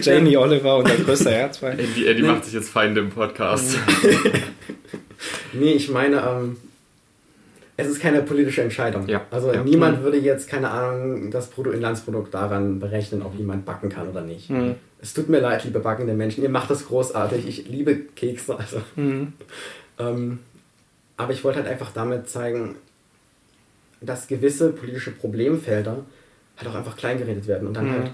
Jamie 0.00 0.36
Oliver, 0.36 0.76
unser 0.78 0.94
größter 0.96 1.30
Herzfeind. 1.32 1.80
Eddie, 1.80 2.06
Eddie 2.06 2.22
Nee. 2.22 2.28
macht 2.28 2.44
sich 2.44 2.54
jetzt 2.54 2.70
Feinde 2.70 3.00
im 3.00 3.10
Podcast. 3.10 3.76
nee, 5.52 5.72
ich 5.72 5.90
meine, 5.90 6.20
ähm, 6.20 6.56
es 7.76 7.88
ist 7.88 8.00
keine 8.00 8.22
politische 8.22 8.62
Entscheidung. 8.62 9.08
Ja. 9.08 9.22
Also 9.30 9.52
Ja. 9.52 9.62
niemand 9.64 10.02
würde 10.02 10.18
jetzt, 10.18 10.48
keine 10.48 10.70
Ahnung, 10.70 11.30
das 11.30 11.48
Bruttoinlandsprodukt 11.50 12.32
daran 12.34 12.78
berechnen, 12.80 13.22
ob 13.22 13.36
jemand 13.36 13.64
backen 13.64 13.88
kann 13.88 14.08
oder 14.08 14.20
nicht. 14.20 14.48
Mhm. 14.50 14.76
Es 15.00 15.14
tut 15.14 15.28
mir 15.28 15.40
leid, 15.40 15.64
liebe 15.64 15.78
backende 15.80 16.14
Menschen, 16.14 16.42
ihr 16.42 16.48
macht 16.50 16.70
das 16.70 16.86
großartig. 16.86 17.46
Ich 17.46 17.68
liebe 17.68 17.96
Kekse. 18.16 18.56
Also, 18.58 18.80
Mhm. 18.96 19.32
ähm, 19.98 20.38
aber 21.16 21.32
ich 21.32 21.42
wollte 21.44 21.58
halt 21.60 21.68
einfach 21.68 21.90
damit 21.92 22.28
zeigen, 22.28 22.76
dass 24.00 24.28
gewisse 24.28 24.72
politische 24.72 25.10
Problemfelder 25.10 26.04
halt 26.56 26.68
auch 26.68 26.74
einfach 26.74 26.96
klein 26.96 27.18
geredet 27.18 27.46
werden 27.46 27.68
und 27.68 27.74
dann 27.74 27.86
Mhm. 27.86 27.92
halt 27.92 28.10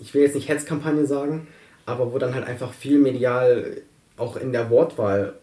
ich 0.00 0.14
will 0.14 0.22
jetzt 0.22 0.34
nicht 0.34 0.48
Hetzkampagne 0.48 1.06
sagen, 1.06 1.48
aber 1.86 2.12
wo 2.12 2.18
dann 2.18 2.34
halt 2.34 2.46
einfach 2.46 2.72
viel 2.72 2.98
medial 2.98 3.78
auch 4.16 4.36
in 4.36 4.52
der 4.52 4.70
Wortwahl 4.70 5.34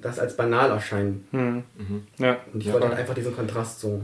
das 0.00 0.18
als 0.18 0.36
banal 0.36 0.70
erscheint. 0.70 1.24
Hm. 1.32 1.62
Ja. 2.18 2.38
Und 2.52 2.60
ich 2.60 2.66
ja. 2.66 2.72
wollte 2.72 2.88
halt 2.88 2.98
einfach 2.98 3.14
diesen 3.14 3.34
Kontrast 3.34 3.80
so. 3.80 4.02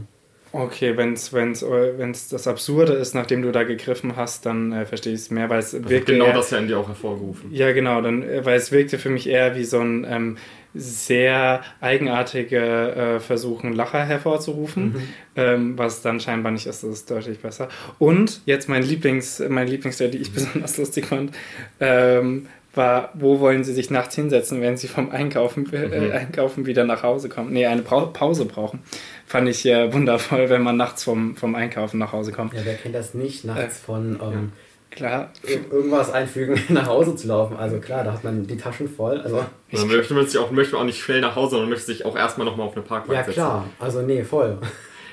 Okay, 0.51 0.95
wenn 0.97 1.13
es 1.13 1.33
wenn's, 1.33 1.63
wenn's 1.63 2.29
das 2.29 2.47
Absurde 2.47 2.93
ist, 2.93 3.15
nachdem 3.15 3.41
du 3.41 3.51
da 3.51 3.63
gegriffen 3.63 4.15
hast, 4.15 4.45
dann 4.45 4.71
äh, 4.71 4.85
verstehe 4.85 5.13
ich 5.13 5.21
es 5.21 5.31
mehr, 5.31 5.49
weil 5.49 5.59
es 5.59 5.73
wirkt 5.89 6.05
genau 6.05 6.25
eher, 6.25 6.33
das 6.33 6.51
ja 6.51 6.59
in 6.59 6.67
dir 6.67 6.77
auch 6.77 6.87
hervorgerufen. 6.87 7.51
Ja, 7.51 7.71
genau, 7.71 8.01
dann, 8.01 8.21
äh, 8.21 8.45
weil 8.45 8.57
es 8.57 8.71
wirkte 8.71 8.99
für 8.99 9.09
mich 9.09 9.27
eher 9.27 9.55
wie 9.55 9.63
so 9.63 9.79
ein 9.79 10.05
ähm, 10.07 10.37
sehr 10.73 11.61
eigenartige 11.81 12.57
äh, 12.57 13.19
Versuch, 13.19 13.63
einen 13.63 13.73
Lacher 13.73 14.03
hervorzurufen, 14.03 14.95
ähm, 15.35 15.77
was 15.77 16.01
dann 16.01 16.19
scheinbar 16.19 16.51
nicht 16.51 16.65
ist, 16.65 16.83
das 16.83 16.91
ist 16.91 17.11
deutlich 17.11 17.39
besser. 17.39 17.69
Und 17.99 18.41
jetzt 18.45 18.69
mein 18.69 18.83
Lieblings, 18.83 19.41
mein 19.49 19.67
Lieblingsstelle, 19.67 20.11
die 20.11 20.17
ich 20.19 20.31
besonders 20.33 20.77
lustig 20.77 21.05
fand, 21.05 21.31
ähm, 21.79 22.47
war, 22.75 23.11
wo 23.13 23.39
wollen 23.39 23.63
Sie 23.63 23.73
sich 23.73 23.91
nachts 23.91 24.15
hinsetzen, 24.15 24.61
wenn 24.61 24.77
Sie 24.77 24.87
vom 24.87 25.11
Einkaufen, 25.11 25.71
äh, 25.73 26.11
Einkaufen 26.11 26.65
wieder 26.65 26.85
nach 26.85 27.03
Hause 27.03 27.29
kommen? 27.29 27.53
Nee, 27.53 27.67
eine 27.67 27.83
Brau 27.83 28.07
Pause 28.07 28.45
brauchen. 28.45 28.79
Fand 29.27 29.47
ich 29.47 29.65
äh, 29.65 29.93
wundervoll, 29.93 30.49
wenn 30.49 30.63
man 30.63 30.77
nachts 30.77 31.03
vom, 31.03 31.35
vom 31.35 31.53
Einkaufen 31.55 31.99
nach 31.99 32.13
Hause 32.13 32.31
kommt. 32.31 32.53
Ja, 32.53 32.61
wer 32.63 32.75
kennt 32.75 32.95
das 32.95 33.13
nicht, 33.13 33.45
nachts 33.45 33.79
Äh, 33.79 33.85
von 33.85 34.19
ähm, 34.21 34.51
Klar, 34.95 35.31
ir- 35.43 35.71
irgendwas 35.71 36.11
einfügen, 36.11 36.59
nach 36.69 36.87
Hause 36.87 37.15
zu 37.15 37.27
laufen. 37.27 37.57
Also 37.57 37.79
klar, 37.79 38.03
da 38.03 38.13
hat 38.13 38.23
man 38.23 38.45
die 38.47 38.57
Taschen 38.57 38.87
voll. 38.87 39.19
Also, 39.21 39.43
dann 39.71 39.87
möchte 39.87 40.13
man 40.13 40.25
sich 40.27 40.37
auch, 40.39 40.51
möchte 40.51 40.73
man 40.73 40.81
auch 40.81 40.85
nicht 40.85 41.01
schnell 41.01 41.21
nach 41.21 41.35
Hause, 41.35 41.51
sondern 41.51 41.69
möchte 41.69 41.85
sich 41.87 42.05
auch 42.05 42.15
erstmal 42.15 42.45
nochmal 42.45 42.67
auf 42.67 42.73
eine 42.75 42.83
Parkbank 42.85 43.17
ja 43.17 43.23
setzen. 43.23 43.33
klar, 43.35 43.65
also 43.79 44.01
nee, 44.01 44.23
voll. 44.23 44.57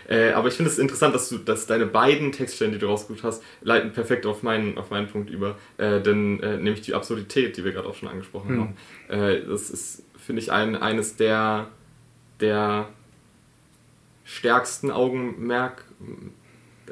Äh, 0.08 0.32
aber 0.32 0.48
ich 0.48 0.54
finde 0.54 0.68
es 0.72 0.78
interessant, 0.80 1.14
dass 1.14 1.28
du, 1.28 1.38
dass 1.38 1.68
deine 1.68 1.86
beiden 1.86 2.32
Textstellen, 2.32 2.72
die 2.72 2.80
du 2.80 2.86
rausgesucht 2.86 3.22
hast, 3.22 3.44
leiten 3.62 3.92
perfekt 3.92 4.26
auf 4.26 4.42
meinen, 4.42 4.76
auf 4.76 4.90
meinen 4.90 5.06
Punkt 5.06 5.30
über. 5.30 5.54
Äh, 5.78 6.00
denn 6.00 6.42
äh, 6.42 6.56
nämlich 6.56 6.80
die 6.80 6.94
Absurdität, 6.94 7.56
die 7.56 7.64
wir 7.64 7.70
gerade 7.70 7.86
auch 7.88 7.94
schon 7.94 8.08
angesprochen 8.08 8.48
Hm. 8.48 8.58
haben. 8.60 9.22
Äh, 9.22 9.46
das 9.46 9.70
ist, 9.70 10.02
finde 10.18 10.42
ich, 10.42 10.50
ein, 10.50 10.74
eines 10.74 11.14
der, 11.14 11.68
der 12.40 12.88
stärksten 14.24 14.90
Augenmerk. 14.90 15.84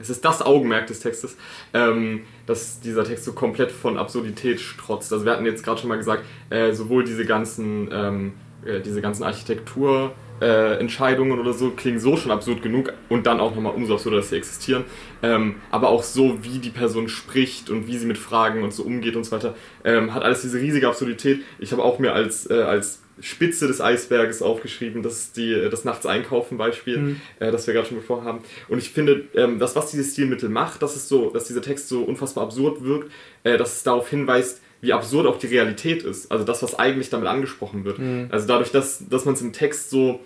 Es 0.01 0.11
ist 0.11 0.25
das 0.25 0.43
Augenmerk 0.43 0.87
des 0.87 1.01
Textes, 1.01 1.37
ähm, 1.75 2.23
dass 2.47 2.81
dieser 2.81 3.05
Text 3.05 3.25
so 3.25 3.33
komplett 3.33 3.73
von 3.73 3.99
Absurdität 3.99 4.61
strotzt. 4.61 5.13
Also 5.13 5.25
wir 5.25 5.33
hatten 5.33 5.47
jetzt 5.47 5.65
gerade 5.65 5.81
schon 5.81 5.89
mal 5.89 5.99
gesagt, 5.99 6.25
äh, 6.51 6.73
sowohl 6.73 7.05
diese 7.05 7.25
ganzen, 7.25 7.89
ähm, 7.93 8.33
äh, 8.65 8.81
diese 8.81 9.01
ganzen 9.01 9.25
Architektur 9.25 10.13
äh, 10.41 10.79
Entscheidungen 10.79 11.39
oder 11.39 11.53
so 11.53 11.71
klingen 11.71 11.99
so 11.99 12.17
schon 12.17 12.31
absurd 12.31 12.63
genug 12.63 12.93
und 13.09 13.27
dann 13.27 13.41
auch 13.41 13.55
nochmal 13.55 13.75
umso 13.75 13.95
absurder, 13.95 14.19
dass 14.19 14.31
sie 14.31 14.37
existieren. 14.37 14.85
Ähm, 15.23 15.57
aber 15.71 15.89
auch 15.89 16.03
so, 16.03 16.39
wie 16.43 16.59
die 16.59 16.71
Person 16.71 17.09
spricht 17.09 17.71
und 17.71 17.87
wie 17.87 17.99
sie 17.99 18.07
mit 18.07 18.19
Fragen 18.19 18.63
und 18.63 18.73
so 18.73 18.85
umgeht 18.85 19.17
und 19.17 19.25
so 19.25 19.33
weiter, 19.33 19.55
ähm, 19.85 20.15
hat 20.15 20.23
alles 20.23 20.43
diese 20.43 20.61
riesige 20.61 20.89
Absurdität. 20.89 21.43
Ich 21.59 21.73
habe 21.73 21.83
auch 21.83 21.99
mir 21.99 22.13
als, 22.13 22.49
äh, 22.49 22.63
als 22.63 23.03
Spitze 23.21 23.67
des 23.67 23.81
Eisberges 23.81 24.43
aufgeschrieben, 24.43 25.03
das 25.03 25.19
ist 25.19 25.37
die, 25.37 25.69
das 25.71 25.85
Nachts-Einkaufen-Beispiel, 25.85 26.99
Mhm. 26.99 27.21
äh, 27.41 27.51
das 27.51 27.67
wir 27.67 27.75
gerade 27.75 27.89
schon 27.89 27.99
besprochen 27.99 28.25
haben. 28.25 28.41
Und 28.69 28.79
ich 28.79 28.91
finde, 28.91 29.25
ähm, 29.35 29.59
das, 29.59 29.75
was 29.77 29.91
dieses 29.91 30.13
Stilmittel 30.13 30.49
macht, 30.49 30.83
dass, 30.83 30.97
es 30.97 31.09
so, 31.09 31.31
dass 31.31 31.45
dieser 31.45 31.63
Text 31.63 31.89
so 31.89 32.03
unfassbar 32.03 32.45
absurd 32.45 32.85
wirkt, 32.85 33.11
äh, 33.45 33.57
dass 33.57 33.77
es 33.77 33.83
darauf 33.83 34.09
hinweist, 34.09 34.63
wie 34.81 34.93
absurd 34.93 35.27
auch 35.27 35.39
die 35.39 35.49
Realität 35.49 36.05
ist. 36.05 36.31
Also 36.31 36.45
das, 36.45 36.63
was 36.63 36.79
eigentlich 36.79 37.11
damit 37.11 37.27
angesprochen 37.29 37.85
wird. 37.85 37.99
Mhm. 37.99 38.29
Also 38.31 38.47
dadurch, 38.47 38.71
dass, 38.71 39.09
dass 39.09 39.25
man 39.25 39.35
es 39.35 39.41
im 39.41 39.53
Text 39.53 39.91
so 39.91 40.21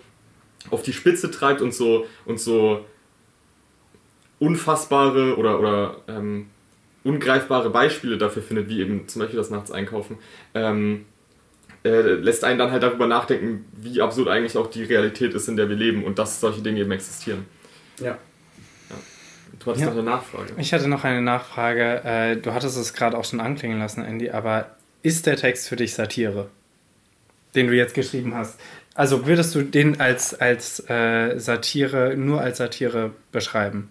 auf 0.69 0.83
die 0.83 0.93
Spitze 0.93 1.31
treibt 1.31 1.61
und 1.61 1.73
so, 1.73 2.05
und 2.25 2.39
so 2.39 2.85
unfassbare 4.39 5.37
oder, 5.37 5.59
oder 5.59 5.97
ähm, 6.07 6.47
ungreifbare 7.03 7.69
Beispiele 7.69 8.17
dafür 8.17 8.41
findet, 8.41 8.69
wie 8.69 8.81
eben 8.81 9.07
zum 9.07 9.21
Beispiel 9.21 9.37
das 9.37 9.49
Nachts-Einkaufen, 9.49 10.17
ähm, 10.53 11.05
äh, 11.85 11.89
lässt 12.13 12.43
einen 12.43 12.59
dann 12.59 12.71
halt 12.71 12.83
darüber 12.83 13.07
nachdenken, 13.07 13.65
wie 13.73 14.01
absurd 14.01 14.27
eigentlich 14.29 14.55
auch 14.57 14.67
die 14.69 14.83
Realität 14.83 15.33
ist, 15.33 15.47
in 15.47 15.57
der 15.57 15.67
wir 15.69 15.75
leben 15.75 16.03
und 16.03 16.17
dass 16.19 16.39
solche 16.39 16.61
Dinge 16.61 16.79
eben 16.79 16.91
existieren. 16.91 17.45
Ja. 17.99 18.17
Du 19.59 19.67
hattest 19.67 19.81
Ja. 19.81 19.91
noch 19.91 19.93
eine 19.97 20.03
Nachfrage. 20.03 20.53
Ich 20.57 20.73
hatte 20.73 20.87
noch 20.87 21.03
eine 21.03 21.21
Nachfrage. 21.21 22.03
Äh, 22.03 22.35
du 22.37 22.53
hattest 22.53 22.77
es 22.77 22.93
gerade 22.93 23.17
auch 23.17 23.23
schon 23.25 23.39
anklingen 23.39 23.79
lassen, 23.79 24.03
Andy, 24.03 24.29
aber 24.31 24.75
ist 25.03 25.25
der 25.25 25.35
Text 25.37 25.69
für 25.69 25.75
dich 25.75 25.93
Satire, 25.93 26.49
den 27.55 27.67
du 27.67 27.73
jetzt 27.73 27.93
geschrieben 27.93 28.33
hast? 28.35 28.59
Also 28.95 29.25
würdest 29.25 29.53
du 29.55 29.61
den 29.61 29.99
als, 29.99 30.33
als 30.39 30.79
äh, 30.89 31.37
Satire, 31.39 32.15
nur 32.17 32.41
als 32.41 32.57
Satire 32.57 33.11
beschreiben? 33.31 33.89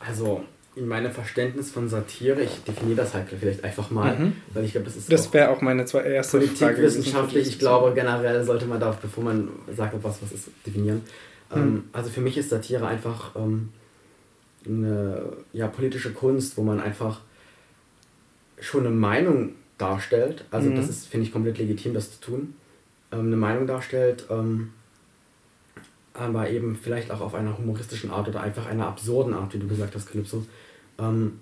Also, 0.00 0.44
in 0.76 0.86
meinem 0.86 1.10
Verständnis 1.10 1.70
von 1.70 1.88
Satire, 1.88 2.42
ich 2.42 2.62
definiere 2.64 2.96
das 2.98 3.14
halt 3.14 3.26
vielleicht 3.40 3.64
einfach 3.64 3.90
mal, 3.90 4.14
Mhm. 4.18 4.32
weil 4.52 4.64
ich 4.64 4.72
glaube, 4.72 4.84
das 4.84 4.94
ist 4.96 5.10
Das 5.10 5.32
wäre 5.32 5.48
auch 5.48 5.62
meine 5.62 5.86
zwei, 5.86 6.02
erste 6.02 6.38
politikwissenschaftlich. 6.38 7.48
Ich 7.48 7.58
glaube, 7.58 7.94
generell 7.94 8.44
sollte 8.44 8.66
man 8.66 8.78
da, 8.78 8.96
bevor 9.00 9.24
man 9.24 9.48
sagt, 9.74 9.94
was, 10.02 10.20
was 10.22 10.32
ist, 10.32 10.48
definieren. 10.66 11.00
Hm. 11.50 11.62
Ähm, 11.62 11.84
also 11.94 12.10
für 12.10 12.20
mich 12.20 12.36
ist 12.36 12.50
Satire 12.50 12.86
einfach 12.86 13.34
ähm, 13.36 13.70
eine 14.66 15.22
ja, 15.54 15.66
politische 15.68 16.12
Kunst, 16.12 16.58
wo 16.58 16.62
man 16.62 16.78
einfach 16.80 17.20
schon 18.60 18.86
eine 18.86 18.94
Meinung 18.94 19.52
darstellt. 19.78 20.44
Also 20.50 20.68
Mhm. 20.68 20.76
das 20.76 20.88
ist, 20.90 21.06
finde 21.06 21.26
ich, 21.26 21.32
komplett 21.32 21.56
legitim, 21.58 21.94
das 21.94 22.12
zu 22.12 22.20
tun. 22.20 22.54
Ähm, 23.12 23.20
eine 23.28 23.36
Meinung 23.36 23.66
darstellt, 23.66 24.26
ähm, 24.30 24.72
aber 26.18 26.48
eben 26.50 26.76
vielleicht 26.76 27.10
auch 27.10 27.20
auf 27.20 27.34
einer 27.34 27.56
humoristischen 27.58 28.10
Art 28.10 28.28
oder 28.28 28.40
einfach 28.40 28.66
einer 28.66 28.86
absurden 28.86 29.34
Art, 29.34 29.54
wie 29.54 29.58
du 29.58 29.68
gesagt 29.68 29.94
hast, 29.94 30.10
Calypso. 30.10 30.44
Ähm, 30.98 31.40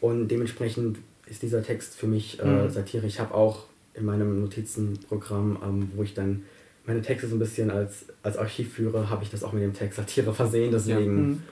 und 0.00 0.28
dementsprechend 0.28 0.98
ist 1.26 1.42
dieser 1.42 1.62
Text 1.62 1.94
für 1.96 2.06
mich 2.06 2.40
äh, 2.40 2.44
Mhm. 2.64 2.70
Satire. 2.70 3.06
Ich 3.06 3.20
habe 3.20 3.34
auch 3.34 3.64
in 3.94 4.04
meinem 4.04 4.40
Notizenprogramm, 4.40 5.58
ähm, 5.64 5.90
wo 5.94 6.02
ich 6.02 6.14
dann 6.14 6.44
meine 6.84 7.00
Texte 7.02 7.28
so 7.28 7.36
ein 7.36 7.38
bisschen 7.38 7.70
als, 7.70 8.06
als 8.22 8.36
Archiv 8.36 8.74
führe, 8.74 9.08
habe 9.08 9.22
ich 9.22 9.30
das 9.30 9.44
auch 9.44 9.52
mit 9.52 9.62
dem 9.62 9.72
Text 9.74 9.96
Satire 9.96 10.34
versehen. 10.34 10.72
Deswegen, 10.72 11.16
Mhm. 11.28 11.42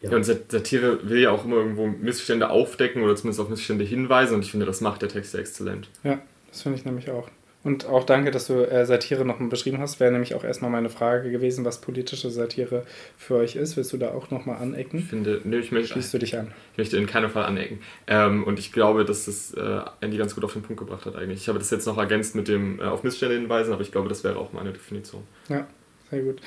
ja. 0.00 0.10
Ja, 0.10 0.16
und 0.16 0.24
Sat- 0.24 0.50
Satire 0.52 1.00
will 1.08 1.18
ja 1.18 1.30
auch 1.30 1.44
immer 1.44 1.56
irgendwo 1.56 1.86
Missstände 1.86 2.50
aufdecken 2.50 3.02
oder 3.02 3.16
zumindest 3.16 3.40
auf 3.40 3.48
Missstände 3.48 3.84
hinweisen 3.84 4.34
und 4.36 4.44
ich 4.44 4.50
finde, 4.50 4.66
das 4.66 4.80
macht 4.80 5.02
der 5.02 5.08
Text 5.08 5.32
sehr 5.32 5.40
exzellent. 5.40 5.88
Ja, 6.04 6.20
das 6.50 6.62
finde 6.62 6.78
ich 6.78 6.84
nämlich 6.84 7.10
auch. 7.10 7.28
Und 7.64 7.86
auch 7.86 8.04
danke, 8.04 8.30
dass 8.30 8.46
du 8.46 8.62
äh, 8.70 8.84
Satire 8.84 9.24
nochmal 9.24 9.48
beschrieben 9.48 9.78
hast. 9.80 9.98
Wäre 9.98 10.12
nämlich 10.12 10.34
auch 10.34 10.44
erstmal 10.44 10.70
meine 10.70 10.90
Frage 10.90 11.30
gewesen, 11.30 11.64
was 11.64 11.80
politische 11.80 12.28
Satire 12.30 12.84
für 13.16 13.36
euch 13.36 13.56
ist. 13.56 13.76
Willst 13.78 13.92
du 13.94 13.96
da 13.96 14.10
auch 14.10 14.30
nochmal 14.30 14.56
Ich 14.56 14.62
anecken? 14.62 15.00
finde, 15.00 15.40
nee, 15.44 15.56
ich 15.56 15.72
möchte, 15.72 15.94
Schließt 15.94 16.12
du 16.12 16.18
dich 16.18 16.36
an? 16.36 16.52
ich 16.72 16.78
möchte 16.78 16.98
in 16.98 17.06
keinem 17.06 17.30
Fall 17.30 17.44
anecken. 17.46 17.78
Ähm, 18.06 18.44
und 18.44 18.58
ich 18.58 18.70
glaube, 18.70 19.06
dass 19.06 19.24
das 19.24 19.54
äh, 19.54 19.80
Andy 20.02 20.18
ganz 20.18 20.34
gut 20.34 20.44
auf 20.44 20.52
den 20.52 20.60
Punkt 20.62 20.78
gebracht 20.78 21.06
hat 21.06 21.16
eigentlich. 21.16 21.40
Ich 21.40 21.48
habe 21.48 21.58
das 21.58 21.70
jetzt 21.70 21.86
noch 21.86 21.96
ergänzt 21.96 22.34
mit 22.34 22.48
dem 22.48 22.80
äh, 22.80 22.84
auf 22.84 23.02
Missstände 23.02 23.34
hinweisen, 23.34 23.72
aber 23.72 23.80
ich 23.82 23.90
glaube, 23.90 24.10
das 24.10 24.22
wäre 24.24 24.36
auch 24.36 24.52
meine 24.52 24.70
Definition. 24.72 25.22
Ja, 25.48 25.66
sehr 26.10 26.20
gut. 26.20 26.42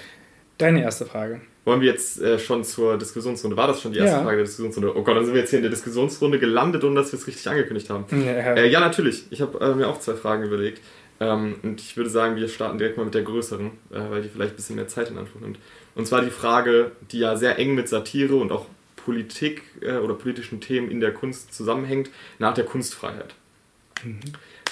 Deine 0.60 0.84
erste 0.84 1.06
Frage. 1.06 1.42
Wollen 1.66 1.82
wir 1.82 1.92
jetzt 1.92 2.22
äh, 2.22 2.38
schon 2.40 2.64
zur 2.64 2.98
Diskussionsrunde? 2.98 3.58
War 3.58 3.68
das 3.68 3.82
schon 3.82 3.92
die 3.92 3.98
erste 4.00 4.18
Ja. 4.18 4.24
Frage 4.24 4.38
der 4.38 4.46
Diskussionsrunde? 4.46 4.96
Oh 4.96 5.04
Gott, 5.04 5.18
dann 5.18 5.26
sind 5.26 5.34
wir 5.34 5.42
jetzt 5.42 5.50
hier 5.50 5.60
in 5.60 5.64
der 5.64 5.72
Diskussionsrunde 5.72 6.40
gelandet, 6.40 6.84
ohne 6.84 6.96
dass 6.96 7.12
wir 7.12 7.20
es 7.20 7.28
richtig 7.28 7.48
angekündigt 7.50 7.90
haben. 7.90 8.06
Ja, 8.24 8.54
Äh, 8.56 8.70
ja, 8.70 8.80
natürlich. 8.80 9.26
Ich 9.32 9.42
habe 9.42 9.60
äh, 9.60 9.74
mir 9.76 9.88
auch 9.88 10.00
zwei 10.00 10.14
Fragen 10.14 10.44
überlegt. 10.44 10.82
Ähm, 11.20 11.56
und 11.64 11.82
ich 11.82 11.98
würde 11.98 12.10
sagen, 12.10 12.36
wir 12.36 12.48
starten 12.48 12.78
direkt 12.78 12.98
mal 12.98 13.06
mit 13.06 13.14
der 13.14 13.24
größeren, 13.24 13.68
äh, 13.92 14.10
weil 14.10 14.22
die 14.22 14.30
vielleicht 14.30 14.54
ein 14.54 14.56
bisschen 14.56 14.76
mehr 14.76 14.88
Zeit 14.88 15.10
in 15.10 15.18
Anspruch 15.18 15.42
nimmt. 15.42 15.58
Und 15.96 16.06
zwar 16.06 16.22
die 16.22 16.30
Frage, 16.30 16.92
die 17.12 17.20
ja 17.20 17.36
sehr 17.36 17.58
eng 17.58 17.76
mit 17.76 17.90
Satire 17.90 18.36
und 18.36 18.52
auch 18.52 18.68
Politik 18.96 19.64
äh, 19.82 19.98
oder 19.98 20.14
politischen 20.14 20.62
Themen 20.62 20.92
in 20.92 21.00
der 21.00 21.14
Kunst 21.14 21.54
zusammenhängt, 21.54 22.10
nach 22.40 22.54
der 22.54 22.66
Kunstfreiheit. 22.66 23.34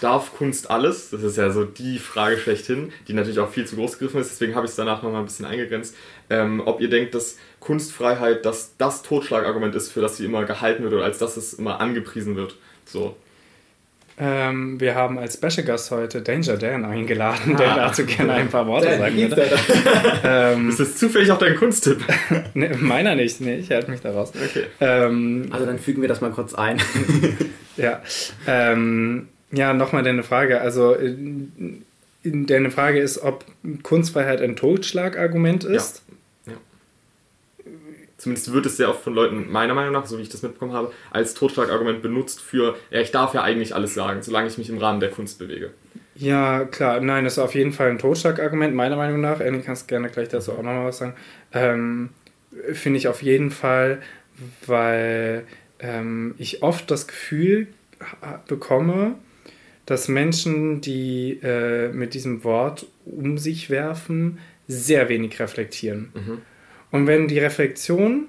Darf 0.01 0.35
Kunst 0.35 0.69
alles? 0.69 1.09
Das 1.09 1.23
ist 1.23 1.37
ja 1.37 1.49
so 1.49 1.63
die 1.63 1.99
Frage 1.99 2.37
schlechthin, 2.37 2.91
die 3.07 3.13
natürlich 3.13 3.39
auch 3.39 3.49
viel 3.49 3.65
zu 3.65 3.75
groß 3.75 3.93
gegriffen 3.93 4.19
ist. 4.19 4.31
Deswegen 4.31 4.53
habe 4.53 4.65
ich 4.65 4.71
es 4.71 4.75
danach 4.75 5.01
nochmal 5.01 5.21
ein 5.21 5.25
bisschen 5.25 5.45
eingegrenzt. 5.45 5.95
Ähm, 6.29 6.61
ob 6.65 6.81
ihr 6.81 6.89
denkt, 6.89 7.15
dass 7.15 7.37
Kunstfreiheit 7.59 8.45
das, 8.45 8.75
das 8.77 9.03
Totschlagargument 9.03 9.73
ist, 9.73 9.91
für 9.91 10.01
das 10.01 10.17
sie 10.17 10.25
immer 10.25 10.43
gehalten 10.45 10.83
wird 10.83 10.93
oder 10.93 11.05
als 11.05 11.17
dass 11.17 11.37
es 11.37 11.53
immer 11.53 11.79
angepriesen 11.79 12.35
wird. 12.35 12.55
So. 12.83 13.15
Ähm, 14.17 14.79
wir 14.79 14.95
haben 14.95 15.17
als 15.17 15.33
Special 15.33 15.65
Gast 15.67 15.91
heute 15.91 16.21
Danger 16.21 16.55
Dan 16.55 16.85
eingeladen, 16.85 17.53
Ah. 17.55 17.57
der 17.57 17.75
dazu 17.75 18.05
gerne 18.05 18.33
ein 18.33 18.47
paar 18.49 18.65
Worte 18.65 18.87
Dan, 18.87 18.99
sagen 18.99 19.17
würde. 19.17 19.45
Ähm, 20.23 20.69
Ist 20.69 20.79
das 20.79 20.95
zufällig 20.97 21.29
auch 21.31 21.37
dein 21.37 21.55
Kunsttipp? 21.57 21.99
ne, 22.53 22.71
meiner 22.79 23.15
nicht, 23.15 23.41
nee, 23.41 23.55
ich 23.57 23.69
halte 23.71 23.91
mich 23.91 23.99
da 24.01 24.11
raus. 24.11 24.31
Okay. 24.33 24.63
Ähm, 24.79 25.47
Also 25.51 25.65
dann 25.65 25.79
fügen 25.79 26.01
wir 26.01 26.07
das 26.09 26.21
mal 26.21 26.31
kurz 26.31 26.53
ein. 26.53 26.81
Ja, 27.77 28.01
ähm, 28.47 29.27
ja 29.51 29.73
nochmal 29.73 30.01
deine 30.03 30.23
Frage. 30.23 30.61
Also, 30.61 30.95
äh, 30.95 31.13
deine 32.23 32.71
Frage 32.71 32.99
ist, 33.01 33.17
ob 33.21 33.43
Kunstfreiheit 33.83 34.41
ein 34.41 34.55
Totschlagargument 34.55 35.65
ist. 35.65 36.01
Zumindest 38.25 38.51
wird 38.53 38.65
es 38.65 38.77
sehr 38.77 38.89
oft 38.89 39.03
von 39.03 39.13
Leuten, 39.13 39.51
meiner 39.51 39.75
Meinung 39.75 39.93
nach, 39.93 40.07
so 40.07 40.17
wie 40.17 40.23
ich 40.23 40.29
das 40.29 40.41
mitbekommen 40.41 40.73
habe, 40.73 40.91
als 41.11 41.35
Totschlagargument 41.35 42.01
benutzt 42.01 42.41
für, 42.41 42.75
ja, 42.89 42.99
ich 42.99 43.11
darf 43.11 43.35
ja 43.35 43.43
eigentlich 43.43 43.75
alles 43.75 43.93
sagen, 43.93 44.23
solange 44.23 44.47
ich 44.47 44.57
mich 44.57 44.67
im 44.67 44.79
Rahmen 44.79 44.99
der 44.99 45.11
Kunst 45.11 45.37
bewege. 45.37 45.69
Ja, 46.15 46.65
klar, 46.65 47.01
nein, 47.01 47.23
das 47.23 47.33
ist 47.33 47.39
auf 47.39 47.53
jeden 47.53 47.71
Fall 47.71 47.91
ein 47.91 47.99
Totschlagargument, 47.99 48.73
meiner 48.73 48.95
Meinung 48.95 49.21
nach. 49.21 49.41
Annie, 49.41 49.61
kannst 49.61 49.87
gerne 49.87 50.09
gleich 50.09 50.29
dazu 50.29 50.53
auch 50.53 50.63
nochmal 50.63 50.85
was 50.85 50.97
sagen. 50.97 51.13
Ähm, 51.53 52.09
Finde 52.73 52.97
ich 52.97 53.07
auf 53.07 53.21
jeden 53.21 53.51
Fall, 53.51 54.01
weil 54.65 55.45
ähm, 55.77 56.33
ich 56.39 56.63
oft 56.63 56.89
das 56.89 57.07
Gefühl 57.07 57.67
bekomme, 58.47 59.13
dass 59.85 60.07
Menschen, 60.07 60.81
die 60.81 61.39
äh, 61.43 61.89
mit 61.89 62.15
diesem 62.15 62.43
Wort 62.43 62.87
um 63.05 63.37
sich 63.37 63.69
werfen, 63.69 64.39
sehr 64.67 65.09
wenig 65.09 65.39
reflektieren. 65.39 66.11
Mhm. 66.15 66.41
Und 66.95 67.07
wenn 67.07 67.27
die 67.27 67.39
Reflexion 67.39 68.27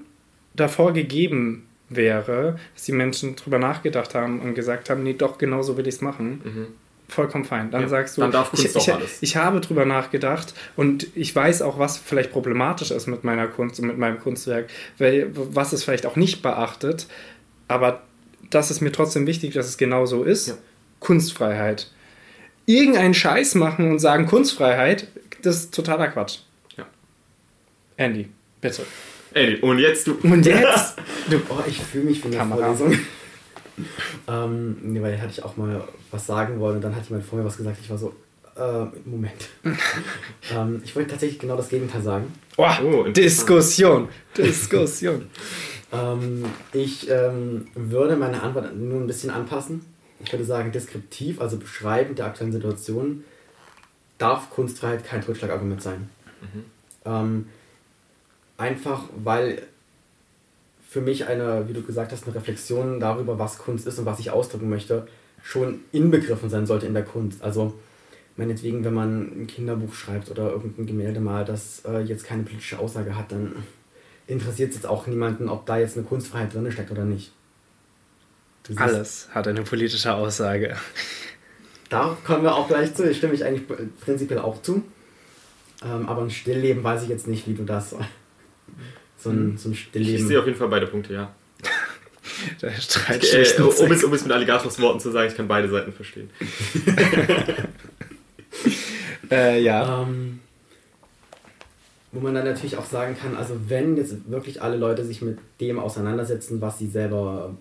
davor 0.53 0.91
gegeben 0.91 1.67
wäre, 1.87 2.59
dass 2.73 2.83
die 2.83 2.91
Menschen 2.91 3.37
drüber 3.37 3.59
nachgedacht 3.59 4.13
haben 4.13 4.41
und 4.41 4.55
gesagt 4.55 4.89
haben, 4.89 5.03
nee, 5.03 5.13
doch, 5.13 5.37
genau 5.37 5.61
so 5.61 5.77
will 5.77 5.87
ich 5.87 5.95
es 5.95 6.01
machen, 6.01 6.41
mhm. 6.43 6.67
vollkommen 7.07 7.45
fein. 7.45 7.71
Dann 7.71 7.83
ja, 7.83 7.87
sagst 7.87 8.17
du, 8.17 8.21
dann 8.21 8.31
darf 8.33 8.49
Kunst 8.49 8.65
ich, 8.65 8.75
ich, 8.75 8.93
alles. 8.93 9.17
ich 9.21 9.37
habe 9.37 9.61
drüber 9.61 9.85
nachgedacht 9.85 10.53
und 10.75 11.07
ich 11.15 11.33
weiß 11.33 11.61
auch, 11.61 11.79
was 11.79 11.97
vielleicht 11.97 12.33
problematisch 12.33 12.91
ist 12.91 13.07
mit 13.07 13.23
meiner 13.23 13.47
Kunst 13.47 13.79
und 13.79 13.87
mit 13.87 13.97
meinem 13.97 14.19
Kunstwerk, 14.19 14.67
weil, 14.97 15.29
was 15.33 15.71
es 15.71 15.85
vielleicht 15.85 16.05
auch 16.05 16.17
nicht 16.17 16.41
beachtet, 16.41 17.07
aber 17.69 18.01
das 18.49 18.69
ist 18.69 18.81
mir 18.81 18.91
trotzdem 18.91 19.27
wichtig, 19.27 19.53
dass 19.53 19.67
es 19.67 19.77
genau 19.77 20.05
so 20.05 20.23
ist. 20.23 20.49
Ja. 20.49 20.57
Kunstfreiheit. 20.99 21.89
Irgendeinen 22.65 23.13
Scheiß 23.13 23.55
machen 23.55 23.91
und 23.91 23.99
sagen 23.99 24.25
Kunstfreiheit, 24.25 25.07
das 25.41 25.55
ist 25.55 25.73
totaler 25.73 26.09
Quatsch. 26.09 26.39
Ja. 26.75 26.85
Andy, 27.95 28.27
bitte. 28.69 28.83
Andy, 29.33 29.55
und 29.57 29.79
jetzt 29.79 30.07
du. 30.07 30.17
Und 30.23 30.45
jetzt? 30.45 30.95
du. 31.29 31.41
Oh, 31.49 31.63
ich 31.67 31.79
fühle 31.79 32.05
mich 32.05 32.19
von 32.19 32.31
der 32.31 32.41
Kamera. 32.41 32.73
Vorlesung. 32.73 32.99
ähm, 34.27 34.77
nee, 34.81 35.01
weil 35.01 35.19
hatte 35.19 35.31
ich 35.31 35.43
auch 35.43 35.57
mal 35.57 35.87
was 36.11 36.25
sagen 36.25 36.59
wollen 36.59 36.77
und 36.77 36.83
dann 36.83 36.95
hat 36.95 37.07
jemand 37.07 37.25
vor 37.25 37.39
mir 37.39 37.45
was 37.45 37.57
gesagt. 37.57 37.77
Ich 37.81 37.89
war 37.89 37.97
so, 37.97 38.15
äh, 38.55 38.85
Moment. 39.05 39.49
ähm, 40.51 40.81
ich 40.83 40.95
wollte 40.95 41.11
tatsächlich 41.11 41.39
genau 41.39 41.55
das 41.55 41.69
Gegenteil 41.69 42.01
sagen. 42.01 42.33
Oh, 42.57 42.67
oh 42.83 43.03
Diskussion. 43.03 44.09
Diskussion. 44.35 45.27
ähm, 45.93 46.45
ich 46.73 47.09
ähm, 47.09 47.67
würde 47.75 48.15
meine 48.15 48.41
Antwort 48.41 48.75
nur 48.75 48.99
ein 48.99 49.07
bisschen 49.07 49.29
anpassen. 49.29 49.81
Ich 50.23 50.31
würde 50.31 50.45
sagen, 50.45 50.71
deskriptiv, 50.71 51.39
also 51.39 51.57
beschreibend 51.57 52.17
der 52.17 52.25
aktuellen 52.25 52.51
Situation, 52.51 53.23
darf 54.17 54.49
Kunstfreiheit 54.49 55.05
kein 55.05 55.21
Totschlagargument 55.23 55.83
sein. 55.83 56.09
Mhm. 56.41 57.45
Einfach 58.57 59.03
weil 59.23 59.61
für 60.87 61.01
mich 61.01 61.27
eine, 61.27 61.67
wie 61.67 61.73
du 61.73 61.83
gesagt 61.83 62.11
hast, 62.11 62.25
eine 62.25 62.35
Reflexion 62.35 62.99
darüber, 62.99 63.37
was 63.37 63.57
Kunst 63.57 63.85
ist 63.85 63.99
und 63.99 64.05
was 64.05 64.19
ich 64.19 64.31
ausdrücken 64.31 64.69
möchte, 64.69 65.07
schon 65.43 65.81
inbegriffen 65.91 66.49
sein 66.49 66.65
sollte 66.65 66.85
in 66.85 66.93
der 66.93 67.03
Kunst. 67.03 67.43
Also 67.43 67.77
meinetwegen, 68.37 68.83
wenn 68.83 68.93
man 68.93 69.41
ein 69.41 69.47
Kinderbuch 69.47 69.93
schreibt 69.93 70.31
oder 70.31 70.51
irgendein 70.51 70.85
Gemälde 70.85 71.19
malt, 71.19 71.49
das 71.49 71.83
äh, 71.85 71.99
jetzt 71.99 72.25
keine 72.25 72.43
politische 72.43 72.79
Aussage 72.79 73.15
hat, 73.15 73.31
dann 73.31 73.63
interessiert 74.27 74.69
es 74.69 74.77
jetzt 74.77 74.87
auch 74.87 75.07
niemanden, 75.07 75.49
ob 75.49 75.65
da 75.65 75.77
jetzt 75.77 75.97
eine 75.97 76.05
Kunstfreiheit 76.05 76.53
drin 76.53 76.71
steckt 76.71 76.91
oder 76.91 77.05
nicht. 77.05 77.31
Alles 78.75 79.29
hat 79.31 79.47
eine 79.47 79.63
politische 79.63 80.13
Aussage. 80.13 80.75
Da 81.89 82.17
kommen 82.25 82.43
wir 82.43 82.53
auch 82.53 82.67
gleich 82.67 82.93
zu. 82.95 83.09
Ich 83.09 83.17
stimme 83.17 83.33
ich 83.33 83.45
eigentlich 83.45 83.63
prinzipiell 84.01 84.39
auch 84.39 84.61
zu. 84.61 84.83
Ähm, 85.83 86.09
aber 86.09 86.23
ein 86.23 86.29
Stillleben 86.29 86.83
weiß 86.83 87.03
ich 87.03 87.09
jetzt 87.09 87.27
nicht, 87.27 87.47
wie 87.47 87.53
du 87.53 87.63
das 87.63 87.95
so 89.17 89.29
ein, 89.29 89.57
so 89.57 89.69
ein 89.69 89.75
Stillleben. 89.75 90.15
Ich 90.15 90.27
sehe 90.27 90.39
auf 90.39 90.45
jeden 90.45 90.57
Fall 90.57 90.67
beide 90.67 90.87
Punkte, 90.87 91.13
ja. 91.13 91.33
Der 92.61 92.71
Streit 92.71 93.23
ich, 93.23 93.33
äh, 93.33 93.61
um, 93.61 93.91
es, 93.91 94.03
um 94.03 94.13
es 94.13 94.23
mit 94.23 94.31
Alligators 94.31 94.79
Worten 94.79 94.99
zu 94.99 95.11
sagen, 95.11 95.29
ich 95.29 95.35
kann 95.35 95.47
beide 95.47 95.69
Seiten 95.69 95.91
verstehen. 95.91 96.29
äh, 99.31 99.61
ja. 99.61 100.03
Ähm, 100.03 100.39
wo 102.11 102.19
man 102.19 102.33
dann 102.33 102.45
natürlich 102.45 102.77
auch 102.77 102.85
sagen 102.85 103.17
kann, 103.19 103.35
also 103.35 103.55
wenn 103.67 103.97
jetzt 103.97 104.29
wirklich 104.29 104.61
alle 104.61 104.77
Leute 104.77 105.03
sich 105.03 105.21
mit 105.21 105.39
dem 105.59 105.79
auseinandersetzen, 105.79 106.61
was 106.61 106.79
sie 106.79 106.87
selber 106.87 107.55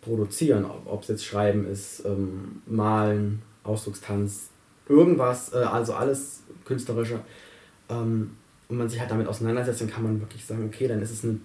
produzieren, 0.00 0.66
ob 0.84 1.02
es 1.02 1.08
jetzt 1.08 1.24
Schreiben 1.24 1.66
ist, 1.66 2.04
ähm, 2.04 2.62
Malen, 2.66 3.42
Ausdruckstanz, 3.64 4.50
irgendwas, 4.88 5.52
äh, 5.52 5.58
also 5.58 5.94
alles 5.94 6.42
Künstlerische, 6.64 7.20
ähm, 7.88 8.32
und 8.68 8.78
man 8.78 8.88
sich 8.88 9.00
halt 9.00 9.10
damit 9.10 9.28
auseinandersetzt, 9.28 9.80
dann 9.80 9.90
kann 9.90 10.02
man 10.02 10.20
wirklich 10.20 10.44
sagen, 10.44 10.64
okay, 10.64 10.88
dann 10.88 11.00
ist 11.00 11.10
es 11.10 11.24
eine 11.24 11.38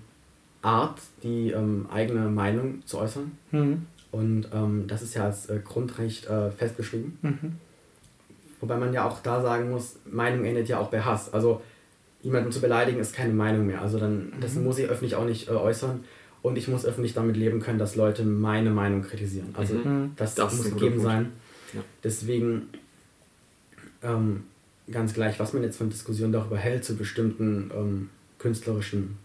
Art, 0.62 1.00
die 1.24 1.52
ähm, 1.52 1.88
eigene 1.92 2.30
Meinung 2.30 2.86
zu 2.86 2.98
äußern. 2.98 3.32
Mhm. 3.52 3.86
Und 4.12 4.48
ähm, 4.54 4.86
das 4.88 5.02
ist 5.02 5.14
ja 5.14 5.26
als 5.26 5.48
äh, 5.50 5.60
Grundrecht 5.64 6.28
äh, 6.28 6.52
festgeschrieben. 6.52 7.18
Mhm. 7.22 7.56
Wobei 8.60 8.78
man 8.78 8.94
ja 8.94 9.08
auch 9.08 9.22
da 9.22 9.42
sagen 9.42 9.72
muss, 9.72 9.98
Meinung 10.06 10.46
endet 10.46 10.68
ja 10.68 10.80
auch 10.80 10.90
bei 10.90 11.02
Hass. 11.02 11.34
Also 11.34 11.62
jemanden 12.22 12.52
zu 12.52 12.62
beleidigen 12.62 13.00
ist 13.00 13.16
keine 13.16 13.34
Meinung 13.34 13.66
mehr. 13.66 13.82
Also 13.82 14.00
dann, 14.00 14.34
das 14.40 14.56
mhm. 14.56 14.66
muss 14.66 14.78
ich 14.78 14.88
öffentlich 14.88 15.16
auch 15.16 15.26
nicht 15.26 15.48
äh, 15.48 15.52
äußern. 15.52 16.04
Und 16.42 16.58
ich 16.58 16.68
muss 16.68 16.86
öffentlich 16.86 17.14
damit 17.14 17.38
leben 17.38 17.60
können, 17.60 17.78
dass 17.78 17.96
Leute 17.96 18.24
meine 18.24 18.72
Meinung 18.72 19.04
kritisieren. 19.04 19.50
Also 19.54 19.76
mhm. 19.76 20.12
das, 20.16 20.36
das 20.36 20.56
muss 20.56 20.70
gegeben 20.70 21.00
sein. 21.00 21.32
Ja. 21.74 21.82
Deswegen 22.04 22.70
ähm, 24.04 24.44
ganz 24.92 25.14
gleich, 25.14 25.40
was 25.40 25.54
man 25.54 25.64
jetzt 25.64 25.78
von 25.78 25.90
Diskussionen 25.90 26.34
darüber 26.34 26.58
hält 26.58 26.84
zu 26.86 26.96
bestimmten 26.96 27.72
ähm, 27.76 28.10
künstlerischen 28.38 29.18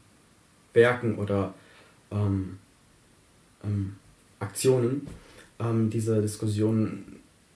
Werken 0.72 1.16
oder 1.16 1.54
ähm, 2.10 2.58
ähm, 3.64 3.96
Aktionen, 4.38 5.06
ähm, 5.58 5.90
diese 5.90 6.20
Diskussion 6.20 7.04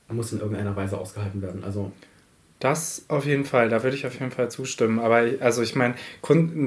muss 0.09 0.33
in 0.33 0.41
irgendeiner 0.41 0.75
Weise 0.75 0.99
ausgehalten 0.99 1.43
werden. 1.43 1.63
Also 1.63 1.93
das 2.61 3.07
auf 3.09 3.25
jeden 3.25 3.47
Fall, 3.47 3.71
da 3.71 3.83
würde 3.83 3.97
ich 3.97 4.07
auf 4.07 4.13
jeden 4.13 4.31
Fall 4.31 4.51
zustimmen. 4.51 4.99
Aber 4.99 5.25
also 5.41 5.63
ich 5.63 5.75
meine, 5.75 5.95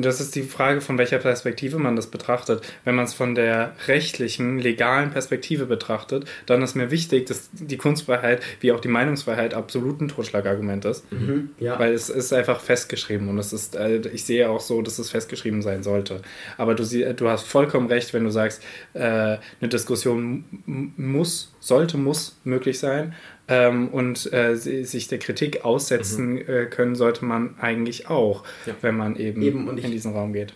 das 0.02 0.20
ist 0.20 0.36
die 0.36 0.42
Frage, 0.42 0.82
von 0.82 0.98
welcher 0.98 1.20
Perspektive 1.20 1.78
man 1.78 1.96
das 1.96 2.08
betrachtet. 2.08 2.66
Wenn 2.84 2.96
man 2.96 3.06
es 3.06 3.14
von 3.14 3.36
der 3.36 3.76
rechtlichen, 3.88 4.58
legalen 4.58 5.12
Perspektive 5.12 5.68
betrachtet, 5.68 6.26
dann 6.48 6.64
ist 6.64 6.74
mir 6.74 6.90
wichtig, 6.90 7.28
dass 7.28 7.50
die 7.54 7.78
Kunstfreiheit 7.78 8.42
wie 8.60 8.72
auch 8.72 8.80
die 8.80 8.88
Meinungsfreiheit 8.88 9.54
absolut 9.54 10.02
ein 10.02 10.08
Totschlagargument 10.08 10.84
ist. 10.86 11.12
Mhm, 11.12 11.52
ja. 11.60 11.78
Weil 11.78 11.94
es 11.94 12.10
ist 12.10 12.34
einfach 12.34 12.60
festgeschrieben 12.60 13.30
und 13.30 13.38
es 13.38 13.54
ist, 13.54 13.76
äh, 13.76 14.00
ich 14.12 14.26
sehe 14.26 14.50
auch 14.50 14.62
so, 14.62 14.82
dass 14.82 14.98
es 14.98 15.12
festgeschrieben 15.12 15.62
sein 15.62 15.84
sollte. 15.84 16.24
Aber 16.58 16.74
du, 16.74 16.84
du 17.14 17.30
hast 17.30 17.46
vollkommen 17.46 17.88
recht, 17.88 18.16
wenn 18.16 18.24
du 18.24 18.32
sagst, 18.32 18.64
äh, 18.96 19.00
eine 19.00 19.70
Diskussion 19.70 20.44
muss, 20.66 21.54
sollte, 21.60 21.98
muss 21.98 22.40
möglich 22.44 22.80
sein 22.80 23.14
ähm, 23.48 23.90
und 23.90 24.32
äh, 24.32 24.56
sich 24.56 25.08
der 25.08 25.20
Kritik 25.20 25.66
aussetzen 25.66 26.34
mhm. 26.34 26.50
äh, 26.50 26.66
können, 26.66 26.96
sollte 26.96 27.26
man 27.26 27.56
eigentlich 27.60 28.10
auch, 28.10 28.44
ja. 28.66 28.76
wenn 28.82 28.96
man 28.96 29.16
eben, 29.16 29.42
eben 29.42 29.78
in 29.78 29.92
diesen 29.92 30.14
Raum 30.14 30.34
geht. 30.34 30.54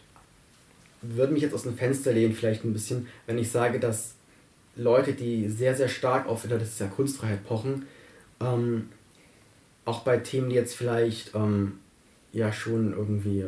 Würde 1.02 1.34
mich 1.34 1.42
jetzt 1.42 1.54
aus 1.54 1.64
dem 1.64 1.78
Fenster 1.78 2.12
lehnen, 2.12 2.34
vielleicht 2.34 2.64
ein 2.64 2.74
bisschen, 2.74 3.08
wenn 3.26 3.38
ich 3.38 3.52
sage, 3.52 3.80
dass 3.80 4.16
Leute, 4.76 5.14
die 5.14 5.50
sehr, 5.50 5.76
sehr 5.76 5.90
stark 5.90 6.28
auf 6.28 6.46
das 6.48 6.64
ist 6.64 6.80
ja 6.80 6.88
Kunstfreiheit 6.88 7.46
pochen, 7.46 7.86
ähm, 8.40 8.90
auch 9.86 10.02
bei 10.02 10.18
Themen, 10.18 10.50
die 10.50 10.56
jetzt 10.56 10.76
vielleicht 10.76 11.34
ähm, 11.36 11.80
ja 12.32 12.52
schon 12.52 12.94
irgendwie 12.94 13.46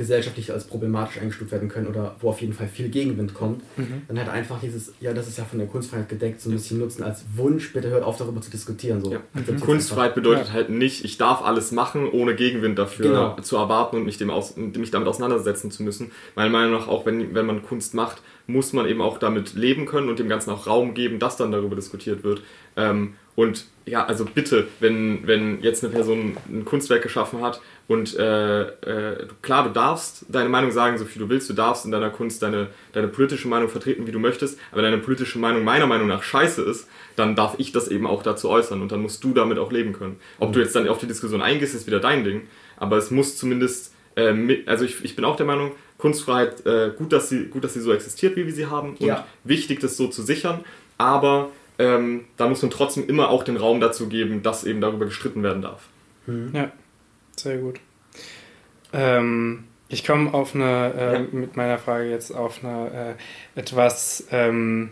gesellschaftlich 0.00 0.50
als 0.50 0.64
problematisch 0.64 1.18
eingestuft 1.20 1.52
werden 1.52 1.68
können 1.68 1.86
oder 1.86 2.16
wo 2.20 2.30
auf 2.30 2.40
jeden 2.40 2.54
Fall 2.54 2.68
viel 2.68 2.88
Gegenwind 2.88 3.34
kommt, 3.34 3.60
mhm. 3.76 4.00
dann 4.08 4.18
halt 4.18 4.30
einfach 4.30 4.58
dieses, 4.58 4.94
ja, 4.98 5.12
das 5.12 5.28
ist 5.28 5.36
ja 5.36 5.44
von 5.44 5.58
der 5.58 5.68
Kunstfreiheit 5.68 6.08
gedeckt, 6.08 6.40
so 6.40 6.48
ein 6.48 6.54
bisschen 6.54 6.78
nutzen 6.78 7.02
als 7.02 7.22
Wunsch, 7.36 7.74
bitte 7.74 7.90
hört 7.90 8.02
auf 8.02 8.16
darüber 8.16 8.40
zu 8.40 8.50
diskutieren. 8.50 9.04
So. 9.04 9.12
Ja. 9.12 9.20
Mhm. 9.34 9.60
Kunstfreiheit 9.60 10.14
bedeutet 10.14 10.48
ja. 10.48 10.52
halt 10.54 10.70
nicht, 10.70 11.04
ich 11.04 11.18
darf 11.18 11.42
alles 11.42 11.70
machen, 11.70 12.08
ohne 12.10 12.34
Gegenwind 12.34 12.78
dafür 12.78 13.08
genau. 13.08 13.40
zu 13.42 13.56
erwarten 13.56 13.96
und 13.96 14.06
mich, 14.06 14.16
dem 14.16 14.30
aus, 14.30 14.56
mich 14.56 14.90
damit 14.90 15.06
auseinandersetzen 15.06 15.70
zu 15.70 15.82
müssen. 15.82 16.12
Meiner 16.34 16.48
Meinung 16.48 16.72
nach, 16.72 16.88
auch 16.88 17.04
wenn, 17.04 17.34
wenn 17.34 17.44
man 17.44 17.62
Kunst 17.62 17.92
macht, 17.92 18.22
muss 18.46 18.72
man 18.72 18.86
eben 18.86 19.02
auch 19.02 19.18
damit 19.18 19.52
leben 19.52 19.84
können 19.84 20.08
und 20.08 20.18
dem 20.18 20.30
Ganzen 20.30 20.50
auch 20.50 20.66
Raum 20.66 20.94
geben, 20.94 21.18
dass 21.18 21.36
dann 21.36 21.52
darüber 21.52 21.76
diskutiert 21.76 22.24
wird. 22.24 22.40
Ähm, 22.76 23.16
und 23.40 23.64
ja, 23.86 24.04
also 24.04 24.26
bitte, 24.26 24.68
wenn, 24.80 25.26
wenn 25.26 25.62
jetzt 25.62 25.82
eine 25.82 25.90
Person 25.90 26.36
ein 26.46 26.66
Kunstwerk 26.66 27.02
geschaffen 27.02 27.40
hat 27.40 27.62
und 27.88 28.14
äh, 28.18 28.62
äh, 28.64 29.26
klar, 29.40 29.64
du 29.64 29.70
darfst 29.70 30.26
deine 30.28 30.50
Meinung 30.50 30.72
sagen, 30.72 30.98
so 30.98 31.06
viel 31.06 31.22
du 31.22 31.30
willst, 31.30 31.48
du 31.48 31.54
darfst 31.54 31.86
in 31.86 31.90
deiner 31.90 32.10
Kunst 32.10 32.42
deine, 32.42 32.66
deine 32.92 33.08
politische 33.08 33.48
Meinung 33.48 33.70
vertreten, 33.70 34.06
wie 34.06 34.12
du 34.12 34.18
möchtest, 34.18 34.58
aber 34.72 34.82
deine 34.82 34.98
politische 34.98 35.38
Meinung 35.38 35.64
meiner 35.64 35.86
Meinung 35.86 36.06
nach 36.06 36.22
scheiße 36.22 36.60
ist, 36.60 36.86
dann 37.16 37.34
darf 37.34 37.54
ich 37.56 37.72
das 37.72 37.88
eben 37.88 38.06
auch 38.06 38.22
dazu 38.22 38.50
äußern 38.50 38.82
und 38.82 38.92
dann 38.92 39.00
musst 39.00 39.24
du 39.24 39.32
damit 39.32 39.58
auch 39.58 39.72
leben 39.72 39.94
können. 39.94 40.16
Ob 40.38 40.52
du 40.52 40.60
jetzt 40.60 40.76
dann 40.76 40.86
auf 40.86 40.98
die 40.98 41.06
Diskussion 41.06 41.40
eingehst, 41.40 41.74
ist 41.74 41.86
wieder 41.86 42.00
dein 42.00 42.24
Ding, 42.24 42.42
aber 42.76 42.98
es 42.98 43.10
muss 43.10 43.38
zumindest, 43.38 43.94
äh, 44.16 44.34
mit, 44.34 44.68
also 44.68 44.84
ich, 44.84 45.02
ich 45.02 45.16
bin 45.16 45.24
auch 45.24 45.36
der 45.36 45.46
Meinung, 45.46 45.72
Kunstfreiheit, 45.96 46.66
äh, 46.66 46.92
gut, 46.94 47.10
dass 47.10 47.30
sie, 47.30 47.46
gut, 47.46 47.64
dass 47.64 47.72
sie 47.72 47.80
so 47.80 47.90
existiert, 47.94 48.36
wie 48.36 48.44
wir 48.44 48.52
sie 48.52 48.66
haben 48.66 48.90
und 48.90 49.00
ja. 49.00 49.26
wichtig, 49.44 49.80
das 49.80 49.96
so 49.96 50.08
zu 50.08 50.20
sichern, 50.20 50.62
aber 50.98 51.48
ähm, 51.80 52.26
da 52.36 52.48
muss 52.48 52.62
man 52.62 52.70
trotzdem 52.70 53.08
immer 53.08 53.30
auch 53.30 53.42
den 53.42 53.56
Raum 53.56 53.80
dazu 53.80 54.08
geben, 54.08 54.42
dass 54.42 54.64
eben 54.64 54.80
darüber 54.80 55.06
gestritten 55.06 55.42
werden 55.42 55.62
darf. 55.62 55.88
Mhm. 56.26 56.50
Ja, 56.54 56.70
sehr 57.36 57.58
gut. 57.58 57.80
Ähm, 58.92 59.64
ich 59.88 60.06
komme 60.06 60.34
auf 60.34 60.54
eine, 60.54 60.94
äh, 60.94 61.12
ja. 61.14 61.26
mit 61.32 61.56
meiner 61.56 61.78
Frage 61.78 62.10
jetzt 62.10 62.32
auf 62.32 62.62
eine 62.62 63.16
äh, 63.56 63.60
etwas 63.60 64.26
ähm, 64.30 64.90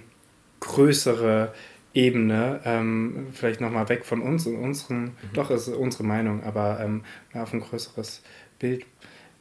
größere 0.61 1.53
Ebene, 1.93 2.61
ähm, 2.65 3.29
vielleicht 3.33 3.61
nochmal 3.61 3.89
weg 3.89 4.05
von 4.05 4.23
uns 4.23 4.47
und 4.47 4.57
unseren, 4.57 5.05
mhm. 5.05 5.13
doch 5.35 5.51
ist 5.51 5.69
unsere 5.69 6.05
Meinung, 6.05 6.43
aber 6.43 6.81
ähm, 6.81 7.03
auf 7.35 7.53
ein 7.53 7.61
größeres 7.61 8.23
Bild. 8.59 8.87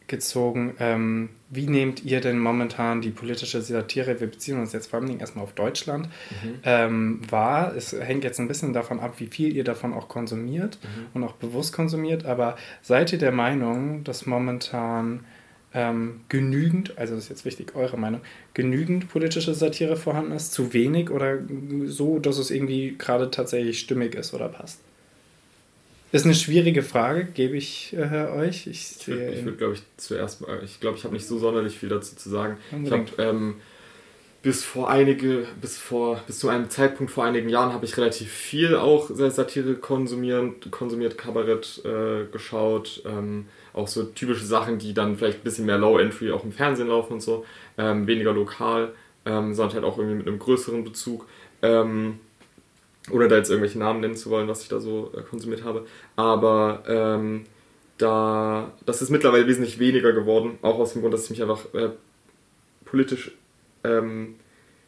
gezogen. 0.08 0.76
Ähm, 0.80 1.30
wie 1.50 1.68
nehmt 1.68 2.04
ihr 2.04 2.20
denn 2.20 2.40
momentan 2.40 3.02
die 3.02 3.10
politische 3.10 3.62
Satire, 3.62 4.20
wir 4.20 4.28
beziehen 4.28 4.60
uns 4.60 4.74
jetzt 4.74 4.90
vor 4.90 5.00
allem 5.00 5.20
erstmal 5.20 5.44
auf 5.44 5.54
Deutschland, 5.54 6.08
mhm. 6.08 6.60
ähm, 6.64 7.22
wahr? 7.30 7.74
Es 7.76 7.94
hängt 7.94 8.24
jetzt 8.24 8.40
ein 8.40 8.48
bisschen 8.48 8.74
davon 8.74 9.00
ab, 9.00 9.16
wie 9.18 9.28
viel 9.28 9.56
ihr 9.56 9.64
davon 9.64 9.94
auch 9.94 10.10
konsumiert 10.10 10.78
mhm. 10.84 11.06
und 11.14 11.24
auch 11.24 11.34
bewusst 11.34 11.74
konsumiert, 11.74 12.26
aber 12.26 12.58
seid 12.82 13.14
ihr 13.14 13.20
der 13.20 13.32
Meinung, 13.32 14.04
dass 14.04 14.26
momentan 14.26 15.22
ähm, 15.74 16.22
genügend, 16.30 16.98
also 16.98 17.16
das 17.16 17.26
ist 17.26 17.30
jetzt 17.30 17.46
wichtig, 17.46 17.76
eure 17.76 17.98
Meinung, 17.98 18.22
genügend 18.54 19.10
politische 19.10 19.54
Satire 19.54 19.96
vorhanden 19.96 20.32
ist, 20.32 20.52
zu 20.52 20.74
wenig 20.74 21.12
oder 21.12 21.40
so, 21.86 22.20
dass 22.20 22.38
es 22.38 22.52
irgendwie 22.52 22.96
gerade 22.98 23.32
tatsächlich 23.32 23.80
stimmig 23.80 24.16
ist 24.16 24.34
oder 24.34 24.50
passt? 24.50 24.82
Ist 26.12 26.26
eine 26.26 26.36
schwierige 26.36 26.84
Frage, 26.84 27.26
gebe 27.26 27.58
ich 27.58 27.94
äh, 27.94 28.28
euch. 28.28 28.68
Ich, 28.68 28.96
ich 29.00 29.08
würde, 29.08 29.46
würd, 29.46 29.58
glaube 29.58 29.74
ich, 29.74 29.82
zuerst 29.98 30.42
mal, 30.42 30.62
ich 30.64 30.80
glaube, 30.80 30.98
ich 30.98 31.04
habe 31.04 31.14
nicht 31.14 31.28
so 31.28 31.38
sonderlich 31.38 31.78
viel 31.78 31.90
dazu 31.90 32.16
zu 32.16 32.30
sagen. 32.30 32.58
Unbedingt. 32.72 33.12
Ich 33.12 33.18
habe 33.18 33.30
ähm, 33.30 33.56
bis 34.42 34.64
vor 34.64 34.90
einige, 34.90 35.46
bis 35.60 35.78
vor, 35.78 36.22
bis 36.26 36.40
zu 36.40 36.48
einem 36.48 36.70
Zeitpunkt 36.70 37.12
vor 37.12 37.26
einigen 37.26 37.50
Jahren 37.50 37.74
habe 37.74 37.84
ich 37.84 37.98
relativ 37.98 38.32
viel 38.32 38.78
auch 38.78 39.10
Satire 39.12 39.76
konsumiert, 39.76 40.72
konsumiert 40.72 41.18
Kabarett 41.18 41.82
äh, 41.84 42.32
geschaut, 42.32 43.04
ähm, 43.06 43.48
auch 43.74 43.90
so 43.90 44.04
typische 44.04 44.46
Sachen, 44.46 44.80
die 44.80 44.94
dann 44.94 45.18
vielleicht 45.18 45.40
ein 45.40 45.44
bisschen 45.44 45.66
mehr 45.66 45.78
Low 45.78 45.98
Entry 45.98 46.32
auch 46.32 46.46
im 46.46 46.54
Fernsehen 46.54 46.88
laufen 46.88 47.14
und 47.14 47.22
so, 47.22 47.46
ähm, 47.78 48.08
weniger 48.08 48.32
lokal, 48.32 48.94
ähm, 49.26 49.54
sondern 49.54 49.76
halt 49.76 49.84
auch 49.84 49.98
irgendwie 49.98 50.16
mit 50.16 50.28
einem 50.28 50.40
größeren 50.40 50.86
Bezug. 50.86 51.28
Ähm, 51.62 52.20
ohne 53.12 53.28
da 53.28 53.38
jetzt 53.38 53.50
irgendwelche 53.50 53.80
Namen 53.80 54.02
nennen 54.02 54.16
zu 54.16 54.30
wollen, 54.30 54.48
was 54.48 54.62
ich 54.62 54.70
da 54.70 54.80
so 54.80 55.12
äh, 55.16 55.22
konsumiert 55.22 55.64
habe. 55.64 55.86
Aber 56.16 56.84
ähm, 56.88 57.46
da, 57.98 58.72
das 58.86 59.02
ist 59.02 59.10
mittlerweile 59.10 59.48
wesentlich 59.48 59.80
weniger 59.80 60.14
geworden, 60.14 60.60
auch 60.62 60.80
aus 60.80 60.94
dem 60.94 61.02
Grund, 61.02 61.14
dass 61.14 61.26
ich 61.26 61.30
mich 61.32 61.42
einfach 61.42 61.74
äh, 61.74 61.90
politisch 62.86 63.32
ähm, 63.84 64.36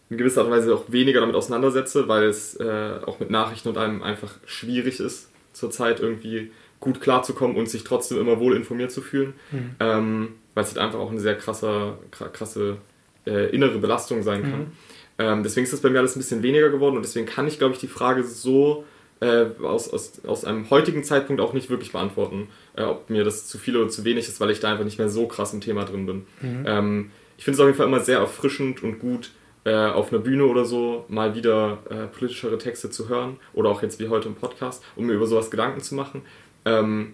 in 0.10 0.18
gewisser 0.18 0.42
Art 0.42 0.48
und 0.48 0.54
Weise 0.54 0.74
auch 0.74 0.92
weniger 0.92 1.22
damit 1.22 1.36
auseinandersetze, 1.36 2.08
weil 2.08 2.26
es 2.26 2.56
äh, 2.60 3.00
auch 3.06 3.20
mit 3.20 3.30
Nachrichten 3.30 3.70
und 3.70 3.78
allem 3.78 4.02
einfach 4.04 4.36
schwierig 4.46 5.00
ist, 5.00 5.30
zurzeit 5.54 6.00
irgendwie 6.00 6.52
gut 6.80 7.02
klarzukommen 7.02 7.58
und 7.58 7.70
sich 7.70 7.84
trotzdem 7.84 8.20
immer 8.20 8.40
wohl 8.40 8.56
informiert 8.56 8.92
zu 8.92 9.02
fühlen. 9.02 9.34
Mhm. 9.52 9.76
Ähm, 9.80 10.28
weil 10.54 10.64
es 10.64 10.70
halt 10.70 10.80
einfach 10.80 11.00
auch 11.00 11.12
eine 11.12 11.20
sehr 11.20 11.36
krasse, 11.36 11.98
krasse 12.12 12.78
äh, 13.26 13.50
innere 13.54 13.78
Belastung 13.78 14.24
sein 14.24 14.44
kann. 14.44 14.60
Mhm. 14.60 14.72
Ähm, 15.20 15.44
deswegen 15.44 15.66
ist 15.66 15.74
das 15.74 15.82
bei 15.82 15.90
mir 15.90 16.00
alles 16.00 16.16
ein 16.16 16.20
bisschen 16.20 16.42
weniger 16.42 16.70
geworden 16.70 16.96
und 16.96 17.04
deswegen 17.04 17.26
kann 17.26 17.48
ich, 17.48 17.60
glaube 17.60 17.74
ich, 17.74 17.80
die 17.80 17.88
Frage 17.88 18.24
so 18.24 18.86
äh, 19.20 19.48
aus, 19.62 19.92
aus, 19.92 20.22
aus 20.26 20.46
einem 20.46 20.70
heutigen 20.70 21.04
Zeitpunkt 21.04 21.42
auch 21.42 21.52
nicht 21.52 21.70
wirklich 21.70 21.92
beantworten, 21.92 22.48
äh, 22.76 22.84
ob 22.84 23.10
mir 23.10 23.26
das 23.26 23.46
zu 23.46 23.58
viel 23.58 23.76
oder 23.76 23.90
zu 23.90 24.06
wenig 24.06 24.30
ist, 24.30 24.40
weil 24.40 24.50
ich 24.50 24.62
da 24.62 24.72
einfach 24.72 24.86
nicht 24.86 24.98
mehr 24.98 25.10
so 25.10 25.28
krass 25.28 25.54
im 25.54 25.60
Thema 25.60 25.84
drin 25.84 26.06
bin. 26.06 26.26
Mhm. 26.42 26.64
Ähm, 26.66 27.12
ich 27.38 27.44
finde 27.44 27.56
es 27.56 27.60
auf 27.60 27.68
jeden 27.68 27.78
Fall 27.78 27.88
immer 27.88 28.00
sehr 28.00 28.20
erfrischend 28.20 28.82
und 28.82 29.00
gut, 29.00 29.32
äh, 29.66 29.74
auf 29.74 30.14
einer 30.14 30.22
Bühne 30.22 30.46
oder 30.46 30.64
so 30.64 31.04
mal 31.10 31.36
wieder 31.36 31.80
äh, 31.90 32.08
politischere 32.08 32.58
Texte 32.58 32.90
zu 32.90 33.10
hören 33.10 33.38
oder 33.54 33.70
auch 33.70 33.82
jetzt 33.82 34.00
wie 34.00 34.08
heute 34.08 34.30
im 34.30 34.36
Podcast, 34.36 34.84
um 34.96 35.06
mir 35.06 35.14
über 35.14 35.28
sowas 35.28 35.52
Gedanken 35.52 35.82
zu 35.82 35.96
machen. 35.96 36.22
Ähm, 36.64 37.14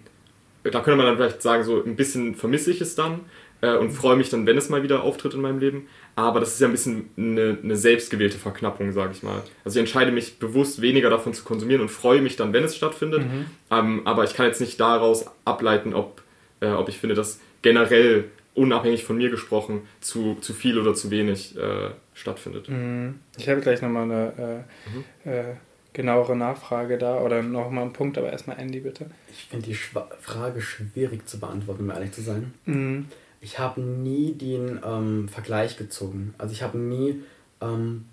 da 0.62 0.80
könnte 0.80 0.96
man 0.96 1.06
dann 1.06 1.16
vielleicht 1.16 1.42
sagen, 1.42 1.64
so 1.64 1.82
ein 1.82 1.96
bisschen 1.96 2.36
vermisse 2.36 2.70
ich 2.70 2.80
es 2.80 2.94
dann, 2.94 3.20
äh, 3.60 3.76
und 3.76 3.90
freue 3.90 4.16
mich 4.16 4.30
dann, 4.30 4.46
wenn 4.46 4.56
es 4.56 4.68
mal 4.68 4.82
wieder 4.82 5.02
auftritt 5.02 5.34
in 5.34 5.40
meinem 5.40 5.58
Leben. 5.58 5.88
Aber 6.16 6.40
das 6.40 6.54
ist 6.54 6.60
ja 6.60 6.66
ein 6.66 6.72
bisschen 6.72 7.10
eine, 7.18 7.58
eine 7.62 7.76
selbstgewählte 7.76 8.38
Verknappung, 8.38 8.90
sage 8.92 9.12
ich 9.12 9.22
mal. 9.22 9.42
Also 9.64 9.78
ich 9.78 9.80
entscheide 9.80 10.10
mich 10.10 10.38
bewusst, 10.38 10.80
weniger 10.80 11.10
davon 11.10 11.34
zu 11.34 11.44
konsumieren 11.44 11.82
und 11.82 11.90
freue 11.90 12.22
mich 12.22 12.36
dann, 12.36 12.54
wenn 12.54 12.64
es 12.64 12.74
stattfindet. 12.74 13.22
Mhm. 13.22 13.46
Ähm, 13.70 14.06
aber 14.06 14.24
ich 14.24 14.34
kann 14.34 14.46
jetzt 14.46 14.62
nicht 14.62 14.80
daraus 14.80 15.26
ableiten, 15.44 15.92
ob, 15.92 16.22
äh, 16.60 16.68
ob 16.68 16.88
ich 16.88 16.98
finde, 16.98 17.14
dass 17.14 17.38
generell 17.60 18.24
unabhängig 18.54 19.04
von 19.04 19.18
mir 19.18 19.28
gesprochen 19.28 19.82
zu, 20.00 20.36
zu 20.40 20.54
viel 20.54 20.78
oder 20.78 20.94
zu 20.94 21.10
wenig 21.10 21.54
äh, 21.58 21.90
stattfindet. 22.14 22.70
Mhm. 22.70 23.20
Ich 23.36 23.50
habe 23.50 23.60
gleich 23.60 23.82
nochmal 23.82 24.04
eine 24.04 24.64
äh, 25.26 25.28
mhm. 25.28 25.30
Äh, 25.30 25.54
genauere 25.92 26.34
Nachfrage 26.34 26.96
da 26.96 27.20
oder 27.20 27.42
nochmal 27.42 27.84
einen 27.84 27.92
Punkt, 27.92 28.16
aber 28.16 28.30
erstmal 28.30 28.58
Andy 28.58 28.80
bitte. 28.80 29.10
Ich 29.30 29.44
finde 29.44 29.66
die 29.66 29.74
Schwa 29.74 30.08
Frage 30.20 30.62
schwierig 30.62 31.26
zu 31.26 31.38
beantworten, 31.38 31.84
um 31.84 31.90
ehrlich 31.90 32.12
zu 32.12 32.22
sein. 32.22 32.54
Ich 33.46 33.60
habe 33.60 33.80
nie 33.80 34.32
den 34.32 34.80
ähm, 34.84 35.28
Vergleich 35.28 35.76
gezogen. 35.76 36.34
Also 36.36 36.52
ich 36.52 36.64
habe 36.64 36.76
nie 36.78 37.22
ähm, 37.60 38.06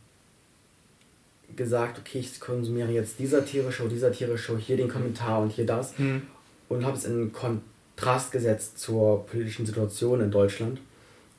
gesagt, 1.56 1.98
okay, 1.98 2.20
ich 2.20 2.40
konsumiere 2.40 2.92
jetzt 2.92 3.18
die 3.18 3.26
Satire-Show, 3.26 3.88
die 3.88 3.98
Satire-Show, 3.98 4.58
hier 4.58 4.78
den 4.78 4.90
Kommentar 4.90 5.42
und 5.42 5.52
hier 5.52 5.66
das. 5.66 5.98
Mhm. 5.98 6.22
Und 6.70 6.86
habe 6.86 6.96
es 6.96 7.06
in 7.06 7.34
Kontrast 7.34 8.32
gesetzt 8.32 8.78
zur 8.78 9.26
politischen 9.26 9.66
Situation 9.66 10.22
in 10.22 10.30
Deutschland, 10.30 10.80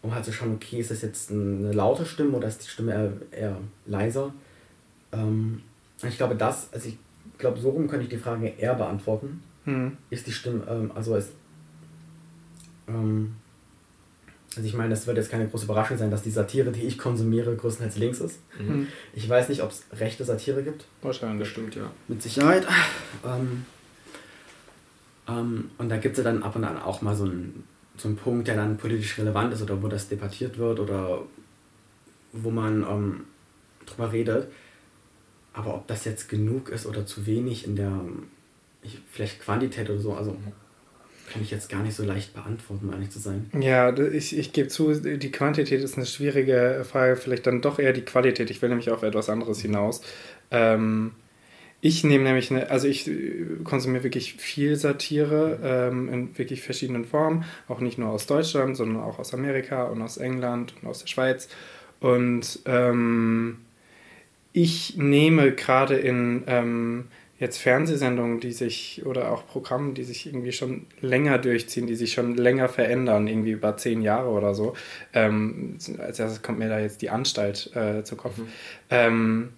um 0.02 0.12
halt 0.12 0.24
zu 0.24 0.32
schauen, 0.32 0.54
okay, 0.56 0.80
ist 0.80 0.90
das 0.90 1.02
jetzt 1.02 1.30
eine 1.30 1.70
laute 1.70 2.04
Stimme 2.04 2.36
oder 2.36 2.48
ist 2.48 2.64
die 2.64 2.70
Stimme 2.70 2.90
eher, 2.90 3.12
eher 3.30 3.56
leiser? 3.86 4.34
Ähm, 5.12 5.62
ich 6.02 6.16
glaube, 6.16 6.34
das, 6.34 6.68
also 6.72 6.88
ich 6.88 6.98
glaube, 7.38 7.60
so 7.60 7.70
rum 7.70 7.86
könnte 7.86 8.02
ich 8.02 8.10
die 8.10 8.16
Frage 8.16 8.48
eher 8.58 8.74
beantworten. 8.74 9.44
Mhm. 9.66 9.98
Ist 10.10 10.26
die 10.26 10.32
Stimme, 10.32 10.64
ähm, 10.68 10.90
also 10.96 11.14
ist, 11.14 11.30
ähm, 12.88 13.36
also 14.56 14.66
ich 14.66 14.74
meine, 14.74 14.90
das 14.90 15.06
wird 15.06 15.16
jetzt 15.16 15.30
keine 15.30 15.48
große 15.48 15.64
Überraschung 15.64 15.98
sein, 15.98 16.10
dass 16.10 16.22
die 16.22 16.30
Satire, 16.30 16.70
die 16.70 16.82
ich 16.82 16.98
konsumiere, 16.98 17.54
größtenteils 17.56 17.96
links 17.96 18.20
ist. 18.20 18.38
Mhm. 18.58 18.88
Ich 19.14 19.28
weiß 19.28 19.48
nicht, 19.48 19.62
ob 19.62 19.70
es 19.70 19.84
rechte 19.92 20.24
Satire 20.24 20.62
gibt. 20.62 20.86
Wahrscheinlich. 21.02 21.48
Stimmt, 21.48 21.74
ja. 21.74 21.90
Mit 22.08 22.22
Sicherheit. 22.22 22.66
Ähm, 23.24 23.66
ähm, 25.28 25.70
und 25.78 25.88
da 25.88 25.96
gibt 25.96 26.18
es 26.18 26.24
ja 26.24 26.30
dann 26.30 26.42
ab 26.42 26.56
und 26.56 26.64
an 26.64 26.78
auch 26.78 27.02
mal 27.02 27.16
so 27.16 27.24
einen, 27.24 27.64
so 27.96 28.08
einen 28.08 28.16
Punkt, 28.16 28.48
der 28.48 28.56
dann 28.56 28.76
politisch 28.76 29.18
relevant 29.18 29.52
ist 29.52 29.62
oder 29.62 29.82
wo 29.82 29.88
das 29.88 30.08
debattiert 30.08 30.58
wird 30.58 30.80
oder 30.80 31.22
wo 32.32 32.50
man 32.50 32.82
ähm, 32.82 33.24
drüber 33.86 34.12
redet. 34.12 34.48
Aber 35.52 35.74
ob 35.74 35.86
das 35.86 36.04
jetzt 36.04 36.28
genug 36.28 36.68
ist 36.68 36.86
oder 36.86 37.06
zu 37.06 37.26
wenig 37.26 37.66
in 37.66 37.76
der 37.76 38.00
ich, 38.82 38.98
vielleicht 39.10 39.40
Quantität 39.40 39.88
oder 39.88 40.00
so, 40.00 40.14
also 40.14 40.36
kann 41.32 41.42
ich 41.42 41.50
jetzt 41.50 41.68
gar 41.68 41.82
nicht 41.82 41.94
so 41.94 42.04
leicht 42.04 42.34
beantworten, 42.34 42.86
um 42.86 42.92
ehrlich 42.92 43.10
zu 43.10 43.18
sein. 43.18 43.50
Ja, 43.58 43.96
ich, 43.96 44.36
ich 44.36 44.52
gebe 44.52 44.68
zu, 44.68 44.92
die 44.94 45.30
Quantität 45.30 45.82
ist 45.82 45.96
eine 45.96 46.06
schwierige 46.06 46.84
Frage, 46.88 47.16
vielleicht 47.16 47.46
dann 47.46 47.60
doch 47.60 47.78
eher 47.78 47.92
die 47.92 48.02
Qualität. 48.02 48.50
Ich 48.50 48.60
will 48.62 48.68
nämlich 48.68 48.90
auf 48.90 49.02
etwas 49.02 49.28
anderes 49.28 49.60
hinaus. 49.60 50.02
Ähm, 50.50 51.12
ich 51.80 52.02
nehme 52.02 52.24
nämlich, 52.24 52.50
eine, 52.50 52.70
also 52.70 52.88
ich 52.88 53.10
konsumiere 53.64 54.04
wirklich 54.04 54.34
viel 54.34 54.76
Satire 54.76 55.58
ähm, 55.62 56.08
in 56.08 56.38
wirklich 56.38 56.62
verschiedenen 56.62 57.04
Formen, 57.04 57.44
auch 57.68 57.80
nicht 57.80 57.98
nur 57.98 58.08
aus 58.08 58.26
Deutschland, 58.26 58.76
sondern 58.76 59.02
auch 59.02 59.18
aus 59.18 59.34
Amerika 59.34 59.84
und 59.84 60.00
aus 60.00 60.16
England 60.16 60.74
und 60.80 60.88
aus 60.88 61.00
der 61.00 61.08
Schweiz. 61.08 61.48
Und 62.00 62.60
ähm, 62.64 63.58
ich 64.54 64.96
nehme 64.96 65.52
gerade 65.52 65.96
in 65.96 66.44
ähm, 66.46 67.04
jetzt 67.38 67.58
Fernsehsendungen, 67.58 68.40
die 68.40 68.52
sich 68.52 69.02
oder 69.04 69.32
auch 69.32 69.46
Programme, 69.46 69.92
die 69.92 70.04
sich 70.04 70.26
irgendwie 70.26 70.52
schon 70.52 70.86
länger 71.00 71.38
durchziehen, 71.38 71.86
die 71.86 71.96
sich 71.96 72.12
schon 72.12 72.36
länger 72.36 72.68
verändern, 72.68 73.26
irgendwie 73.26 73.50
über 73.52 73.76
zehn 73.76 74.02
Jahre 74.02 74.30
oder 74.30 74.54
so. 74.54 74.74
Ähm, 75.12 75.76
als 75.98 76.18
erstes 76.18 76.42
kommt 76.42 76.58
mir 76.58 76.68
da 76.68 76.78
jetzt 76.78 77.02
die 77.02 77.10
Anstalt 77.10 77.74
äh, 77.74 78.04
zu 78.04 78.16
Kopf. 78.16 78.38
Mhm. 78.38 78.46
Ähm, 78.90 79.48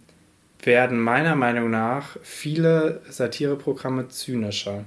werden 0.63 0.99
meiner 0.99 1.37
Meinung 1.37 1.71
nach 1.71 2.17
viele 2.23 3.03
Satireprogramme 3.09 4.09
zynischer. 4.09 4.85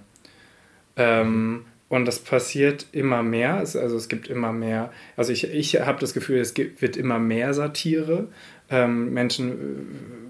Ähm, 0.97 1.65
und 1.89 2.05
das 2.05 2.19
passiert 2.19 2.85
immer 2.91 3.23
mehr. 3.23 3.55
Also 3.55 3.79
es 3.79 4.09
gibt 4.09 4.27
immer 4.27 4.51
mehr, 4.51 4.91
also 5.17 5.31
ich, 5.31 5.51
ich 5.51 5.79
habe 5.81 5.99
das 5.99 6.13
Gefühl, 6.13 6.39
es 6.39 6.53
gibt, 6.53 6.81
wird 6.81 6.97
immer 6.97 7.19
mehr 7.19 7.53
Satire. 7.53 8.27
Ähm, 8.69 9.13
Menschen 9.13 9.51
äh, 9.51 9.55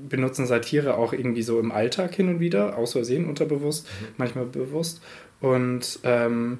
benutzen 0.09 0.45
Satire 0.45 0.97
auch 0.97 1.13
irgendwie 1.13 1.43
so 1.43 1.59
im 1.59 1.71
Alltag 1.71 2.15
hin 2.15 2.29
und 2.29 2.39
wieder, 2.39 2.77
aus 2.77 2.93
Versehen, 2.93 3.27
unterbewusst, 3.27 3.87
mhm. 3.87 4.05
manchmal 4.17 4.45
bewusst. 4.45 5.01
Und 5.41 5.99
ähm, 6.03 6.59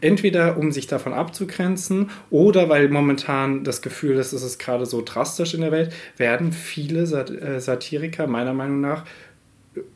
entweder 0.00 0.56
um 0.56 0.72
sich 0.72 0.86
davon 0.86 1.12
abzugrenzen 1.12 2.10
oder 2.30 2.68
weil 2.68 2.88
momentan 2.88 3.64
das 3.64 3.82
Gefühl 3.82 4.16
ist, 4.16 4.32
es 4.32 4.42
ist 4.42 4.58
gerade 4.58 4.86
so 4.86 5.02
drastisch 5.04 5.54
in 5.54 5.60
der 5.60 5.72
Welt, 5.72 5.92
werden 6.16 6.52
viele 6.52 7.06
Sat 7.06 7.30
äh, 7.30 7.60
Satiriker 7.60 8.26
meiner 8.26 8.54
Meinung 8.54 8.80
nach 8.80 9.04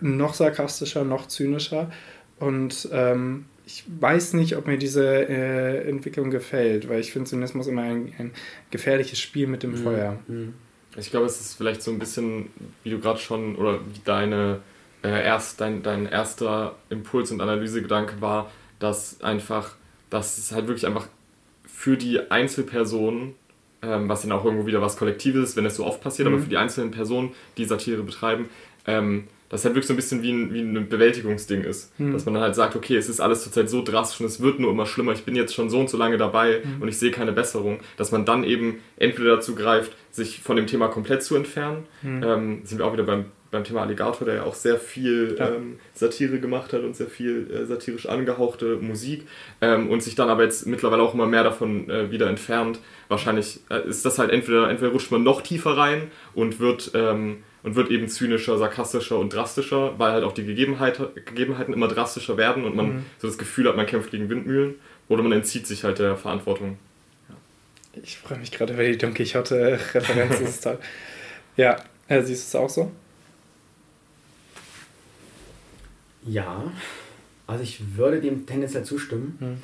noch 0.01 0.35
sarkastischer, 0.35 1.05
noch 1.05 1.27
zynischer. 1.27 1.91
Und 2.39 2.89
ähm, 2.93 3.47
ich 3.67 3.85
weiß 4.01 4.35
nicht, 4.35 4.57
ob 4.57 4.67
mir 4.67 4.79
diese 4.79 5.29
äh, 5.29 5.89
Entwicklung 5.89 6.31
gefällt, 6.31 6.89
weil 6.89 7.01
ich 7.01 7.13
finde 7.13 7.31
Zynismus 7.31 7.67
immer 7.67 7.83
ein, 7.83 8.13
ein, 8.19 8.33
gefährliches 8.71 9.21
Spiel 9.21 9.47
mit 9.47 9.63
dem 9.63 9.73
mhm. 9.73 9.77
Feuer. 9.77 10.19
Mhm. 10.27 10.55
Ich 10.97 11.11
glaube, 11.11 11.27
es 11.27 11.41
ist 11.41 11.55
vielleicht 11.55 11.83
so 11.83 11.91
ein 11.91 11.99
bisschen, 11.99 12.51
wie 12.85 12.91
du 12.91 12.99
gerade 12.99 13.19
schon, 13.19 13.57
oder 13.57 13.81
wie 13.81 14.01
deine, 14.05 14.61
äh, 15.03 15.25
erst, 15.25 15.61
dein, 15.61 15.83
dein 15.83 16.07
erster 16.07 16.77
Impuls 16.91 17.31
und 17.31 17.41
Analysegedanke 17.41 18.21
war, 18.21 18.51
dass 18.79 19.21
einfach, 19.23 19.75
dass 20.11 20.39
es 20.39 20.53
halt 20.53 20.67
wirklich 20.67 20.87
einfach 20.87 21.07
für 21.65 21.97
die 21.97 22.31
Einzelpersonen, 22.31 23.35
ähm, 23.83 24.09
was 24.09 24.23
dann 24.23 24.33
auch 24.33 24.45
irgendwo 24.45 24.67
wieder 24.67 24.83
was 24.83 24.97
Kollektives 24.97 25.51
ist, 25.51 25.57
wenn 25.57 25.67
es 25.67 25.77
so 25.77 25.87
oft 25.87 26.03
passiert, 26.03 26.29
mhm. 26.29 26.35
aber 26.35 26.43
für 26.43 26.51
die 26.51 26.57
einzelnen 26.57 26.91
Personen, 26.91 27.33
die 27.57 27.65
Satire 27.65 28.03
betreiben, 28.03 28.49
ähm, 28.87 29.25
dass 29.53 29.61
es 29.61 29.65
halt 29.67 29.75
wirklich 29.75 29.89
so 29.89 29.93
ein 29.93 29.97
bisschen 29.97 30.23
wie 30.23 30.33
ein, 30.33 30.55
wie 30.55 30.61
ein 30.61 30.89
Bewältigungsding 30.89 31.63
ist. 31.63 31.99
Mhm. 31.99 32.15
Dass 32.15 32.25
man 32.25 32.35
dann 32.35 32.43
halt 32.43 32.55
sagt, 32.55 32.75
okay, 32.75 32.97
es 32.97 33.11
ist 33.11 33.21
alles 33.21 33.43
zurzeit 33.43 33.69
so 33.69 33.83
drastisch 33.83 34.21
und 34.21 34.27
es 34.27 34.41
wird 34.41 34.59
nur 34.59 34.71
immer 34.71 34.87
schlimmer, 34.87 35.13
ich 35.13 35.25
bin 35.25 35.37
jetzt 35.37 35.55
schon 35.55 35.69
so 35.69 35.79
und 35.79 35.91
so 35.91 35.99
lange 35.99 36.17
dabei 36.17 36.63
mhm. 36.65 36.81
und 36.81 36.89
ich 36.89 36.99
sehe 36.99 37.11
keine 37.11 37.33
Besserung. 37.33 37.81
Dass 37.99 38.13
man 38.13 38.25
dann 38.25 38.45
eben 38.45 38.79
entweder 38.97 39.37
dazu 39.37 39.55
greift, 39.55 39.93
sich 40.13 40.41
von 40.41 40.57
dem 40.57 40.67
Thema 40.67 40.89
komplett 40.89 41.23
zu 41.23 41.35
entfernen. 41.35 41.87
Mhm. 42.03 42.23
Ähm, 42.23 42.61
sind 42.65 42.79
wir 42.79 42.87
auch 42.87 42.93
wieder 42.93 43.03
beim, 43.03 43.25
beim 43.51 43.65
Thema 43.65 43.83
Alligator, 43.83 44.27
der 44.27 44.37
ja 44.37 44.43
auch 44.45 44.55
sehr 44.55 44.79
viel 44.79 45.37
ja. 45.39 45.49
ähm, 45.49 45.79
Satire 45.95 46.39
gemacht 46.39 46.73
hat 46.73 46.83
und 46.83 46.95
sehr 46.95 47.09
viel 47.09 47.51
äh, 47.51 47.65
satirisch 47.65 48.07
angehauchte 48.07 48.77
Musik 48.77 49.27
ähm, 49.61 49.89
und 49.89 50.03
sich 50.03 50.15
dann 50.15 50.29
aber 50.29 50.45
jetzt 50.45 50.67
mittlerweile 50.67 51.03
auch 51.03 51.15
immer 51.15 51.27
mehr 51.27 51.43
davon 51.43 51.89
äh, 51.91 52.11
wieder 52.11 52.29
entfernt. 52.29 52.79
Wahrscheinlich 53.09 53.61
äh, 53.71 53.89
ist 53.89 54.05
das 54.05 54.19
halt 54.19 54.31
entweder, 54.31 54.69
entweder 54.69 54.93
rutscht 54.93 55.11
man 55.11 55.23
noch 55.23 55.41
tiefer 55.41 55.77
rein 55.77 56.11
und 56.35 56.61
wird 56.61 56.93
ähm, 56.95 57.39
und 57.63 57.77
wird 57.77 57.91
eben 57.91 58.09
zynischer, 58.09 58.59
sarkastischer 58.59 59.19
und 59.19 59.33
drastischer, 59.33 59.99
weil 59.99 60.13
halt 60.13 60.25
auch 60.25 60.33
die 60.33 60.45
Gegebenheit, 60.45 61.01
Gegebenheiten 61.27 61.73
immer 61.73 61.89
drastischer 61.89 62.37
werden 62.37 62.65
und 62.65 62.75
man 62.75 62.87
mhm. 62.87 63.05
so 63.19 63.29
das 63.29 63.39
Gefühl 63.39 63.69
hat, 63.69 63.77
man 63.77 63.87
kämpft 63.87 64.11
gegen 64.11 64.29
Windmühlen 64.29 64.75
oder 65.09 65.23
man 65.23 65.33
entzieht 65.33 65.67
sich 65.67 65.85
halt 65.85 65.99
der 65.99 66.17
Verantwortung. 66.17 66.77
Ich 67.95 68.17
freue 68.17 68.39
mich 68.39 68.51
gerade 68.51 68.73
über 68.75 68.85
die 68.85 68.97
Don 68.97 69.13
Quixote-Referenz. 69.15 70.39
das 70.41 70.49
ist 70.49 70.65
toll. 70.65 70.79
Ja, 71.57 71.77
äh, 72.09 72.23
siehst 72.23 72.55
du 72.55 72.59
es 72.59 72.63
auch 72.65 72.71
so? 72.71 72.91
Ja, 76.25 76.73
also 77.47 77.63
ich 77.63 77.97
würde 77.97 78.21
dem 78.21 78.47
tendenziell 78.47 78.85
zustimmen. 78.85 79.37
Mhm. 79.41 79.63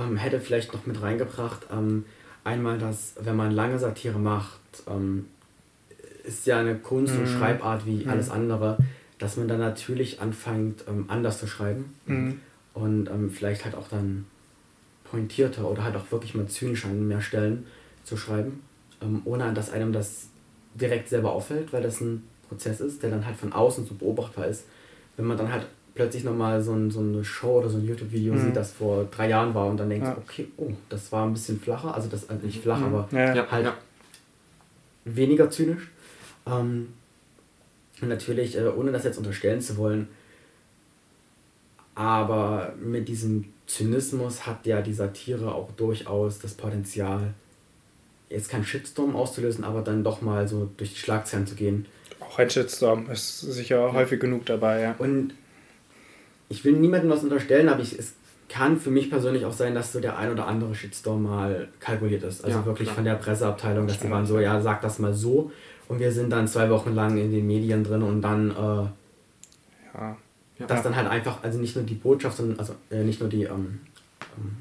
Ähm, 0.00 0.16
hätte 0.16 0.40
vielleicht 0.40 0.72
noch 0.72 0.86
mit 0.86 1.00
reingebracht, 1.00 1.68
ähm, 1.72 2.04
einmal, 2.42 2.78
dass 2.78 3.14
wenn 3.20 3.36
man 3.36 3.52
lange 3.52 3.78
Satire 3.78 4.18
macht, 4.18 4.60
ähm, 4.88 5.26
ist 6.24 6.46
ja 6.46 6.58
eine 6.58 6.76
Kunst- 6.76 7.14
und 7.14 7.22
mhm. 7.22 7.38
Schreibart 7.38 7.86
wie 7.86 8.04
mhm. 8.04 8.10
alles 8.10 8.30
andere, 8.30 8.78
dass 9.18 9.36
man 9.36 9.48
dann 9.48 9.60
natürlich 9.60 10.20
anfängt, 10.20 10.84
ähm, 10.88 11.04
anders 11.08 11.38
zu 11.38 11.46
schreiben 11.46 11.94
mhm. 12.06 12.40
und 12.74 13.08
ähm, 13.08 13.30
vielleicht 13.30 13.64
halt 13.64 13.74
auch 13.74 13.88
dann 13.88 14.26
pointierter 15.04 15.68
oder 15.70 15.84
halt 15.84 15.96
auch 15.96 16.10
wirklich 16.10 16.34
mal 16.34 16.46
zynisch 16.46 16.84
an 16.84 17.06
mehr 17.06 17.20
Stellen 17.20 17.66
zu 18.04 18.16
schreiben, 18.16 18.62
ähm, 19.02 19.22
ohne 19.24 19.52
dass 19.52 19.70
einem 19.70 19.92
das 19.92 20.28
direkt 20.74 21.08
selber 21.08 21.32
auffällt, 21.32 21.72
weil 21.72 21.82
das 21.82 22.00
ein 22.00 22.24
Prozess 22.48 22.80
ist, 22.80 23.02
der 23.02 23.10
dann 23.10 23.24
halt 23.24 23.36
von 23.36 23.52
außen 23.52 23.86
so 23.86 23.94
beobachtbar 23.94 24.46
ist. 24.46 24.64
Wenn 25.16 25.26
man 25.26 25.36
dann 25.36 25.52
halt 25.52 25.66
plötzlich 25.94 26.24
nochmal 26.24 26.60
so, 26.60 26.72
ein, 26.72 26.90
so 26.90 27.00
eine 27.00 27.24
Show 27.24 27.58
oder 27.58 27.68
so 27.68 27.78
ein 27.78 27.84
YouTube-Video 27.84 28.34
mhm. 28.34 28.38
sieht, 28.38 28.56
das 28.56 28.72
vor 28.72 29.04
drei 29.04 29.28
Jahren 29.28 29.54
war 29.54 29.66
und 29.66 29.76
dann 29.78 29.88
denkt, 29.88 30.06
ja. 30.06 30.16
okay, 30.16 30.48
oh, 30.56 30.70
das 30.88 31.10
war 31.12 31.26
ein 31.26 31.32
bisschen 31.32 31.60
flacher, 31.60 31.94
also 31.94 32.08
das 32.08 32.28
also 32.28 32.44
nicht 32.44 32.60
flach, 32.60 32.80
mhm. 32.80 32.86
aber 32.86 33.08
ja, 33.12 33.50
halt 33.50 33.66
ja. 33.66 33.76
weniger 35.04 35.48
zynisch. 35.50 35.90
Ähm, 36.46 36.88
und 38.02 38.08
natürlich, 38.08 38.56
äh, 38.56 38.66
ohne 38.66 38.90
das 38.90 39.04
jetzt 39.04 39.18
unterstellen 39.18 39.60
zu 39.60 39.76
wollen, 39.76 40.08
aber 41.94 42.74
mit 42.82 43.06
diesem 43.06 43.53
Zynismus 43.66 44.46
hat 44.46 44.66
ja 44.66 44.82
die 44.82 44.92
Satire 44.92 45.54
auch 45.54 45.70
durchaus 45.72 46.38
das 46.38 46.54
Potenzial, 46.54 47.34
jetzt 48.28 48.48
keinen 48.48 48.64
Shitstorm 48.64 49.16
auszulösen, 49.16 49.64
aber 49.64 49.82
dann 49.82 50.04
doch 50.04 50.20
mal 50.20 50.46
so 50.48 50.70
durch 50.76 50.92
die 50.92 50.98
Schlagzeilen 50.98 51.46
zu 51.46 51.54
gehen. 51.54 51.86
Auch 52.20 52.38
ein 52.38 52.50
Shitstorm 52.50 53.10
ist 53.10 53.40
sicher 53.40 53.86
ja. 53.86 53.92
häufig 53.92 54.20
genug 54.20 54.46
dabei, 54.46 54.80
ja. 54.80 54.94
Und 54.98 55.34
ich 56.48 56.64
will 56.64 56.74
niemandem 56.74 57.10
was 57.10 57.22
unterstellen, 57.22 57.68
aber 57.68 57.80
ich, 57.80 57.98
es 57.98 58.14
kann 58.48 58.78
für 58.78 58.90
mich 58.90 59.10
persönlich 59.10 59.44
auch 59.44 59.52
sein, 59.52 59.74
dass 59.74 59.92
so 59.92 60.00
der 60.00 60.18
ein 60.18 60.30
oder 60.30 60.46
andere 60.46 60.74
Shitstorm 60.74 61.22
mal 61.22 61.68
kalkuliert 61.80 62.22
ist. 62.22 62.44
Also 62.44 62.58
ja, 62.58 62.66
wirklich 62.66 62.86
klar. 62.86 62.96
von 62.96 63.04
der 63.04 63.14
Presseabteilung, 63.14 63.86
dass 63.86 64.00
die 64.00 64.10
waren 64.10 64.26
so, 64.26 64.38
ja, 64.38 64.60
sag 64.60 64.82
das 64.82 64.98
mal 64.98 65.14
so. 65.14 65.50
Und 65.88 65.98
wir 65.98 66.12
sind 66.12 66.30
dann 66.30 66.48
zwei 66.48 66.70
Wochen 66.70 66.94
lang 66.94 67.16
in 67.18 67.30
den 67.30 67.46
Medien 67.46 67.84
drin 67.84 68.02
und 68.02 68.22
dann, 68.22 68.50
äh, 68.50 68.54
ja. 69.94 70.16
Ja. 70.58 70.66
dass 70.66 70.82
dann 70.82 70.96
halt 70.96 71.08
einfach, 71.08 71.42
also 71.42 71.58
nicht 71.58 71.76
nur 71.76 71.84
die 71.84 71.94
Botschaft, 71.94 72.36
sondern 72.36 72.58
also 72.58 72.74
äh, 72.90 73.02
nicht 73.02 73.20
nur 73.20 73.28
die 73.28 73.44
ähm, 73.44 73.80
ähm, 74.36 74.56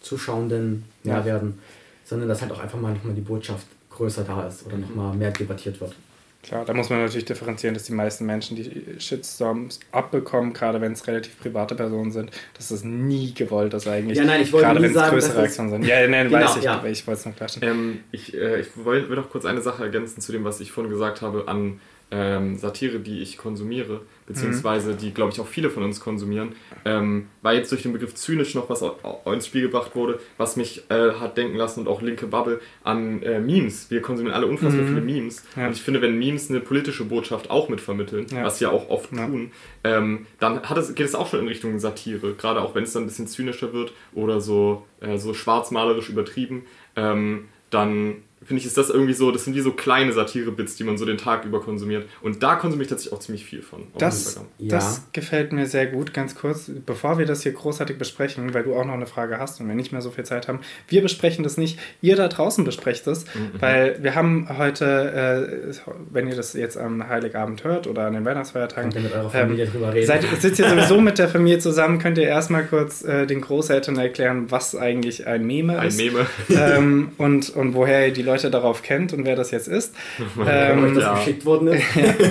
Zuschauenden 0.00 0.84
mehr 1.02 1.18
ja. 1.18 1.24
werden, 1.24 1.58
sondern 2.04 2.28
dass 2.28 2.42
halt 2.42 2.52
auch 2.52 2.60
einfach 2.60 2.80
mal 2.80 2.92
nochmal 2.92 3.14
die 3.14 3.20
Botschaft 3.20 3.66
größer 3.90 4.24
da 4.24 4.46
ist 4.46 4.66
oder 4.66 4.76
nochmal 4.76 5.14
mehr 5.14 5.30
debattiert 5.30 5.80
wird. 5.80 5.94
Klar, 6.42 6.64
da 6.64 6.72
muss 6.72 6.88
man 6.88 7.00
natürlich 7.00 7.26
differenzieren, 7.26 7.74
dass 7.74 7.84
die 7.84 7.92
meisten 7.92 8.24
Menschen, 8.24 8.56
die 8.56 8.98
Shitstorms 8.98 9.78
abbekommen, 9.92 10.54
gerade 10.54 10.80
wenn 10.80 10.92
es 10.92 11.06
relativ 11.06 11.38
private 11.38 11.74
Personen 11.74 12.12
sind, 12.12 12.30
dass 12.56 12.68
das 12.68 12.82
nie 12.82 13.34
gewollt 13.34 13.74
ist 13.74 13.86
eigentlich. 13.86 14.16
Ja, 14.16 14.24
nein, 14.24 14.40
ich 14.40 14.50
wollte 14.50 14.68
Gerade 14.68 14.80
wenn 14.80 14.96
es 14.96 15.10
größere 15.10 15.36
Reaktionen 15.36 15.70
sind. 15.70 15.84
Ja, 15.84 16.08
nein, 16.08 16.28
genau, 16.30 16.42
weiß 16.42 16.56
ich, 16.56 16.64
ja. 16.64 16.78
aber 16.78 16.88
ich 16.88 17.06
wollte 17.06 17.20
es 17.20 17.26
noch 17.26 17.36
klarstellen. 17.36 17.78
Ähm, 17.78 18.00
ich 18.10 18.32
äh, 18.32 18.60
ich 18.60 18.68
will 18.74 19.06
noch 19.10 19.28
kurz 19.28 19.44
eine 19.44 19.60
Sache 19.60 19.82
ergänzen 19.82 20.22
zu 20.22 20.32
dem, 20.32 20.44
was 20.44 20.60
ich 20.60 20.72
vorhin 20.72 20.90
gesagt 20.90 21.20
habe 21.20 21.46
an 21.46 21.78
ähm, 22.10 22.56
Satire, 22.56 22.98
die 22.98 23.20
ich 23.20 23.38
konsumiere, 23.38 24.02
beziehungsweise 24.26 24.92
mhm. 24.92 24.96
die, 24.98 25.14
glaube 25.14 25.32
ich, 25.32 25.40
auch 25.40 25.46
viele 25.46 25.70
von 25.70 25.82
uns 25.82 26.00
konsumieren, 26.00 26.52
ähm, 26.84 27.28
weil 27.42 27.58
jetzt 27.58 27.70
durch 27.70 27.82
den 27.82 27.92
Begriff 27.92 28.14
zynisch 28.14 28.54
noch 28.54 28.68
was 28.68 28.84
ins 29.26 29.46
Spiel 29.46 29.62
gebracht 29.62 29.94
wurde, 29.94 30.20
was 30.36 30.56
mich 30.56 30.90
äh, 30.90 31.12
hat 31.12 31.36
denken 31.36 31.56
lassen 31.56 31.80
und 31.80 31.88
auch 31.88 32.02
linke 32.02 32.26
Bubble 32.26 32.60
an 32.82 33.22
äh, 33.22 33.40
Memes. 33.40 33.90
Wir 33.90 34.02
konsumieren 34.02 34.34
alle 34.34 34.46
unfassbar 34.46 34.82
mhm. 34.82 34.88
viele 34.88 35.00
Memes. 35.00 35.44
Ja. 35.56 35.66
Und 35.66 35.72
ich 35.72 35.82
finde, 35.82 36.02
wenn 36.02 36.18
Memes 36.18 36.50
eine 36.50 36.60
politische 36.60 37.04
Botschaft 37.04 37.50
auch 37.50 37.68
mitvermitteln, 37.68 38.26
ja. 38.32 38.44
was 38.44 38.58
sie 38.58 38.64
ja 38.64 38.70
auch 38.70 38.88
oft 38.88 39.12
ja. 39.12 39.26
tun, 39.26 39.52
ähm, 39.84 40.26
dann 40.38 40.60
es, 40.76 40.94
geht 40.94 41.06
es 41.06 41.14
auch 41.14 41.28
schon 41.28 41.40
in 41.40 41.48
Richtung 41.48 41.78
Satire, 41.78 42.34
gerade 42.34 42.60
auch 42.60 42.74
wenn 42.74 42.84
es 42.84 42.92
dann 42.92 43.04
ein 43.04 43.06
bisschen 43.06 43.28
zynischer 43.28 43.72
wird 43.72 43.92
oder 44.14 44.40
so, 44.40 44.86
äh, 45.00 45.16
so 45.18 45.34
schwarzmalerisch 45.34 46.08
übertrieben, 46.08 46.64
ähm, 46.96 47.48
dann 47.70 48.16
finde 48.42 48.60
ich, 48.60 48.66
ist 48.66 48.78
das 48.78 48.88
irgendwie 48.88 49.12
so, 49.12 49.30
das 49.30 49.44
sind 49.44 49.54
wie 49.54 49.60
so 49.60 49.72
kleine 49.72 50.12
Satire-Bits, 50.12 50.74
die 50.76 50.84
man 50.84 50.96
so 50.96 51.04
den 51.04 51.18
Tag 51.18 51.44
über 51.44 51.60
konsumiert. 51.60 52.08
Und 52.22 52.42
da 52.42 52.54
konsumiere 52.54 52.84
ich 52.84 52.88
tatsächlich 52.88 53.12
auch 53.12 53.20
ziemlich 53.20 53.44
viel 53.44 53.60
von. 53.60 53.82
Das, 53.98 54.40
das 54.58 55.02
gefällt 55.12 55.52
mir 55.52 55.66
sehr 55.66 55.86
gut. 55.86 56.14
Ganz 56.14 56.34
kurz, 56.34 56.70
bevor 56.86 57.18
wir 57.18 57.26
das 57.26 57.42
hier 57.42 57.52
großartig 57.52 57.98
besprechen, 57.98 58.54
weil 58.54 58.62
du 58.62 58.74
auch 58.74 58.84
noch 58.86 58.94
eine 58.94 59.06
Frage 59.06 59.38
hast 59.38 59.60
und 59.60 59.68
wir 59.68 59.74
nicht 59.74 59.92
mehr 59.92 60.00
so 60.00 60.10
viel 60.10 60.24
Zeit 60.24 60.48
haben, 60.48 60.60
wir 60.88 61.02
besprechen 61.02 61.44
das 61.44 61.58
nicht, 61.58 61.78
ihr 62.00 62.16
da 62.16 62.28
draußen 62.28 62.64
besprecht 62.64 63.06
es, 63.08 63.26
mhm. 63.26 63.60
weil 63.60 64.02
wir 64.02 64.14
haben 64.14 64.48
heute, 64.56 65.72
äh, 65.74 65.74
wenn 66.10 66.26
ihr 66.26 66.34
das 66.34 66.54
jetzt 66.54 66.78
am 66.78 67.06
Heiligabend 67.06 67.62
hört 67.64 67.86
oder 67.86 68.06
an 68.06 68.14
den 68.14 68.24
Weihnachtsfeiertagen, 68.24 68.90
könnt 68.90 69.04
ihr 69.04 69.10
mit 69.10 69.12
eurer 69.12 69.30
Familie 69.30 69.66
ähm, 69.66 69.70
drüber 69.72 69.92
reden. 69.92 70.06
Seid, 70.06 70.24
sitzt 70.40 70.58
ihr 70.58 70.68
sowieso 70.68 71.00
mit 71.02 71.18
der 71.18 71.28
Familie 71.28 71.58
zusammen, 71.58 71.98
könnt 71.98 72.16
ihr 72.16 72.24
erstmal 72.24 72.64
kurz 72.64 73.04
äh, 73.04 73.26
den 73.26 73.42
Großeltern 73.42 73.98
erklären, 73.98 74.50
was 74.50 74.74
eigentlich 74.74 75.26
ein 75.26 75.46
Meme 75.46 75.86
ist. 75.86 76.00
Ein 76.00 76.06
Meme. 76.06 76.26
Ähm, 76.48 77.12
und, 77.18 77.50
und 77.50 77.74
woher 77.74 78.08
ihr 78.08 78.12
die 78.14 78.29
Leute 78.30 78.50
darauf 78.50 78.82
kennt 78.82 79.12
und 79.12 79.24
wer 79.24 79.36
das 79.36 79.50
jetzt 79.50 79.68
ist. 79.68 79.94
ähm, 80.46 80.94
das 80.94 81.04
ja. 81.04 81.14
geschickt 81.14 81.44
worden 81.44 81.68
ist. 81.68 81.84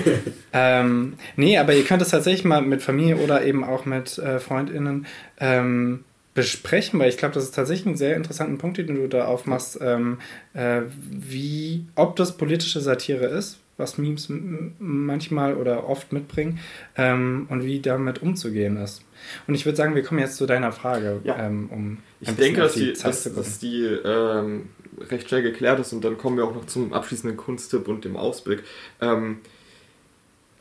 ähm, 0.53 1.13
nee, 1.35 1.57
aber 1.57 1.73
ihr 1.73 1.83
könnt 1.83 2.01
es 2.01 2.09
tatsächlich 2.09 2.45
mal 2.45 2.61
mit 2.61 2.81
Familie 2.81 3.17
oder 3.17 3.43
eben 3.45 3.63
auch 3.63 3.85
mit 3.85 4.17
äh, 4.17 4.39
FreundInnen 4.39 5.05
ähm, 5.39 6.03
besprechen, 6.33 6.99
weil 6.99 7.09
ich 7.09 7.17
glaube, 7.17 7.33
das 7.33 7.43
ist 7.43 7.55
tatsächlich 7.55 7.85
ein 7.85 7.97
sehr 7.97 8.15
interessanter 8.15 8.57
Punkt, 8.57 8.77
den 8.77 8.95
du 8.95 9.07
da 9.07 9.25
aufmachst, 9.25 9.79
ähm, 9.81 10.19
äh, 10.53 10.81
wie, 11.09 11.85
ob 11.95 12.15
das 12.15 12.37
politische 12.37 12.79
Satire 12.79 13.25
ist, 13.25 13.59
was 13.75 13.97
Memes 13.97 14.31
manchmal 14.79 15.55
oder 15.55 15.89
oft 15.89 16.13
mitbringen 16.13 16.59
ähm, 16.97 17.47
und 17.49 17.65
wie 17.65 17.81
damit 17.81 18.21
umzugehen 18.21 18.77
ist. 18.77 19.03
Und 19.47 19.55
ich 19.55 19.65
würde 19.65 19.75
sagen, 19.75 19.95
wir 19.95 20.03
kommen 20.03 20.19
jetzt 20.19 20.37
zu 20.37 20.45
deiner 20.45 20.71
Frage, 20.71 21.19
ja. 21.23 21.37
ähm, 21.37 21.69
um 21.71 21.97
ich 22.21 22.31
denke, 22.35 22.61
dass 22.61 22.73
die, 22.73 22.93
dass, 22.93 23.23
dass 23.23 23.59
die 23.59 23.83
ähm, 23.83 24.69
recht 25.09 25.29
schnell 25.29 25.41
geklärt 25.41 25.79
ist 25.79 25.93
und 25.93 26.03
dann 26.03 26.17
kommen 26.17 26.37
wir 26.37 26.45
auch 26.45 26.53
noch 26.53 26.65
zum 26.65 26.93
abschließenden 26.93 27.37
Kunsttipp 27.37 27.87
und 27.87 28.05
dem 28.05 28.17
Ausblick. 28.17 28.63
Ähm, 29.01 29.39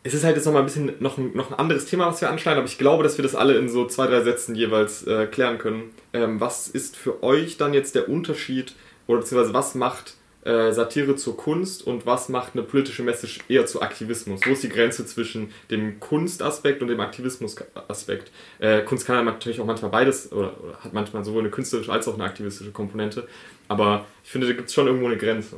es 0.03 0.15
ist 0.15 0.25
halt 0.25 0.37
jetzt 0.37 0.45
nochmal 0.47 0.63
ein 0.63 0.67
bisschen 0.67 0.93
noch 1.01 1.19
ein, 1.19 1.33
noch 1.35 1.51
ein 1.51 1.59
anderes 1.59 1.87
Thema, 1.87 2.07
was 2.07 2.21
wir 2.21 2.31
anschneiden, 2.31 2.59
aber 2.59 2.69
ich 2.69 2.79
glaube, 2.79 3.03
dass 3.03 3.19
wir 3.19 3.23
das 3.23 3.35
alle 3.35 3.57
in 3.59 3.69
so 3.69 3.87
zwei, 3.87 4.07
drei 4.07 4.23
Sätzen 4.23 4.55
jeweils 4.55 5.07
äh, 5.07 5.27
klären 5.27 5.59
können. 5.59 5.91
Ähm, 6.13 6.41
was 6.41 6.69
ist 6.69 6.97
für 6.97 7.23
euch 7.23 7.57
dann 7.57 7.75
jetzt 7.75 7.95
der 7.95 8.09
Unterschied 8.09 8.75
oder 9.07 9.21
beziehungsweise 9.21 9.55
was 9.55 9.75
macht 9.75 10.15
äh, 10.49 10.73
Satire 10.73 11.15
zur 11.17 11.37
Kunst 11.37 11.87
und 11.87 12.07
was 12.07 12.31
macht 12.31 12.55
eine 12.55 12.63
politische 12.63 13.03
Message 13.03 13.41
eher 13.49 13.67
zu 13.67 13.83
Aktivismus? 13.83 14.41
Wo 14.47 14.51
ist 14.51 14.63
die 14.63 14.71
Grenze 14.71 15.05
zwischen 15.05 15.53
dem 15.71 16.01
Kunstaspekt 16.01 16.81
und 16.81 16.89
dem 16.89 17.01
Aktivismusaspekt? 17.01 18.31
Äh, 18.59 18.81
Kunst 18.83 19.07
kann 19.07 19.17
ja 19.17 19.23
natürlich 19.23 19.61
auch 19.61 19.67
manchmal 19.67 19.91
beides 19.91 20.33
oder, 20.33 20.55
oder, 20.63 20.79
hat 20.81 20.95
manchmal 20.95 21.23
sowohl 21.23 21.43
eine 21.43 21.51
künstlerische 21.51 21.93
als 21.93 22.09
auch 22.09 22.15
eine 22.15 22.25
aktivistische 22.25 22.71
Komponente, 22.71 23.29
aber 23.69 24.07
ich 24.25 24.31
finde, 24.31 24.47
da 24.47 24.55
gibt 24.55 24.69
es 24.69 24.75
schon 24.75 24.87
irgendwo 24.87 25.07
eine 25.07 25.19
Grenze. 25.19 25.57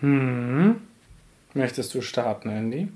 Hm. 0.00 0.76
Möchtest 1.52 1.94
du 1.94 2.00
starten, 2.00 2.48
Andy? 2.48 2.88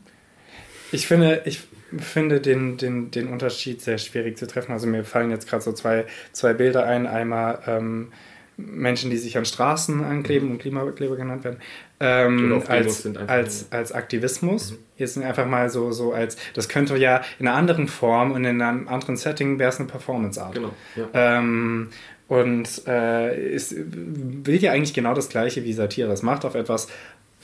Ich 0.91 1.07
finde, 1.07 1.43
ich 1.45 1.61
finde 1.99 2.41
den, 2.41 2.78
den, 2.78 3.11
den 3.11 3.28
Unterschied 3.28 3.82
sehr 3.82 3.99
schwierig 3.99 4.39
zu 4.39 4.47
treffen. 4.47 4.72
Also 4.72 4.86
mir 4.86 5.05
fallen 5.05 5.30
jetzt 5.30 5.49
gerade 5.49 5.62
so 5.62 5.72
zwei, 5.72 6.07
zwei 6.32 6.55
Bilder 6.55 6.84
ein. 6.84 7.07
Einmal 7.07 7.62
ähm, 7.66 8.12
Menschen, 8.59 9.11
die 9.11 9.16
sich 9.16 9.38
an 9.38 9.44
Straßen 9.44 10.04
ankleben 10.04 10.50
und 10.50 10.59
Klimakleber 10.59 11.16
genannt 11.16 11.44
werden, 11.44 11.61
ähm, 12.00 12.61
als, 12.66 13.06
als, 13.28 13.66
als 13.70 13.92
Aktivismus. 13.92 14.72
Mhm. 14.72 14.76
Jetzt 14.96 15.16
einfach 15.16 15.46
mal 15.46 15.70
so, 15.70 15.92
so 15.92 16.12
als, 16.12 16.36
das 16.54 16.68
könnte 16.68 16.96
ja 16.96 17.22
in 17.38 17.46
einer 17.46 17.56
anderen 17.56 17.86
Form 17.86 18.32
und 18.32 18.44
in 18.44 18.61
einem 18.61 18.88
anderen 18.88 19.16
Setting 19.16 19.61
wäre 19.61 19.70
es 19.70 19.78
eine 19.78 19.88
Performance-Art. 19.88 20.54
Genau. 20.54 20.72
Ja. 20.96 21.38
Ähm, 21.38 21.88
und 22.26 22.82
äh, 22.86 23.54
es 23.54 23.74
will 23.74 24.56
ja 24.56 24.72
eigentlich 24.72 24.92
genau 24.92 25.14
das 25.14 25.28
Gleiche 25.28 25.64
wie 25.64 25.72
Satire. 25.72 26.12
Es 26.12 26.22
macht 26.22 26.44
auf 26.44 26.56
etwas 26.56 26.88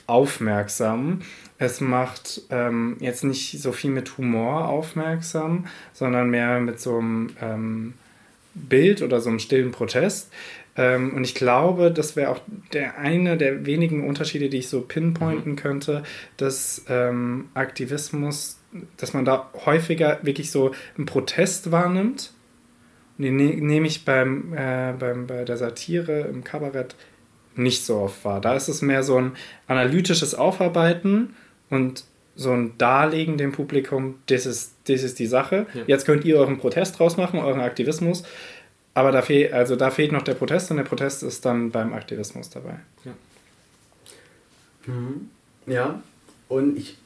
aufmerksam. 0.07 1.21
Es 1.57 1.79
macht 1.79 2.41
ähm, 2.49 2.97
jetzt 2.99 3.23
nicht 3.23 3.61
so 3.61 3.71
viel 3.71 3.89
mit 3.89 4.17
Humor 4.17 4.67
aufmerksam, 4.67 5.65
sondern 5.93 6.29
mehr 6.29 6.59
mit 6.59 6.79
so 6.81 6.99
einem 6.99 7.29
ähm, 7.41 7.93
Bild 8.53 9.01
oder 9.01 9.21
so 9.21 9.29
einem 9.29 9.39
stillen 9.39 9.71
Protest. 9.71 10.29
Ähm, 10.77 11.13
und 11.13 11.23
ich 11.23 11.35
glaube, 11.35 11.91
das 11.91 12.15
wäre 12.15 12.29
auch 12.31 12.39
der 12.73 12.97
eine 12.97 13.37
der 13.37 13.65
wenigen 13.65 14.07
Unterschiede, 14.07 14.49
die 14.49 14.57
ich 14.57 14.69
so 14.69 14.81
pinpointen 14.81 15.53
mhm. 15.53 15.57
könnte, 15.57 16.03
dass 16.37 16.85
ähm, 16.89 17.49
Aktivismus, 17.53 18.59
dass 18.97 19.13
man 19.13 19.25
da 19.25 19.49
häufiger 19.65 20.19
wirklich 20.23 20.51
so 20.51 20.71
einen 20.97 21.05
Protest 21.05 21.71
wahrnimmt. 21.71 22.31
Und 23.17 23.23
den 23.23 23.37
ne 23.37 23.55
nehme 23.55 23.87
ich 23.87 24.03
beim, 24.03 24.53
äh, 24.53 24.93
beim, 24.99 25.27
bei 25.27 25.45
der 25.45 25.57
Satire 25.57 26.21
im 26.21 26.43
Kabarett 26.43 26.95
nicht 27.55 27.85
so 27.85 27.99
oft 27.99 28.25
wahr. 28.25 28.41
Da 28.41 28.55
ist 28.55 28.67
es 28.67 28.81
mehr 28.81 29.03
so 29.03 29.17
ein 29.17 29.31
analytisches 29.67 30.35
Aufarbeiten 30.35 31.35
und 31.69 32.03
so 32.35 32.51
ein 32.51 32.77
Darlegen 32.77 33.37
dem 33.37 33.53
Publikum, 33.53 34.15
das 34.25 34.45
ist, 34.45 34.75
das 34.87 35.03
ist 35.03 35.19
die 35.19 35.25
Sache. 35.25 35.67
Ja. 35.73 35.81
Jetzt 35.87 36.05
könnt 36.05 36.25
ihr 36.25 36.37
euren 36.37 36.57
Protest 36.57 36.99
draus 36.99 37.15
machen, 37.15 37.39
euren 37.39 37.61
Aktivismus. 37.61 38.23
Aber 38.95 39.11
da, 39.11 39.21
fehl, 39.21 39.51
also 39.53 39.75
da 39.75 39.91
fehlt 39.91 40.13
noch 40.13 40.23
der 40.23 40.35
Protest 40.35 40.71
und 40.71 40.77
der 40.77 40.85
Protest 40.85 41.21
ist 41.21 41.45
dann 41.45 41.69
beim 41.69 41.93
Aktivismus 41.93 42.49
dabei. 42.49 42.79
Ja. 43.03 43.11
Mhm. 44.87 45.29
Ja, 45.67 46.01
und 46.47 46.77
ich, 46.77 46.97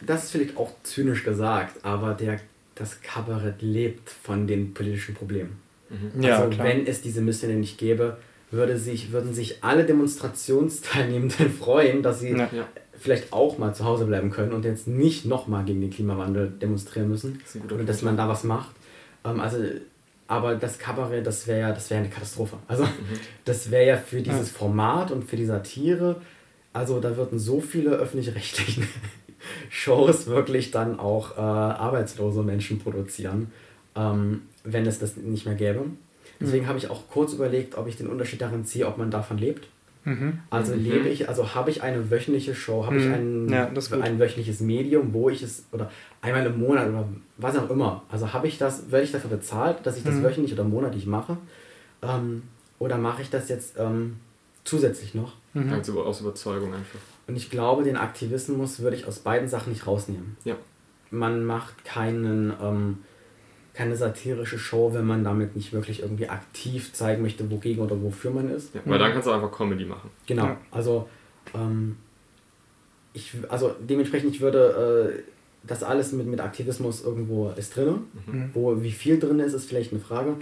das 0.00 0.24
ist 0.24 0.30
vielleicht 0.30 0.56
auch 0.56 0.72
zynisch 0.84 1.22
gesagt, 1.22 1.84
aber 1.84 2.14
der, 2.14 2.40
das 2.74 3.02
Kabarett 3.02 3.60
lebt 3.60 4.08
von 4.08 4.46
den 4.46 4.72
politischen 4.72 5.14
Problemen. 5.14 5.58
Mhm. 5.90 6.22
Ja, 6.22 6.38
also 6.38 6.56
klar. 6.56 6.66
wenn 6.66 6.86
es 6.86 7.02
diese 7.02 7.20
Missstände 7.20 7.56
nicht 7.56 7.76
gäbe, 7.76 8.16
würde 8.50 8.78
sich, 8.78 9.12
würden 9.12 9.34
sich 9.34 9.62
alle 9.62 9.84
Demonstrationsteilnehmenden 9.84 11.50
freuen, 11.58 12.02
dass 12.02 12.20
sie 12.20 12.30
ja. 12.30 12.48
vielleicht 12.98 13.34
auch 13.34 13.58
mal 13.58 13.74
zu 13.74 13.84
Hause 13.84 14.06
bleiben 14.06 14.30
können 14.30 14.52
und 14.52 14.64
jetzt 14.64 14.88
nicht 14.88 15.26
nochmal 15.26 15.66
gegen 15.66 15.82
den 15.82 15.90
Klimawandel 15.90 16.48
demonstrieren 16.48 17.10
müssen. 17.10 17.42
Das 17.42 17.70
oder 17.70 17.84
dass 17.84 18.00
man 18.00 18.16
da 18.16 18.28
was 18.28 18.44
macht. 18.44 18.70
Ähm, 19.26 19.40
also 19.40 19.58
aber 20.28 20.56
das 20.56 20.78
Kabarett, 20.78 21.26
das 21.26 21.46
wäre 21.46 21.60
ja, 21.60 21.72
das 21.72 21.90
wäre 21.90 22.00
eine 22.00 22.10
Katastrophe. 22.10 22.56
Also 22.66 22.84
mhm. 22.84 22.90
das 23.44 23.70
wäre 23.70 23.86
ja 23.86 23.96
für 23.96 24.22
dieses 24.22 24.50
Format 24.50 25.10
und 25.10 25.24
für 25.24 25.36
die 25.36 25.46
Satire, 25.46 26.20
also 26.72 27.00
da 27.00 27.16
würden 27.16 27.38
so 27.38 27.60
viele 27.60 27.90
öffentlich-rechtliche 27.92 28.82
Shows 29.70 30.26
wirklich 30.26 30.70
dann 30.70 30.98
auch 30.98 31.36
äh, 31.36 31.40
arbeitslose 31.40 32.42
Menschen 32.42 32.80
produzieren, 32.80 33.52
ähm, 33.94 34.42
wenn 34.64 34.86
es 34.86 34.98
das 34.98 35.16
nicht 35.16 35.46
mehr 35.46 35.54
gäbe. 35.54 35.84
Deswegen 36.40 36.64
mhm. 36.64 36.68
habe 36.68 36.78
ich 36.78 36.90
auch 36.90 37.08
kurz 37.08 37.32
überlegt, 37.32 37.76
ob 37.76 37.86
ich 37.86 37.96
den 37.96 38.08
Unterschied 38.08 38.40
darin 38.40 38.64
ziehe, 38.64 38.86
ob 38.86 38.98
man 38.98 39.10
davon 39.10 39.38
lebt. 39.38 39.68
Mhm. 40.06 40.38
Also 40.50 40.72
mhm. 40.72 40.84
lebe 40.84 41.08
ich, 41.08 41.28
also 41.28 41.54
habe 41.56 41.68
ich 41.70 41.82
eine 41.82 42.10
wöchentliche 42.10 42.54
Show, 42.54 42.86
habe 42.86 42.96
ich 42.96 43.06
ein, 43.06 43.48
ja, 43.48 43.66
ein 43.66 44.18
wöchentliches 44.20 44.60
Medium, 44.60 45.12
wo 45.12 45.28
ich 45.28 45.42
es, 45.42 45.64
oder 45.72 45.90
einmal 46.22 46.46
im 46.46 46.60
Monat 46.60 46.88
oder 46.88 47.08
was 47.36 47.56
auch 47.56 47.68
immer. 47.68 48.04
Also 48.08 48.32
habe 48.32 48.46
ich 48.46 48.56
das, 48.56 48.92
werde 48.92 49.04
ich 49.04 49.10
dafür 49.10 49.30
bezahlt, 49.30 49.84
dass 49.84 49.96
ich 49.98 50.04
das 50.04 50.14
mhm. 50.14 50.22
wöchentlich 50.22 50.52
oder 50.52 50.62
monatlich 50.62 51.06
mache? 51.06 51.36
Ähm, 52.02 52.44
oder 52.78 52.98
mache 52.98 53.22
ich 53.22 53.30
das 53.30 53.48
jetzt 53.48 53.74
ähm, 53.78 54.18
zusätzlich 54.62 55.16
noch? 55.16 55.34
Mhm. 55.54 55.72
Also 55.72 56.00
aus 56.00 56.20
Überzeugung 56.20 56.72
einfach. 56.72 57.00
Und 57.26 57.34
ich 57.34 57.50
glaube, 57.50 57.82
den 57.82 57.96
Aktivismus 57.96 58.78
würde 58.78 58.96
ich 58.96 59.08
aus 59.08 59.18
beiden 59.18 59.48
Sachen 59.48 59.72
nicht 59.72 59.88
rausnehmen. 59.88 60.36
Ja. 60.44 60.54
Man 61.10 61.44
macht 61.44 61.84
keinen, 61.84 62.52
ähm, 62.62 62.98
keine 63.76 63.94
satirische 63.94 64.58
Show, 64.58 64.94
wenn 64.94 65.04
man 65.04 65.22
damit 65.22 65.54
nicht 65.54 65.72
wirklich 65.74 66.00
irgendwie 66.00 66.30
aktiv 66.30 66.94
zeigen 66.94 67.20
möchte, 67.20 67.50
wogegen 67.50 67.84
oder 67.84 68.00
wofür 68.02 68.30
man 68.30 68.48
ist. 68.50 68.74
Ja, 68.74 68.80
weil 68.86 68.98
dann 68.98 69.12
kannst 69.12 69.28
du 69.28 69.32
einfach 69.32 69.52
Comedy 69.52 69.84
machen. 69.84 70.08
Genau. 70.26 70.46
Ja. 70.46 70.56
Also, 70.70 71.08
ähm, 71.54 71.96
ich, 73.12 73.34
also 73.50 73.76
dementsprechend, 73.78 74.34
ich 74.34 74.40
würde 74.40 75.18
äh, 75.18 75.22
das 75.66 75.82
alles 75.82 76.12
mit, 76.12 76.26
mit 76.26 76.40
Aktivismus 76.40 77.04
irgendwo 77.04 77.50
ist 77.50 77.76
drin. 77.76 78.04
Mhm. 78.26 78.50
Wo, 78.54 78.82
wie 78.82 78.92
viel 78.92 79.18
drin 79.18 79.40
ist, 79.40 79.52
ist 79.52 79.68
vielleicht 79.68 79.92
eine 79.92 80.00
Frage. 80.00 80.36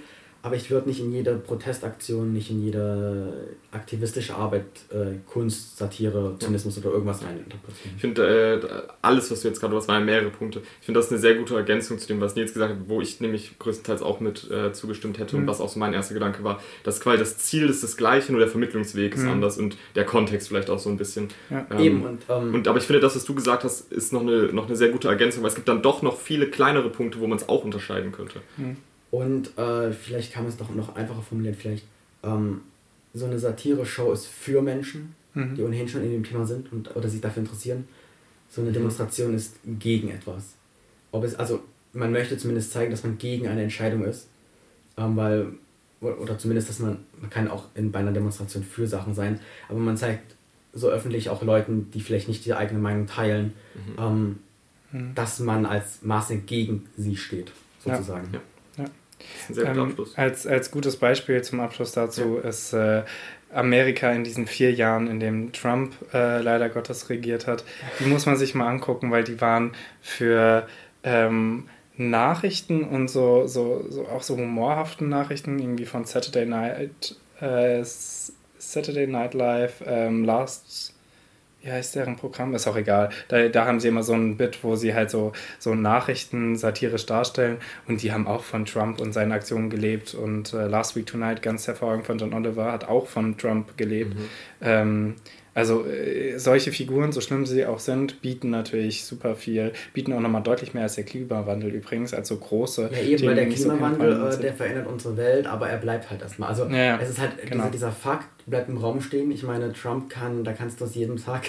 Aber 0.45 0.57
ich 0.57 0.70
würde 0.70 0.90
nicht 0.90 1.01
in 1.01 1.11
jede 1.11 1.36
Protestaktion, 1.36 2.34
nicht 2.34 2.51
in 2.51 2.62
jede 2.62 3.32
aktivistische 3.72 4.34
Arbeit 4.34 4.66
äh, 4.90 5.16
Kunst, 5.26 5.78
Satire, 5.78 6.36
Zynismus 6.38 6.76
oder 6.76 6.90
irgendwas 6.90 7.24
reininterpretieren. 7.24 7.92
Ich 7.97 8.01
finde, 8.03 8.61
äh, 8.62 8.92
alles, 9.01 9.30
was 9.30 9.40
du 9.40 9.49
jetzt 9.49 9.59
gerade, 9.59 9.74
was 9.74 9.88
waren 9.88 10.05
mehrere 10.05 10.28
Punkte, 10.28 10.61
ich 10.80 10.84
finde 10.84 11.01
das 11.01 11.11
eine 11.11 11.18
sehr 11.18 11.36
gute 11.36 11.57
Ergänzung 11.57 11.99
zu 11.99 12.07
dem, 12.09 12.20
was 12.20 12.36
Nils 12.36 12.53
gesagt 12.53 12.74
hat, 12.74 12.80
wo 12.88 13.01
ich 13.01 13.20
nämlich 13.20 13.59
größtenteils 13.59 14.03
auch 14.03 14.20
mit 14.20 14.51
äh, 14.51 14.74
zugestimmt 14.74 15.18
hätte 15.18 15.34
mhm. 15.34 15.42
und 15.42 15.49
was 15.49 15.62
auch 15.62 15.70
so 15.70 15.78
mein 15.78 15.95
erster 15.95 16.12
Gedanke 16.12 16.45
war, 16.45 16.61
dass 16.82 17.01
quasi 17.01 17.20
das 17.20 17.38
Ziel 17.38 17.70
ist 17.70 17.82
das 17.82 17.97
gleiche, 17.97 18.30
nur 18.30 18.40
der 18.40 18.49
Vermittlungsweg 18.49 19.14
ist 19.14 19.22
mhm. 19.22 19.30
anders 19.30 19.57
und 19.57 19.78
der 19.95 20.05
Kontext 20.05 20.49
vielleicht 20.49 20.68
auch 20.68 20.78
so 20.78 20.90
ein 20.90 20.99
bisschen. 20.99 21.28
Ja. 21.49 21.66
Ähm, 21.70 21.78
Eben. 21.78 22.05
Und, 22.05 22.20
ähm, 22.28 22.53
und, 22.53 22.68
aber 22.68 22.76
ich 22.76 22.84
finde, 22.84 23.01
das, 23.01 23.16
was 23.16 23.24
du 23.24 23.34
gesagt 23.34 23.64
hast, 23.64 23.90
ist 23.90 24.12
noch 24.12 24.20
eine, 24.20 24.53
noch 24.53 24.66
eine 24.66 24.76
sehr 24.76 24.90
gute 24.90 25.09
Ergänzung, 25.09 25.42
weil 25.42 25.49
es 25.49 25.55
gibt 25.55 25.68
dann 25.68 25.80
doch 25.80 26.03
noch 26.03 26.18
viele 26.18 26.49
kleinere 26.49 26.90
Punkte, 26.90 27.18
wo 27.20 27.26
man 27.26 27.38
es 27.38 27.49
auch 27.49 27.64
unterscheiden 27.64 28.12
könnte. 28.12 28.42
Mhm. 28.59 28.76
Und 29.15 29.57
äh, 29.57 29.93
vielleicht 29.93 30.33
kann 30.33 30.43
man 30.43 30.51
es 30.51 30.59
doch 30.59 30.75
noch 30.75 30.97
einfacher 30.97 31.23
formulieren, 31.23 31.55
vielleicht 31.55 31.87
ähm, 32.25 32.62
so 33.12 33.27
eine 33.27 33.39
Satire-Show 33.39 34.11
ist 34.11 34.27
für 34.27 34.61
Menschen, 34.61 35.15
mhm. 35.35 35.55
die 35.55 35.62
ohnehin 35.62 35.87
schon 35.87 36.03
in 36.03 36.11
dem 36.11 36.25
Thema 36.25 36.45
sind 36.45 36.73
und, 36.73 36.97
oder 36.97 37.09
sich 37.09 37.21
dafür 37.21 37.45
interessieren. 37.45 37.87
So 38.51 38.61
eine 38.61 38.71
mhm. 38.71 38.75
Demonstration 38.75 39.33
ist 39.35 39.55
gegen 39.79 40.11
etwas. 40.11 40.55
Ob 41.12 41.23
es, 41.23 41.37
also 41.37 41.62
man 41.93 42.11
möchte 42.11 42.37
zumindest 42.37 42.73
zeigen, 42.73 42.91
dass 42.91 43.05
man 43.05 43.17
gegen 43.17 43.47
eine 43.47 43.62
Entscheidung 43.62 44.05
ist, 44.05 44.27
ähm, 44.97 45.17
weil, 45.17 45.47
oder 46.01 46.37
zumindest, 46.37 46.69
dass 46.71 46.81
man, 46.81 46.99
man 47.21 47.31
kann 47.31 47.47
auch 47.47 47.67
in, 47.77 47.93
bei 47.93 48.01
einer 48.01 48.11
Demonstration 48.11 48.65
für 48.65 48.89
Sachen 48.89 49.15
sein, 49.15 49.39
aber 49.69 49.79
man 49.79 49.97
zeigt 49.97 50.35
so 50.73 50.89
öffentlich 50.89 51.29
auch 51.29 51.41
Leuten, 51.45 51.89
die 51.93 52.01
vielleicht 52.01 52.27
nicht 52.27 52.45
die 52.45 52.55
eigene 52.55 52.81
Meinung 52.81 53.07
teilen, 53.07 53.53
mhm. 53.77 53.95
Ähm, 53.97 54.39
mhm. 54.91 55.15
dass 55.15 55.39
man 55.39 55.67
als 55.67 56.03
Maße 56.03 56.39
gegen 56.39 56.87
sie 56.97 57.17
steht, 57.17 57.53
sozusagen. 57.79 58.27
Ja. 58.33 58.41
Ja. 58.41 58.45
Ähm. 59.57 59.95
Als, 60.17 60.47
als 60.47 60.71
gutes 60.71 60.97
Beispiel 60.97 61.43
zum 61.43 61.61
Abschluss 61.61 61.93
dazu 61.93 62.39
ja. 62.43 62.49
ist 62.49 62.73
äh, 62.73 63.03
Amerika 63.53 64.11
in 64.12 64.25
diesen 64.25 64.47
vier 64.47 64.73
Jahren, 64.73 65.07
in 65.07 65.21
denen 65.21 65.53
Trump 65.53 65.95
äh, 66.12 66.41
leider 66.41 66.69
Gottes 66.69 67.09
regiert 67.11 67.47
hat. 67.47 67.65
Die 68.01 68.07
muss 68.07 68.27
man 68.27 68.37
sich 68.37 68.55
mal 68.55 68.69
angucken, 68.69 69.11
weil 69.11 69.25
die 69.25 69.41
waren 69.41 69.73
für 70.01 70.67
ähm, 71.03 71.69
Nachrichten 71.97 72.83
und 72.85 73.09
so, 73.09 73.47
so, 73.47 73.85
so 73.89 74.07
auch 74.09 74.23
so 74.23 74.37
humorhaften 74.37 75.09
Nachrichten, 75.09 75.59
irgendwie 75.59 75.87
von 75.87 76.05
Saturday 76.05 76.47
Night, 76.47 77.17
äh, 77.41 77.83
Saturday 78.59 79.07
Night 79.07 79.35
Live, 79.35 79.83
ähm, 79.87 80.25
Last 80.25 80.93
wie 81.65 81.73
heißt 81.73 81.95
deren 81.95 82.17
Programm? 82.17 82.55
Ist 82.55 82.67
auch 82.67 82.77
egal. 82.77 83.09
Da, 83.29 83.49
da 83.49 83.65
haben 83.65 83.81
sie 83.81 83.89
immer 83.89 84.03
so 84.03 84.12
ein 84.12 84.37
Bit, 84.37 84.62
wo 84.62 84.77
sie 84.77 84.95
halt 84.95 85.11
so, 85.11 85.33
so 85.59 85.75
Nachrichten 85.75 86.57
satirisch 86.57 87.07
darstellen 87.07 87.57
und 87.89 88.03
die 88.03 88.12
haben 88.12 88.27
auch 88.27 88.43
von 88.43 88.67
Trump 88.67 89.01
und 89.01 89.12
seinen 89.12 89.33
Aktionen 89.33 89.71
gelebt 89.71 90.15
und 90.15 90.53
äh, 90.53 90.67
Last 90.67 90.95
Week 90.95 91.07
Tonight, 91.07 91.41
ganz 91.41 91.67
hervorragend 91.67 92.07
von 92.07 92.19
John 92.19 92.35
Oliver, 92.35 92.71
hat 92.71 92.87
auch 92.87 93.07
von 93.07 93.39
Trump 93.39 93.79
gelebt. 93.79 94.15
Mhm. 94.15 94.29
Ähm, 94.61 95.15
also 95.55 95.87
äh, 95.87 96.37
solche 96.39 96.73
Figuren, 96.73 97.13
so 97.13 97.21
schlimm 97.21 97.47
sie 97.47 97.65
auch 97.65 97.79
sind, 97.79 98.21
bieten 98.21 98.51
natürlich 98.51 99.05
super 99.05 99.37
viel, 99.37 99.73
bieten 99.93 100.13
auch 100.13 100.21
nochmal 100.21 100.43
deutlich 100.43 100.75
mehr 100.75 100.83
als 100.83 100.97
der 100.97 101.05
Klimawandel 101.05 101.71
übrigens, 101.71 102.13
als 102.13 102.29
so 102.29 102.37
große. 102.37 102.91
Ja, 102.93 102.99
eben, 102.99 103.27
weil 103.27 103.37
der 103.37 103.49
Klimawandel, 103.49 104.33
so 104.33 104.39
äh, 104.39 104.43
der 104.43 104.55
verändert 104.55 104.87
unsere 104.89 105.17
Welt, 105.17 105.47
aber 105.47 105.69
er 105.69 105.79
bleibt 105.79 106.11
halt 106.11 106.23
erstmal. 106.23 106.49
Also 106.49 106.65
ja, 106.67 106.77
ja, 106.77 106.99
es 107.01 107.11
ist 107.11 107.21
halt 107.21 107.41
genau. 107.43 107.65
dieser, 107.65 107.71
dieser 107.71 107.93
Fakt, 107.93 108.47
bleibt 108.47 108.69
im 108.69 108.79
Raum 108.79 109.01
stehen. 109.01 109.31
Ich 109.31 109.45
meine, 109.45 109.73
Trump 109.73 110.11
kann, 110.11 110.43
da 110.43 110.53
kannst 110.53 110.81
du 110.81 110.85
aus 110.85 110.95
jedem 110.95 111.23
Tag 111.23 111.43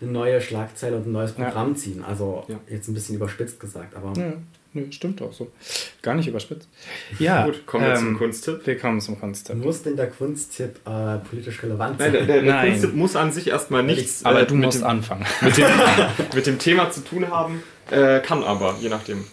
eine 0.00 0.10
neue 0.10 0.40
Schlagzeile 0.40 0.96
und 0.96 1.06
ein 1.06 1.12
neues 1.12 1.32
Programm 1.32 1.70
ja. 1.70 1.76
ziehen. 1.76 2.04
Also 2.06 2.44
jetzt 2.68 2.88
ein 2.88 2.94
bisschen 2.94 3.14
überspitzt 3.14 3.60
gesagt, 3.60 3.94
aber. 3.94 4.12
Nö, 4.74 4.90
stimmt 4.90 5.20
auch 5.20 5.32
so. 5.32 5.50
Gar 6.00 6.14
nicht 6.14 6.28
überspitzt. 6.28 6.66
Ja, 7.18 7.44
gut, 7.44 7.66
kommen 7.66 7.84
wir 7.84 7.92
ähm, 7.92 7.98
zum 7.98 8.18
Kunsttipp. 8.18 8.66
Wir 8.66 8.78
kommen 8.78 9.00
zum 9.02 9.20
Kunsttipp. 9.20 9.56
Muss 9.56 9.82
denn 9.82 9.96
der 9.96 10.08
Kunsttipp 10.08 10.80
äh, 10.86 11.18
politisch 11.18 11.62
relevant 11.62 11.98
sein? 11.98 12.12
Nein, 12.12 12.26
der, 12.26 12.26
der, 12.26 12.42
der 12.42 12.54
Nein. 12.54 12.70
Kunsttipp 12.70 12.94
muss 12.94 13.14
an 13.14 13.32
sich 13.32 13.48
erstmal 13.48 13.82
nichts. 13.82 14.24
Aber 14.24 14.40
äh, 14.40 14.46
du 14.46 14.54
musst 14.54 14.80
dem, 14.80 14.86
anfangen. 14.86 15.26
Mit 15.42 15.58
dem, 15.58 15.66
mit 16.34 16.46
dem 16.46 16.58
Thema 16.58 16.90
zu 16.90 17.04
tun 17.04 17.28
haben, 17.28 17.62
äh, 17.90 18.20
kann 18.20 18.42
aber, 18.42 18.76
je 18.80 18.88
nachdem. 18.88 19.24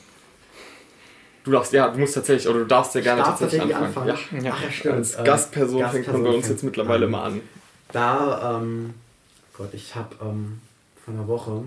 Du 1.46 1.52
darfst, 1.52 1.72
ja, 1.72 1.88
du 1.88 2.00
musst 2.00 2.16
tatsächlich, 2.16 2.48
oder 2.50 2.60
du 2.60 2.66
darfst 2.66 2.94
ja 2.96 3.02
gerne 3.02 3.24
tatsächlich, 3.24 3.62
tatsächlich 3.62 3.88
anfangen. 3.88 4.10
anfangen. 4.10 4.46
Ja. 4.46 4.54
Ach, 4.56 4.64
ja, 4.64 4.72
stimmt. 4.72 4.96
Als 4.96 5.18
Gastperson, 5.24 5.80
Gastperson 5.80 5.92
fängt 5.92 6.14
man 6.14 6.24
bei 6.24 6.30
uns 6.38 6.50
jetzt 6.50 6.64
mittlerweile 6.64 7.06
an. 7.06 7.12
mal 7.12 7.24
an. 7.24 7.42
Da, 7.94 8.58
ähm, 8.58 8.94
Gott, 9.58 9.74
ich 9.74 9.96
habe 9.96 10.16
ähm, 10.22 10.60
vor 11.04 11.14
einer 11.14 11.28
Woche, 11.28 11.64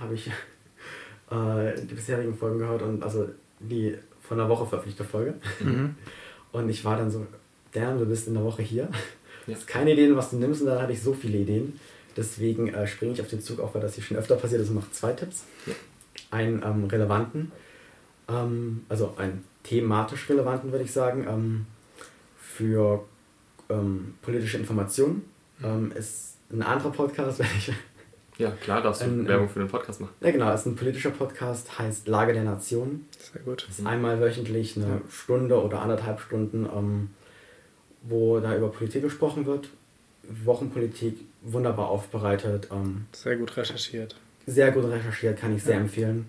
habe 0.00 0.14
ich 0.14 0.30
äh, 1.30 1.80
die 1.80 1.94
bisherigen 1.94 2.36
Folgen 2.36 2.58
gehört 2.58 2.82
und 2.82 3.02
also 3.02 3.28
die 3.60 3.96
von 4.20 4.38
der 4.38 4.48
Woche 4.48 4.66
veröffentlichte 4.66 5.04
Folge. 5.04 5.34
Mhm. 5.60 5.94
Und 6.52 6.70
ich 6.70 6.84
war 6.86 6.96
dann 6.96 7.10
so, 7.10 7.26
damn, 7.72 7.98
du 7.98 8.06
bist 8.06 8.28
in 8.28 8.34
der 8.34 8.42
Woche 8.42 8.62
hier. 8.62 8.88
Du 9.46 9.52
hast 9.52 9.66
keine 9.66 9.92
Ideen, 9.92 10.16
was 10.16 10.30
du 10.30 10.36
nimmst 10.36 10.62
und 10.62 10.68
dann 10.68 10.80
hatte 10.80 10.92
ich 10.92 11.02
so 11.02 11.12
viele 11.12 11.38
Ideen. 11.38 11.78
Deswegen 12.16 12.72
äh, 12.72 12.86
springe 12.86 13.12
ich 13.12 13.20
auf 13.20 13.28
den 13.28 13.42
Zug, 13.42 13.60
auch 13.60 13.74
weil 13.74 13.82
das 13.82 13.94
hier 13.94 14.02
schon 14.02 14.16
öfter 14.16 14.36
passiert 14.36 14.62
ist 14.62 14.70
und 14.70 14.76
mache 14.76 14.90
zwei 14.90 15.12
Tipps. 15.12 15.44
Ja. 15.66 15.74
Einen 16.30 16.62
ähm, 16.62 16.84
relevanten, 16.84 17.52
ähm, 18.28 18.86
also 18.88 19.14
einen 19.18 19.44
thematisch 19.62 20.28
relevanten, 20.28 20.72
würde 20.72 20.84
ich 20.84 20.92
sagen, 20.92 21.26
ähm, 21.28 21.66
für 22.40 23.04
ähm, 23.68 24.14
politische 24.22 24.56
Informationen. 24.56 25.24
Mhm. 25.58 25.64
Ähm, 25.64 25.92
ist 25.94 26.36
ein 26.50 26.62
anderer 26.62 26.90
Podcast, 26.90 27.38
wenn 27.38 27.46
ich 27.58 27.72
Ja, 28.38 28.50
klar, 28.50 28.82
darfst 28.82 29.00
du 29.02 29.06
Ein- 29.06 29.26
Werbung 29.26 29.48
für 29.48 29.60
den 29.60 29.68
Podcast 29.68 30.00
machen. 30.00 30.12
Ja, 30.20 30.30
genau, 30.30 30.52
es 30.52 30.60
ist 30.60 30.66
ein 30.66 30.76
politischer 30.76 31.10
Podcast, 31.10 31.78
heißt 31.78 32.06
Lage 32.06 32.32
der 32.34 32.44
Nation. 32.44 33.06
Sehr 33.32 33.42
gut. 33.42 33.66
ist 33.68 33.86
einmal 33.86 34.20
wöchentlich 34.20 34.76
eine 34.76 34.86
Ja. 34.86 35.00
Stunde 35.10 35.62
oder 35.62 35.80
anderthalb 35.80 36.20
Stunden, 36.20 36.66
ähm, 36.74 37.10
wo 38.02 38.38
da 38.40 38.54
über 38.56 38.68
Politik 38.68 39.02
gesprochen 39.02 39.46
wird. 39.46 39.68
Wochenpolitik 40.44 41.18
wunderbar 41.42 41.88
aufbereitet, 41.88 42.68
ähm, 42.72 43.06
Sehr 43.12 43.36
gut 43.36 43.56
recherchiert. 43.56 44.16
sehr 44.46 44.70
gut 44.72 44.84
recherchiert, 44.84 45.38
kann 45.38 45.54
ich 45.56 45.62
sehr 45.62 45.76
Ja. 45.76 45.80
empfehlen. 45.80 46.26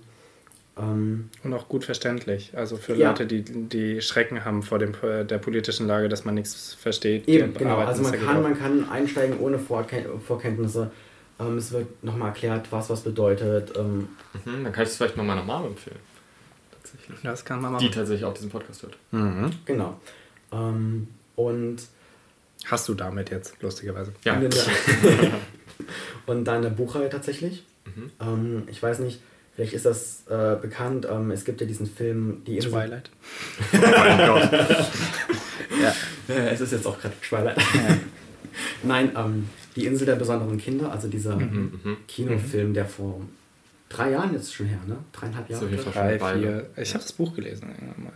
Ähm, 0.79 1.29
Und 1.43 1.53
auch 1.55 1.67
gut 1.67 1.83
verständlich. 1.85 2.51
Also 2.55 2.77
für 2.77 2.93
Ja. 2.93 3.09
Leute, 3.09 3.25
die, 3.25 3.41
die 3.43 3.99
Schrecken 4.01 4.45
haben 4.45 4.61
vor 4.61 4.77
dem, 4.77 4.91
der 5.01 5.39
politischen 5.39 5.87
Lage, 5.87 6.07
dass 6.07 6.23
man 6.23 6.35
nichts 6.35 6.75
versteht. 6.75 7.27
eben, 7.27 7.53
genau. 7.55 7.77
Also 7.77 8.03
man 8.03 8.11
kann, 8.13 8.43
man 8.43 8.57
kann 8.57 8.87
einsteigen 8.89 9.39
ohne 9.39 9.57
Vorken 9.57 10.05
Vorkenntnisse. 10.25 10.91
Ähm, 11.39 11.57
es 11.57 11.71
wird 11.71 12.03
nochmal 12.03 12.29
erklärt, 12.29 12.71
was 12.71 12.89
was 12.89 13.01
bedeutet. 13.01 13.77
Ähm, 13.77 14.09
Mhm, 14.45 14.63
dann 14.63 14.73
kann 14.73 14.83
ich 14.83 14.89
es 14.89 14.97
vielleicht 14.97 15.17
mal 15.17 15.23
meiner 15.23 15.43
Mama 15.43 15.67
empfehlen. 15.67 15.99
Tatsächlich. 16.71 17.19
Das 17.23 17.45
kann 17.45 17.61
man 17.61 17.77
Die 17.77 17.85
machen. 17.85 17.95
tatsächlich 17.95 18.25
auch 18.25 18.33
diesen 18.33 18.49
Podcast 18.49 18.83
hört. 18.83 18.97
Mhm. 19.11 19.51
genau. 19.65 19.99
Ähm, 20.51 21.07
und 21.35 21.77
Hast 22.65 22.89
du 22.89 22.95
damit 22.95 23.29
jetzt, 23.29 23.61
lustigerweise. 23.61 24.11
Ja. 24.25 24.33
Und, 24.39 24.53
der- 24.53 26.43
dann 26.53 26.65
eine 26.65 26.71
Buchreihe 26.71 27.09
tatsächlich. 27.09 27.63
Mhm. 27.85 28.11
Ähm, 28.19 28.63
ich 28.67 28.81
weiß 28.81 28.99
nicht, 28.99 29.21
vielleicht 29.55 29.73
ist 29.73 29.85
das 29.85 30.23
äh, 30.27 30.55
bekannt. 30.59 31.07
Ähm, 31.09 31.31
es 31.31 31.45
gibt 31.45 31.61
ja 31.61 31.67
diesen 31.67 31.85
Film 31.87 32.43
Die 32.45 32.55
Insel. 32.57 32.71
Twilight. 32.71 33.09
Oh 33.73 33.77
mein 33.77 34.27
Gott. 34.27 34.49
Ja. 35.81 35.93
Äh, 36.33 36.49
es 36.49 36.61
ist 36.61 36.71
jetzt 36.71 36.87
auch 36.87 36.99
gerade 36.99 37.13
Twilight. 37.21 37.57
Nein, 38.83 39.11
ähm, 39.15 39.49
Die 39.77 39.85
Insel 39.85 40.05
der 40.07 40.15
besonderen 40.15 40.57
Kinder, 40.57 40.91
also 40.91 41.07
dieser 41.07 41.35
Mhm, 41.37 41.71
mhm. 41.83 41.97
Kinofilm, 42.07 42.73
der 42.73 42.85
vor 42.85 43.21
drei 43.89 44.11
Jahren 44.11 44.33
jetzt 44.33 44.53
schon 44.53 44.65
her, 44.65 44.79
ne? 44.87 44.97
Dreieinhalb 45.13 45.49
Jahre. 45.49 45.69
ich. 45.69 45.81
Drei, 45.81 46.19
vier. 46.19 46.69
Ich 46.75 46.93
habe 46.93 47.03
das 47.03 47.13
Buch 47.13 47.33
gelesen 47.35 47.69
irgendwann 47.69 48.03
mal. 48.05 48.13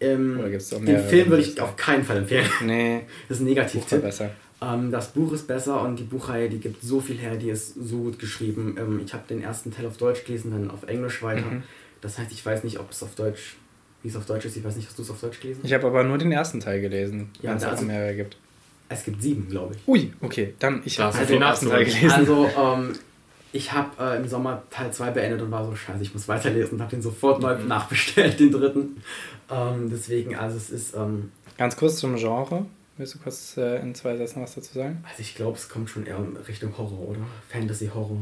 Ähm, 0.00 0.38
Oder 0.40 0.50
gibt's 0.50 0.72
auch 0.74 0.84
den? 0.84 0.98
Film 1.04 1.30
würde 1.30 1.42
ich 1.42 1.58
auf 1.60 1.74
keinen 1.76 2.04
Fall 2.04 2.18
empfehlen. 2.18 2.44
Nee, 2.64 3.02
Das 3.28 3.38
ist 3.38 3.42
ein 3.42 3.46
Negativtipp. 3.46 4.02
besser. 4.02 4.30
Ähm, 4.60 4.90
das 4.90 5.08
Buch 5.12 5.32
ist 5.32 5.46
besser 5.46 5.80
und 5.82 5.98
die 5.98 6.02
Buchreihe, 6.04 6.48
die 6.50 6.58
gibt 6.58 6.82
so 6.82 7.00
viel 7.00 7.16
her, 7.16 7.36
die 7.36 7.48
ist 7.50 7.74
so 7.74 7.98
gut 7.98 8.18
geschrieben. 8.18 8.76
Ähm, 8.78 9.00
ich 9.04 9.14
habe 9.14 9.22
den 9.28 9.42
ersten 9.42 9.70
Teil 9.72 9.86
auf 9.86 9.96
Deutsch 9.96 10.24
gelesen, 10.24 10.50
dann 10.50 10.70
auf 10.70 10.82
Englisch 10.88 11.22
weiter. 11.22 11.46
Mhm. 11.50 11.62
Das 12.02 12.18
heißt, 12.18 12.30
ich 12.32 12.44
weiß 12.44 12.64
nicht, 12.64 12.78
ob 12.78 12.90
es 12.90 13.02
auf 13.02 13.14
Deutsch, 13.14 13.56
wie 14.02 14.08
es 14.08 14.16
auf 14.16 14.26
Deutsch 14.26 14.44
ist. 14.44 14.56
Ich 14.56 14.64
weiß 14.64 14.76
nicht, 14.76 14.86
hast 14.88 14.98
du 14.98 15.02
es 15.02 15.10
auf 15.10 15.20
Deutsch 15.20 15.40
gelesen? 15.40 15.60
Ich 15.62 15.72
habe 15.72 15.86
aber 15.86 16.04
nur 16.04 16.18
den 16.18 16.32
ersten 16.32 16.60
Teil 16.60 16.80
gelesen, 16.80 17.30
Ja, 17.40 17.50
wenn 17.50 17.56
es 17.58 17.64
also- 17.64 17.84
mehrere 17.84 18.14
gibt. 18.16 18.36
Es 18.88 19.04
gibt 19.04 19.20
sieben, 19.22 19.48
glaube 19.48 19.74
ich. 19.74 19.88
Ui, 19.88 20.12
okay, 20.20 20.54
dann 20.58 20.82
ich 20.84 20.98
habe 21.00 21.16
Teil 21.16 21.38
nachzuholen. 21.38 21.84
gelesen. 21.84 22.10
Also, 22.10 22.48
ähm, 22.56 22.92
ich 23.52 23.72
habe 23.72 23.90
äh, 23.98 24.16
im 24.18 24.28
Sommer 24.28 24.62
Teil 24.70 24.92
2 24.92 25.10
beendet 25.12 25.40
und 25.42 25.50
war 25.50 25.64
so, 25.64 25.74
scheiße, 25.74 26.02
ich 26.02 26.12
muss 26.12 26.28
weiterlesen 26.28 26.74
und 26.74 26.80
habe 26.82 26.90
den 26.90 27.02
sofort 27.02 27.40
neu 27.40 27.56
Mhm. 27.56 27.68
nachbestellt, 27.68 28.38
den 28.38 28.50
dritten. 28.52 29.02
Ähm, 29.50 29.88
deswegen, 29.90 30.36
also 30.36 30.56
es 30.56 30.70
ist, 30.70 30.94
ähm, 30.94 31.32
Ganz 31.58 31.76
kurz 31.76 31.96
zum 31.96 32.16
Genre. 32.16 32.66
Willst 32.98 33.14
du 33.14 33.18
kurz 33.18 33.56
äh, 33.56 33.80
in 33.80 33.94
zwei 33.94 34.16
Sätzen 34.16 34.42
was 34.42 34.54
dazu 34.54 34.74
sagen? 34.74 35.02
also 35.08 35.20
ich 35.20 35.34
glaube, 35.34 35.56
es 35.56 35.68
kommt 35.68 35.88
schon 35.90 36.06
eher 36.06 36.16
in 36.18 36.36
Richtung 36.36 36.76
Horror, 36.78 37.08
oder? 37.08 37.20
Fantasy-Horror. 37.48 38.18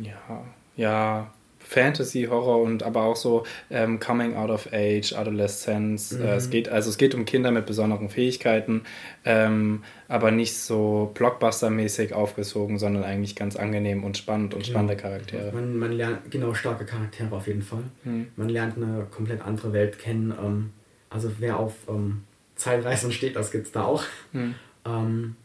Ja, 0.00 0.44
ja, 0.76 1.32
Fantasy, 1.64 2.28
Horror 2.30 2.62
und 2.62 2.82
aber 2.82 3.02
auch 3.02 3.16
so 3.16 3.44
ähm, 3.70 3.98
Coming 3.98 4.36
Out 4.36 4.50
of 4.50 4.68
Age, 4.72 5.12
Adoleszenz. 5.14 6.12
Mhm. 6.12 6.22
Äh, 6.22 6.34
es 6.36 6.50
geht 6.50 6.68
also 6.68 6.90
es 6.90 6.96
geht 6.98 7.14
um 7.14 7.24
Kinder 7.24 7.50
mit 7.50 7.66
besonderen 7.66 8.08
Fähigkeiten, 8.08 8.82
ähm, 9.24 9.82
aber 10.08 10.30
nicht 10.30 10.56
so 10.56 11.10
Blockbuster-mäßig 11.14 12.12
aufgezogen, 12.12 12.78
sondern 12.78 13.02
eigentlich 13.04 13.34
ganz 13.34 13.56
angenehm 13.56 14.04
und 14.04 14.16
spannend 14.16 14.54
und 14.54 14.66
spannende 14.66 14.96
Charaktere. 14.96 15.52
Man, 15.52 15.76
man 15.78 15.92
lernt, 15.92 16.30
genau, 16.30 16.54
starke 16.54 16.84
Charaktere 16.84 17.34
auf 17.34 17.46
jeden 17.46 17.62
Fall. 17.62 17.84
Hm. 18.04 18.28
Man 18.36 18.48
lernt 18.48 18.76
eine 18.76 19.06
komplett 19.10 19.40
andere 19.40 19.72
Welt 19.72 19.98
kennen. 19.98 20.32
Ähm, 20.40 20.70
also 21.10 21.30
wer 21.38 21.58
auf 21.58 21.74
ähm, 21.88 22.24
Zeitreisen 22.56 23.10
steht, 23.12 23.36
das 23.36 23.50
gibt 23.50 23.66
es 23.66 23.72
da 23.72 23.84
auch. 23.84 24.04
Hm. 24.32 24.54
Ähm, 24.86 25.36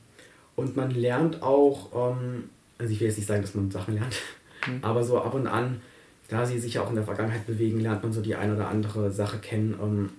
und 0.55 0.75
man 0.75 0.91
lernt 0.91 1.41
auch, 1.41 1.89
ähm, 1.93 2.49
also 2.77 2.91
ich 2.91 2.99
will 2.99 3.07
jetzt 3.07 3.17
nicht 3.17 3.27
sagen, 3.27 3.41
dass 3.41 3.55
man 3.55 3.71
Sachen 3.71 3.95
lernt, 3.95 4.15
Mhm. 4.67 4.79
aber 4.81 5.03
so 5.03 5.21
ab 5.21 5.33
und 5.33 5.47
an, 5.47 5.81
da 6.29 6.45
sie 6.45 6.59
sich 6.59 6.79
auch 6.79 6.89
in 6.89 6.95
der 6.95 7.03
Vergangenheit 7.03 7.45
bewegen, 7.45 7.81
lernt 7.81 8.03
man 8.03 8.13
so 8.13 8.21
die 8.21 8.35
ein 8.35 8.55
oder 8.55 8.69
andere 8.69 9.11
Sache 9.11 9.39
kennen, 9.39 9.77
ähm, 9.81 10.09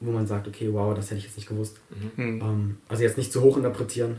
wo 0.00 0.10
man 0.12 0.26
sagt, 0.26 0.48
okay, 0.48 0.72
wow, 0.72 0.94
das 0.94 1.06
hätte 1.06 1.18
ich 1.18 1.24
jetzt 1.24 1.36
nicht 1.36 1.48
gewusst. 1.48 1.78
Hm. 2.16 2.40
Ähm, 2.40 2.78
also 2.88 3.02
jetzt 3.02 3.18
nicht 3.18 3.32
zu 3.32 3.42
hoch 3.42 3.56
interpretieren, 3.56 4.16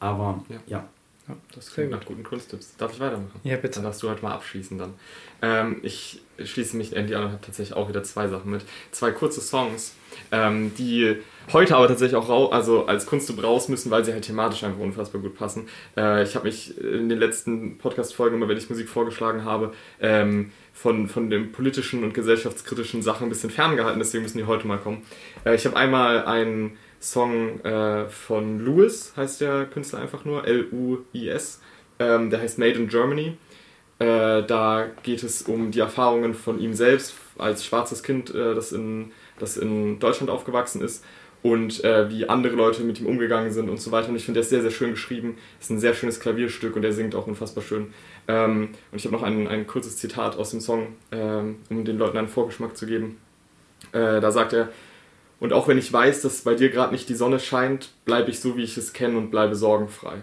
aber 0.00 0.42
Ja. 0.48 0.56
ja. 0.66 0.88
Ja, 1.28 1.36
Das 1.54 1.72
klingt 1.72 1.90
gut. 1.90 2.00
nach 2.00 2.06
guten 2.06 2.22
Kunsttipps. 2.24 2.76
Darf 2.76 2.92
ich 2.92 3.00
weitermachen? 3.00 3.40
Ja, 3.44 3.56
bitte. 3.56 3.74
Dann 3.76 3.84
darfst 3.84 4.02
du 4.02 4.08
halt 4.08 4.22
mal 4.22 4.32
abschließen 4.32 4.76
dann. 4.76 4.94
Ähm, 5.40 5.76
ich 5.82 6.20
schließe 6.42 6.76
mich 6.76 6.96
Andy 6.96 7.14
an 7.14 7.24
und 7.24 7.32
habe 7.32 7.40
tatsächlich 7.44 7.76
auch 7.76 7.88
wieder 7.88 8.02
zwei 8.02 8.26
Sachen 8.28 8.50
mit. 8.50 8.62
Zwei 8.90 9.12
kurze 9.12 9.40
Songs, 9.40 9.94
ähm, 10.32 10.72
die 10.76 11.16
heute 11.52 11.76
aber 11.76 11.86
tatsächlich 11.86 12.16
auch 12.16 12.28
rau 12.28 12.50
also 12.50 12.86
als 12.86 13.06
Kunsttipp 13.06 13.40
raus 13.42 13.68
müssen, 13.68 13.90
weil 13.92 14.04
sie 14.04 14.12
halt 14.12 14.24
thematisch 14.24 14.64
einfach 14.64 14.80
unfassbar 14.80 15.20
gut 15.20 15.36
passen. 15.36 15.68
Äh, 15.96 16.24
ich 16.24 16.34
habe 16.34 16.46
mich 16.46 16.76
in 16.78 17.08
den 17.08 17.18
letzten 17.18 17.78
Podcast-Folgen, 17.78 18.36
immer 18.36 18.48
wenn 18.48 18.56
ich 18.56 18.68
Musik 18.68 18.88
vorgeschlagen 18.88 19.44
habe, 19.44 19.72
ähm, 20.00 20.50
von, 20.72 21.06
von 21.08 21.30
den 21.30 21.52
politischen 21.52 22.02
und 22.02 22.14
gesellschaftskritischen 22.14 23.02
Sachen 23.02 23.24
ein 23.26 23.28
bisschen 23.28 23.50
ferngehalten, 23.50 23.98
deswegen 24.00 24.22
müssen 24.24 24.38
die 24.38 24.44
heute 24.44 24.66
mal 24.66 24.78
kommen. 24.78 25.02
Äh, 25.44 25.54
ich 25.54 25.66
habe 25.66 25.76
einmal 25.76 26.24
einen 26.24 26.76
Song 27.02 27.60
äh, 27.64 28.08
von 28.08 28.60
Louis, 28.60 29.12
heißt 29.16 29.40
der 29.40 29.66
Künstler 29.66 29.98
einfach 29.98 30.24
nur, 30.24 30.46
L-U-I-S. 30.46 31.60
Ähm, 31.98 32.30
der 32.30 32.40
heißt 32.40 32.58
Made 32.58 32.78
in 32.78 32.88
Germany. 32.88 33.36
Äh, 33.98 34.42
da 34.44 34.86
geht 35.02 35.22
es 35.22 35.42
um 35.42 35.70
die 35.72 35.80
Erfahrungen 35.80 36.34
von 36.34 36.60
ihm 36.60 36.74
selbst 36.74 37.14
als 37.38 37.64
schwarzes 37.64 38.02
Kind, 38.02 38.34
äh, 38.34 38.54
das, 38.54 38.72
in, 38.72 39.10
das 39.38 39.56
in 39.56 39.98
Deutschland 39.98 40.30
aufgewachsen 40.30 40.80
ist 40.80 41.04
und 41.42 41.82
äh, 41.82 42.08
wie 42.08 42.28
andere 42.28 42.54
Leute 42.54 42.84
mit 42.84 43.00
ihm 43.00 43.06
umgegangen 43.06 43.52
sind 43.52 43.68
und 43.68 43.80
so 43.80 43.90
weiter. 43.90 44.08
Und 44.08 44.16
ich 44.16 44.24
finde, 44.24 44.38
der 44.38 44.42
ist 44.42 44.50
sehr, 44.50 44.62
sehr 44.62 44.70
schön 44.70 44.92
geschrieben. 44.92 45.36
Ist 45.60 45.70
ein 45.70 45.80
sehr 45.80 45.94
schönes 45.94 46.20
Klavierstück 46.20 46.76
und 46.76 46.84
er 46.84 46.92
singt 46.92 47.16
auch 47.16 47.26
unfassbar 47.26 47.64
schön. 47.64 47.92
Ähm, 48.28 48.70
und 48.92 48.98
ich 48.98 49.04
habe 49.04 49.16
noch 49.16 49.24
ein, 49.24 49.48
ein 49.48 49.66
kurzes 49.66 49.96
Zitat 49.96 50.36
aus 50.36 50.50
dem 50.50 50.60
Song, 50.60 50.94
ähm, 51.10 51.56
um 51.68 51.84
den 51.84 51.98
Leuten 51.98 52.16
einen 52.16 52.28
Vorgeschmack 52.28 52.76
zu 52.76 52.86
geben. 52.86 53.18
Äh, 53.90 54.20
da 54.20 54.30
sagt 54.30 54.52
er, 54.52 54.68
und 55.42 55.52
auch 55.52 55.66
wenn 55.66 55.76
ich 55.76 55.92
weiß, 55.92 56.22
dass 56.22 56.42
bei 56.42 56.54
dir 56.54 56.70
gerade 56.70 56.92
nicht 56.92 57.08
die 57.08 57.16
Sonne 57.16 57.40
scheint, 57.40 57.90
bleibe 58.04 58.30
ich 58.30 58.38
so, 58.38 58.56
wie 58.56 58.62
ich 58.62 58.76
es 58.76 58.92
kenne 58.92 59.18
und 59.18 59.32
bleibe 59.32 59.56
sorgenfrei. 59.56 60.18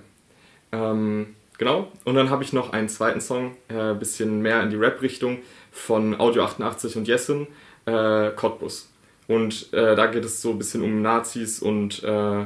Ähm, 0.72 1.36
genau. 1.58 1.92
Und 2.06 2.16
dann 2.16 2.30
habe 2.30 2.42
ich 2.42 2.54
noch 2.54 2.72
einen 2.72 2.88
zweiten 2.88 3.20
Song, 3.20 3.58
äh, 3.68 3.94
bisschen 3.96 4.42
mehr 4.42 4.64
in 4.64 4.70
die 4.70 4.78
Rap-Richtung, 4.78 5.40
von 5.74 6.18
Audio 6.18 6.44
88 6.46 6.96
und 6.96 7.10
Jessen, 7.10 7.48
äh, 7.86 8.30
Cottbus. 8.30 8.94
Und 9.28 9.74
äh, 9.74 9.98
da 9.98 10.06
geht 10.06 10.24
es 10.24 10.42
so 10.42 10.52
ein 10.52 10.58
bisschen 10.58 10.84
um 10.84 11.02
Nazis 11.02 11.60
und, 11.60 12.02
äh, 12.02 12.46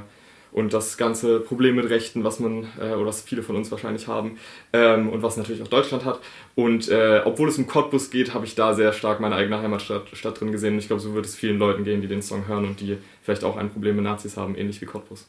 und 0.53 0.73
das 0.73 0.97
ganze 0.97 1.39
Problem 1.39 1.75
mit 1.75 1.89
Rechten, 1.89 2.23
was 2.23 2.39
man, 2.39 2.67
äh, 2.79 2.93
oder 2.93 3.07
was 3.07 3.21
viele 3.21 3.43
von 3.43 3.55
uns 3.55 3.71
wahrscheinlich 3.71 4.07
haben, 4.07 4.37
ähm, 4.71 5.09
und 5.09 5.23
was 5.23 5.35
natürlich 5.35 5.61
auch 5.61 5.67
Deutschland 5.67 6.05
hat. 6.05 6.19
Und 6.55 6.89
äh, 6.89 7.21
obwohl 7.25 7.49
es 7.49 7.57
um 7.57 7.67
Cottbus 7.67 8.11
geht, 8.11 8.33
habe 8.33 8.45
ich 8.45 8.55
da 8.55 8.73
sehr 8.73 8.93
stark 8.93 9.19
meine 9.19 9.35
eigene 9.35 9.61
Heimatstadt 9.61 10.09
Stadt 10.13 10.39
drin 10.39 10.51
gesehen. 10.51 10.73
Und 10.73 10.79
ich 10.79 10.87
glaube, 10.87 11.01
so 11.01 11.15
wird 11.15 11.25
es 11.25 11.35
vielen 11.35 11.57
Leuten 11.57 11.83
gehen, 11.83 12.01
die 12.01 12.07
den 12.07 12.21
Song 12.21 12.47
hören 12.47 12.65
und 12.65 12.79
die 12.79 12.97
vielleicht 13.23 13.43
auch 13.43 13.57
ein 13.57 13.71
Problem 13.71 13.95
mit 13.95 14.05
Nazis 14.05 14.37
haben, 14.37 14.55
ähnlich 14.55 14.79
wie 14.81 14.85
Cottbus. 14.85 15.27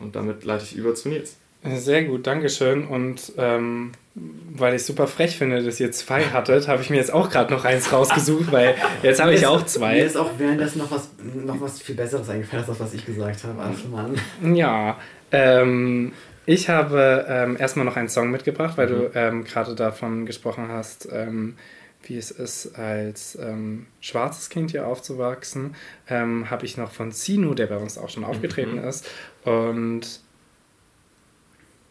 Und 0.00 0.16
damit 0.16 0.44
leite 0.44 0.64
ich 0.64 0.76
über 0.76 0.94
zu 0.94 1.08
Nils. 1.08 1.36
Sehr 1.64 2.04
gut, 2.04 2.26
Dankeschön. 2.26 2.86
Und 2.86 3.32
ähm, 3.36 3.92
weil 4.14 4.74
ich 4.74 4.84
super 4.84 5.06
frech 5.06 5.36
finde, 5.36 5.62
dass 5.62 5.78
ihr 5.80 5.90
zwei 5.92 6.24
hattet, 6.24 6.68
habe 6.68 6.82
ich 6.82 6.90
mir 6.90 6.96
jetzt 6.96 7.12
auch 7.12 7.30
gerade 7.30 7.52
noch 7.52 7.64
eins 7.64 7.92
rausgesucht, 7.92 8.50
weil 8.52 8.74
jetzt 9.02 9.20
habe 9.20 9.34
ich 9.34 9.46
auch 9.46 9.60
Mir 9.60 9.66
zwei. 9.66 9.98
ist 10.00 10.16
auch 10.16 10.30
währenddessen 10.38 10.78
noch 10.78 10.90
was, 10.90 11.10
noch 11.44 11.60
was 11.60 11.80
viel 11.82 11.94
Besseres 11.94 12.28
eingefallen, 12.28 12.64
als 12.64 12.78
das, 12.78 12.80
was 12.86 12.94
ich 12.94 13.04
gesagt 13.04 13.44
habe. 13.44 13.60
Also 13.60 13.88
Mann. 13.88 14.54
Ja, 14.56 14.98
ähm, 15.32 16.12
ich 16.46 16.68
habe 16.68 17.26
ähm, 17.28 17.56
erstmal 17.58 17.84
noch 17.84 17.96
einen 17.96 18.08
Song 18.08 18.30
mitgebracht, 18.30 18.76
weil 18.78 18.86
du 18.86 19.10
ähm, 19.14 19.44
gerade 19.44 19.74
davon 19.74 20.26
gesprochen 20.26 20.68
hast, 20.68 21.08
ähm, 21.12 21.56
wie 22.04 22.16
es 22.16 22.30
ist, 22.30 22.76
als 22.78 23.36
ähm, 23.40 23.86
schwarzes 24.00 24.48
Kind 24.48 24.70
hier 24.70 24.86
aufzuwachsen. 24.86 25.74
Habe 26.08 26.64
ich 26.64 26.76
noch 26.78 26.92
von 26.92 27.10
Sinu, 27.10 27.54
der 27.54 27.66
bei 27.66 27.76
uns 27.76 27.98
auch 27.98 28.08
schon 28.08 28.24
aufgetreten 28.24 28.76
Mhm. 28.80 28.88
ist. 28.88 29.06
Und 29.44 30.20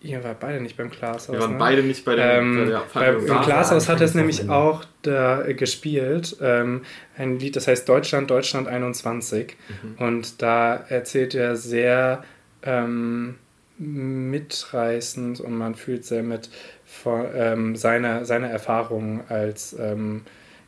ihr 0.02 0.24
wart 0.24 0.40
beide 0.40 0.62
nicht 0.62 0.78
beim 0.78 0.90
Glashaus. 0.90 1.32
Wir 1.32 1.40
waren 1.40 1.54
ne? 1.54 1.58
beide 1.58 1.84
nicht 1.84 2.06
bei 2.06 2.16
der, 2.16 2.40
Ähm, 2.40 2.68
der 2.68 2.84
bei, 2.94 3.10
Im. 3.10 3.26
Glashaus 3.26 3.90
hat 3.90 4.00
er 4.00 4.06
es 4.06 4.14
nämlich 4.14 4.50
auch 4.50 4.84
da 5.02 5.46
äh, 5.46 5.54
gespielt. 5.54 6.38
Ähm, 6.42 6.84
ein 7.18 7.40
Lied, 7.40 7.56
das 7.56 7.68
heißt 7.68 7.88
Deutschland, 7.88 8.30
Deutschland 8.30 8.68
21. 8.68 9.56
Mhm. 9.68 10.06
Und 10.06 10.42
da 10.42 10.76
erzählt 10.76 11.36
er 11.36 11.56
sehr 11.56 12.24
ähm, 12.64 13.36
mitreißend 13.78 15.40
und 15.40 15.58
man 15.58 15.76
fühlt 15.76 16.06
sehr 16.06 16.24
mit 16.24 16.50
von, 16.86 17.26
ähm, 17.34 17.76
seine, 17.76 18.26
seine 18.26 18.50
Erfahrungen 18.50 19.22
als 19.30 19.76
ähm, 19.80 20.24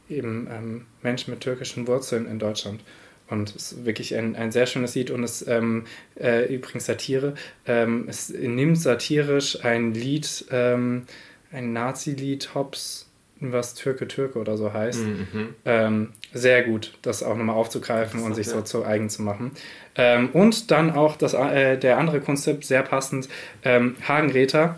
eben 0.10 0.48
ähm, 0.52 0.86
Mensch 1.02 1.28
mit 1.28 1.42
türkischen 1.42 1.88
Wurzeln 1.88 2.28
in 2.28 2.40
Deutschland. 2.40 2.82
Und 3.30 3.56
es 3.56 3.74
ist 3.74 3.86
wirklich 3.86 4.16
ein, 4.16 4.36
ein 4.36 4.52
sehr 4.52 4.66
schönes 4.66 4.96
Lied 4.96 5.12
und 5.12 5.24
es 5.24 5.46
ähm, 5.48 5.86
äh, 6.20 6.54
übrigens 6.54 6.86
Satire. 6.86 7.36
Ähm, 7.66 8.06
es 8.08 8.30
nimmt 8.30 8.80
satirisch 8.80 9.64
ein 9.64 9.94
Lied, 9.94 10.46
ähm, 10.52 11.04
ein 11.52 11.74
Nazi-Lied, 11.74 12.56
Hops, 12.56 13.08
was 13.40 13.74
Türke 13.74 14.08
Türke 14.08 14.40
oder 14.40 14.58
so 14.58 14.74
heißt. 14.74 15.02
Mhm. 15.02 15.56
Ähm, 15.66 16.10
sehr 16.34 16.64
gut, 16.64 16.98
das 17.02 17.24
auch 17.24 17.36
nochmal 17.36 17.56
aufzugreifen 17.56 18.22
und 18.24 18.36
sich 18.36 18.48
ja. 18.48 18.54
so 18.54 18.62
zu 18.62 18.86
eigen 18.86 19.10
zu 19.10 19.22
machen. 19.22 19.52
Ähm, 19.96 20.30
und 20.34 20.72
dann 20.72 20.92
auch 20.92 21.16
das, 21.16 21.34
äh, 21.34 21.78
der 21.78 21.98
andere 21.98 22.20
Kunsttipp, 22.22 22.64
sehr 22.64 22.84
passend, 22.84 23.30
ähm, 23.64 23.96
Hagen 24.08 24.32
Räther. 24.32 24.78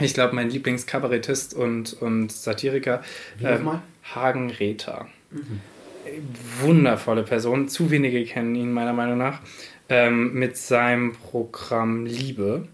Ich 0.00 0.14
glaube, 0.14 0.34
mein 0.34 0.48
Lieblingskabarettist 0.48 1.52
und, 1.54 1.92
und 2.00 2.32
Satiriker. 2.32 3.02
Wie 3.38 3.44
ähm, 3.44 3.54
nochmal? 3.56 3.82
Hagen 4.14 4.50
Räther. 4.50 5.06
Wundervolle 6.60 7.22
Person. 7.22 7.68
Zu 7.68 7.90
wenige 7.90 8.24
kennen 8.24 8.54
ihn 8.54 8.72
meiner 8.72 8.92
Meinung 8.92 9.18
nach. 9.18 9.40
Ähm, 9.88 10.34
mit 10.34 10.56
seinem 10.56 11.12
Programm 11.12 12.06
Liebe. 12.06 12.68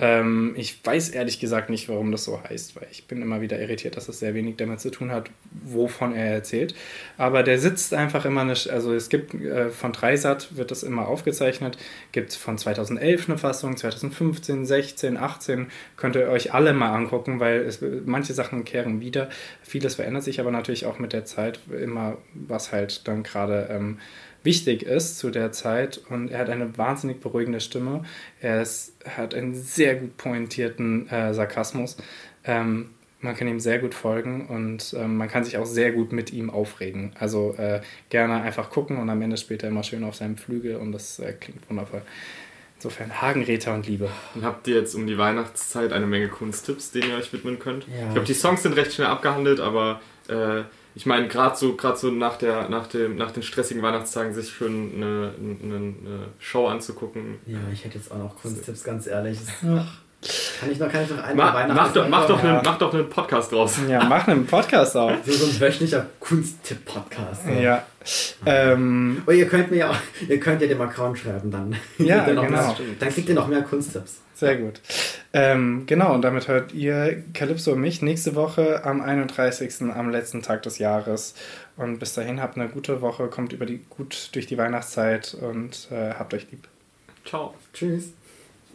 Ähm, 0.00 0.54
ich 0.56 0.84
weiß 0.84 1.10
ehrlich 1.10 1.38
gesagt 1.38 1.70
nicht, 1.70 1.88
warum 1.88 2.10
das 2.10 2.24
so 2.24 2.42
heißt, 2.42 2.76
weil 2.76 2.88
ich 2.90 3.06
bin 3.06 3.22
immer 3.22 3.40
wieder 3.40 3.60
irritiert, 3.60 3.96
dass 3.96 4.08
es 4.08 4.18
sehr 4.18 4.34
wenig 4.34 4.56
damit 4.56 4.80
zu 4.80 4.90
tun 4.90 5.12
hat, 5.12 5.30
wovon 5.50 6.14
er 6.14 6.26
erzählt. 6.26 6.74
Aber 7.16 7.42
der 7.42 7.58
sitzt 7.58 7.94
einfach 7.94 8.24
immer, 8.24 8.40
eine, 8.40 8.52
also 8.52 8.92
es 8.92 9.08
gibt 9.08 9.34
äh, 9.34 9.70
von 9.70 9.92
Dreisat 9.92 10.56
wird 10.56 10.70
das 10.70 10.82
immer 10.82 11.06
aufgezeichnet, 11.06 11.78
gibt 12.12 12.32
von 12.34 12.58
2011 12.58 13.28
eine 13.28 13.38
Fassung, 13.38 13.76
2015, 13.76 14.66
16, 14.66 15.16
18, 15.16 15.68
könnt 15.96 16.16
ihr 16.16 16.28
euch 16.28 16.54
alle 16.54 16.72
mal 16.72 16.92
angucken, 16.92 17.38
weil 17.40 17.60
es, 17.60 17.82
manche 18.04 18.34
Sachen 18.34 18.64
kehren 18.64 19.00
wieder, 19.00 19.28
vieles 19.62 19.94
verändert 19.94 20.24
sich 20.24 20.40
aber 20.40 20.50
natürlich 20.50 20.86
auch 20.86 20.98
mit 20.98 21.12
der 21.12 21.24
Zeit, 21.24 21.60
immer 21.70 22.18
was 22.34 22.72
halt 22.72 23.06
dann 23.06 23.22
gerade 23.22 23.68
ähm, 23.70 23.98
wichtig 24.48 24.82
ist 24.82 25.18
zu 25.18 25.30
der 25.30 25.52
Zeit 25.52 26.00
und 26.08 26.30
er 26.30 26.38
hat 26.38 26.48
eine 26.48 26.78
wahnsinnig 26.78 27.20
beruhigende 27.20 27.60
Stimme. 27.60 28.04
Er 28.40 28.62
ist, 28.62 28.94
hat 29.04 29.34
einen 29.34 29.54
sehr 29.54 29.94
gut 29.96 30.16
pointierten 30.16 31.06
äh, 31.10 31.34
Sarkasmus. 31.34 31.98
Ähm, 32.44 32.88
man 33.20 33.36
kann 33.36 33.46
ihm 33.46 33.60
sehr 33.60 33.78
gut 33.78 33.92
folgen 33.92 34.46
und 34.46 34.96
ähm, 34.98 35.18
man 35.18 35.28
kann 35.28 35.44
sich 35.44 35.58
auch 35.58 35.66
sehr 35.66 35.92
gut 35.92 36.12
mit 36.12 36.32
ihm 36.32 36.48
aufregen. 36.48 37.12
Also 37.20 37.54
äh, 37.58 37.82
gerne 38.08 38.40
einfach 38.40 38.70
gucken 38.70 38.96
und 38.96 39.10
am 39.10 39.20
Ende 39.20 39.36
spielt 39.36 39.62
er 39.64 39.68
immer 39.68 39.82
schön 39.82 40.02
auf 40.02 40.14
seinem 40.14 40.38
Flügel 40.38 40.76
und 40.76 40.92
das 40.92 41.18
äh, 41.18 41.34
klingt 41.34 41.68
wundervoll. 41.68 42.00
Insofern 42.76 43.20
Hagenräter 43.20 43.74
und 43.74 43.86
Liebe. 43.86 44.08
Dann 44.32 44.44
habt 44.44 44.66
ihr 44.66 44.76
jetzt 44.76 44.94
um 44.94 45.06
die 45.06 45.18
Weihnachtszeit 45.18 45.92
eine 45.92 46.06
Menge 46.06 46.28
Kunsttipps, 46.28 46.90
denen 46.92 47.10
ihr 47.10 47.16
euch 47.16 47.30
widmen 47.34 47.58
könnt. 47.58 47.86
Ja. 47.86 48.06
Ich 48.06 48.12
glaube, 48.12 48.26
die 48.26 48.34
Songs 48.34 48.62
sind 48.62 48.76
recht 48.76 48.94
schnell 48.94 49.08
abgehandelt, 49.08 49.60
aber 49.60 50.00
äh, 50.28 50.62
ich 50.94 51.06
meine, 51.06 51.28
gerade 51.28 51.56
so, 51.56 51.76
so 51.96 52.10
nach, 52.10 52.36
der, 52.36 52.68
nach, 52.68 52.86
dem, 52.86 53.16
nach 53.16 53.30
den 53.30 53.42
stressigen 53.42 53.82
Weihnachtstagen 53.82 54.34
sich 54.34 54.50
schön 54.50 54.92
eine, 54.96 55.32
eine, 55.38 55.76
eine 55.76 56.28
Show 56.38 56.66
anzugucken. 56.66 57.38
Ja, 57.46 57.58
ich 57.72 57.84
hätte 57.84 57.98
jetzt 57.98 58.10
auch 58.10 58.18
noch 58.18 58.36
Kunsttipps, 58.36 58.82
ganz 58.84 59.06
ehrlich. 59.06 59.38
Kann 60.60 60.72
ich 60.72 60.78
noch, 60.80 60.90
kann 60.90 61.04
ich 61.04 61.10
noch 61.10 61.22
einen 61.22 61.36
Ma, 61.36 61.54
Weihnachten- 61.54 61.74
mach, 61.76 61.92
doch, 61.92 62.08
mach, 62.08 62.26
doch 62.26 62.42
Ja. 62.42 62.54
einen, 62.56 62.62
mach 62.64 62.76
doch 62.78 62.92
einen 62.92 63.08
Podcast 63.08 63.52
draus. 63.52 63.78
Ja, 63.88 64.02
mach 64.04 64.26
einen 64.26 64.46
Podcast 64.46 64.96
auf. 64.96 65.12
So, 65.24 65.32
so 65.32 65.46
ein 65.46 65.60
wöchentlicher 65.60 66.06
Kunsttipp-Podcast. 66.18 67.42
Ja. 67.62 67.86
Ähm, 68.44 69.22
Oh, 69.26 69.30
ihr 69.30 69.46
könnt 69.46 69.70
mir 69.70 69.76
ja 69.76 69.90
auch, 69.90 69.96
ihr 70.28 70.40
könnt 70.40 70.60
ja 70.60 70.66
dem 70.66 70.80
Account 70.80 71.18
schreiben 71.20 71.50
dann. 71.52 71.76
Ja, 71.98 72.24
Dann 72.24 72.36
genau. 72.36 72.42
mehr- 72.50 72.76
Dann 72.98 73.08
kriegt 73.10 73.28
ihr 73.28 73.34
noch 73.36 73.46
mehr 73.46 73.62
Kunsttipps. 73.62 74.18
Sehr 74.34 74.56
gut. 74.56 74.80
Ähm, 75.32 75.84
genau, 75.86 76.14
und 76.14 76.22
damit 76.22 76.48
hört 76.48 76.72
ihr 76.72 77.22
Calypso 77.34 77.72
und 77.72 77.80
mich 77.80 78.02
nächste 78.02 78.34
Woche 78.34 78.84
am 78.84 79.00
31. 79.00 79.92
am 79.94 80.10
letzten 80.10 80.42
Tag 80.42 80.62
des 80.62 80.78
Jahres. 80.78 81.34
Und 81.76 81.98
bis 82.00 82.14
dahin 82.14 82.40
habt 82.40 82.56
eine 82.56 82.68
gute 82.68 83.00
Woche, 83.02 83.28
kommt 83.28 83.52
über 83.52 83.66
die, 83.66 83.84
gut 83.88 84.30
durch 84.32 84.46
die 84.46 84.58
Weihnachtszeit 84.58 85.36
und 85.40 85.88
äh, 85.92 86.14
habt 86.18 86.34
euch 86.34 86.50
lieb. 86.50 86.66
Ciao. 87.24 87.54
Tschüss. 87.72 88.12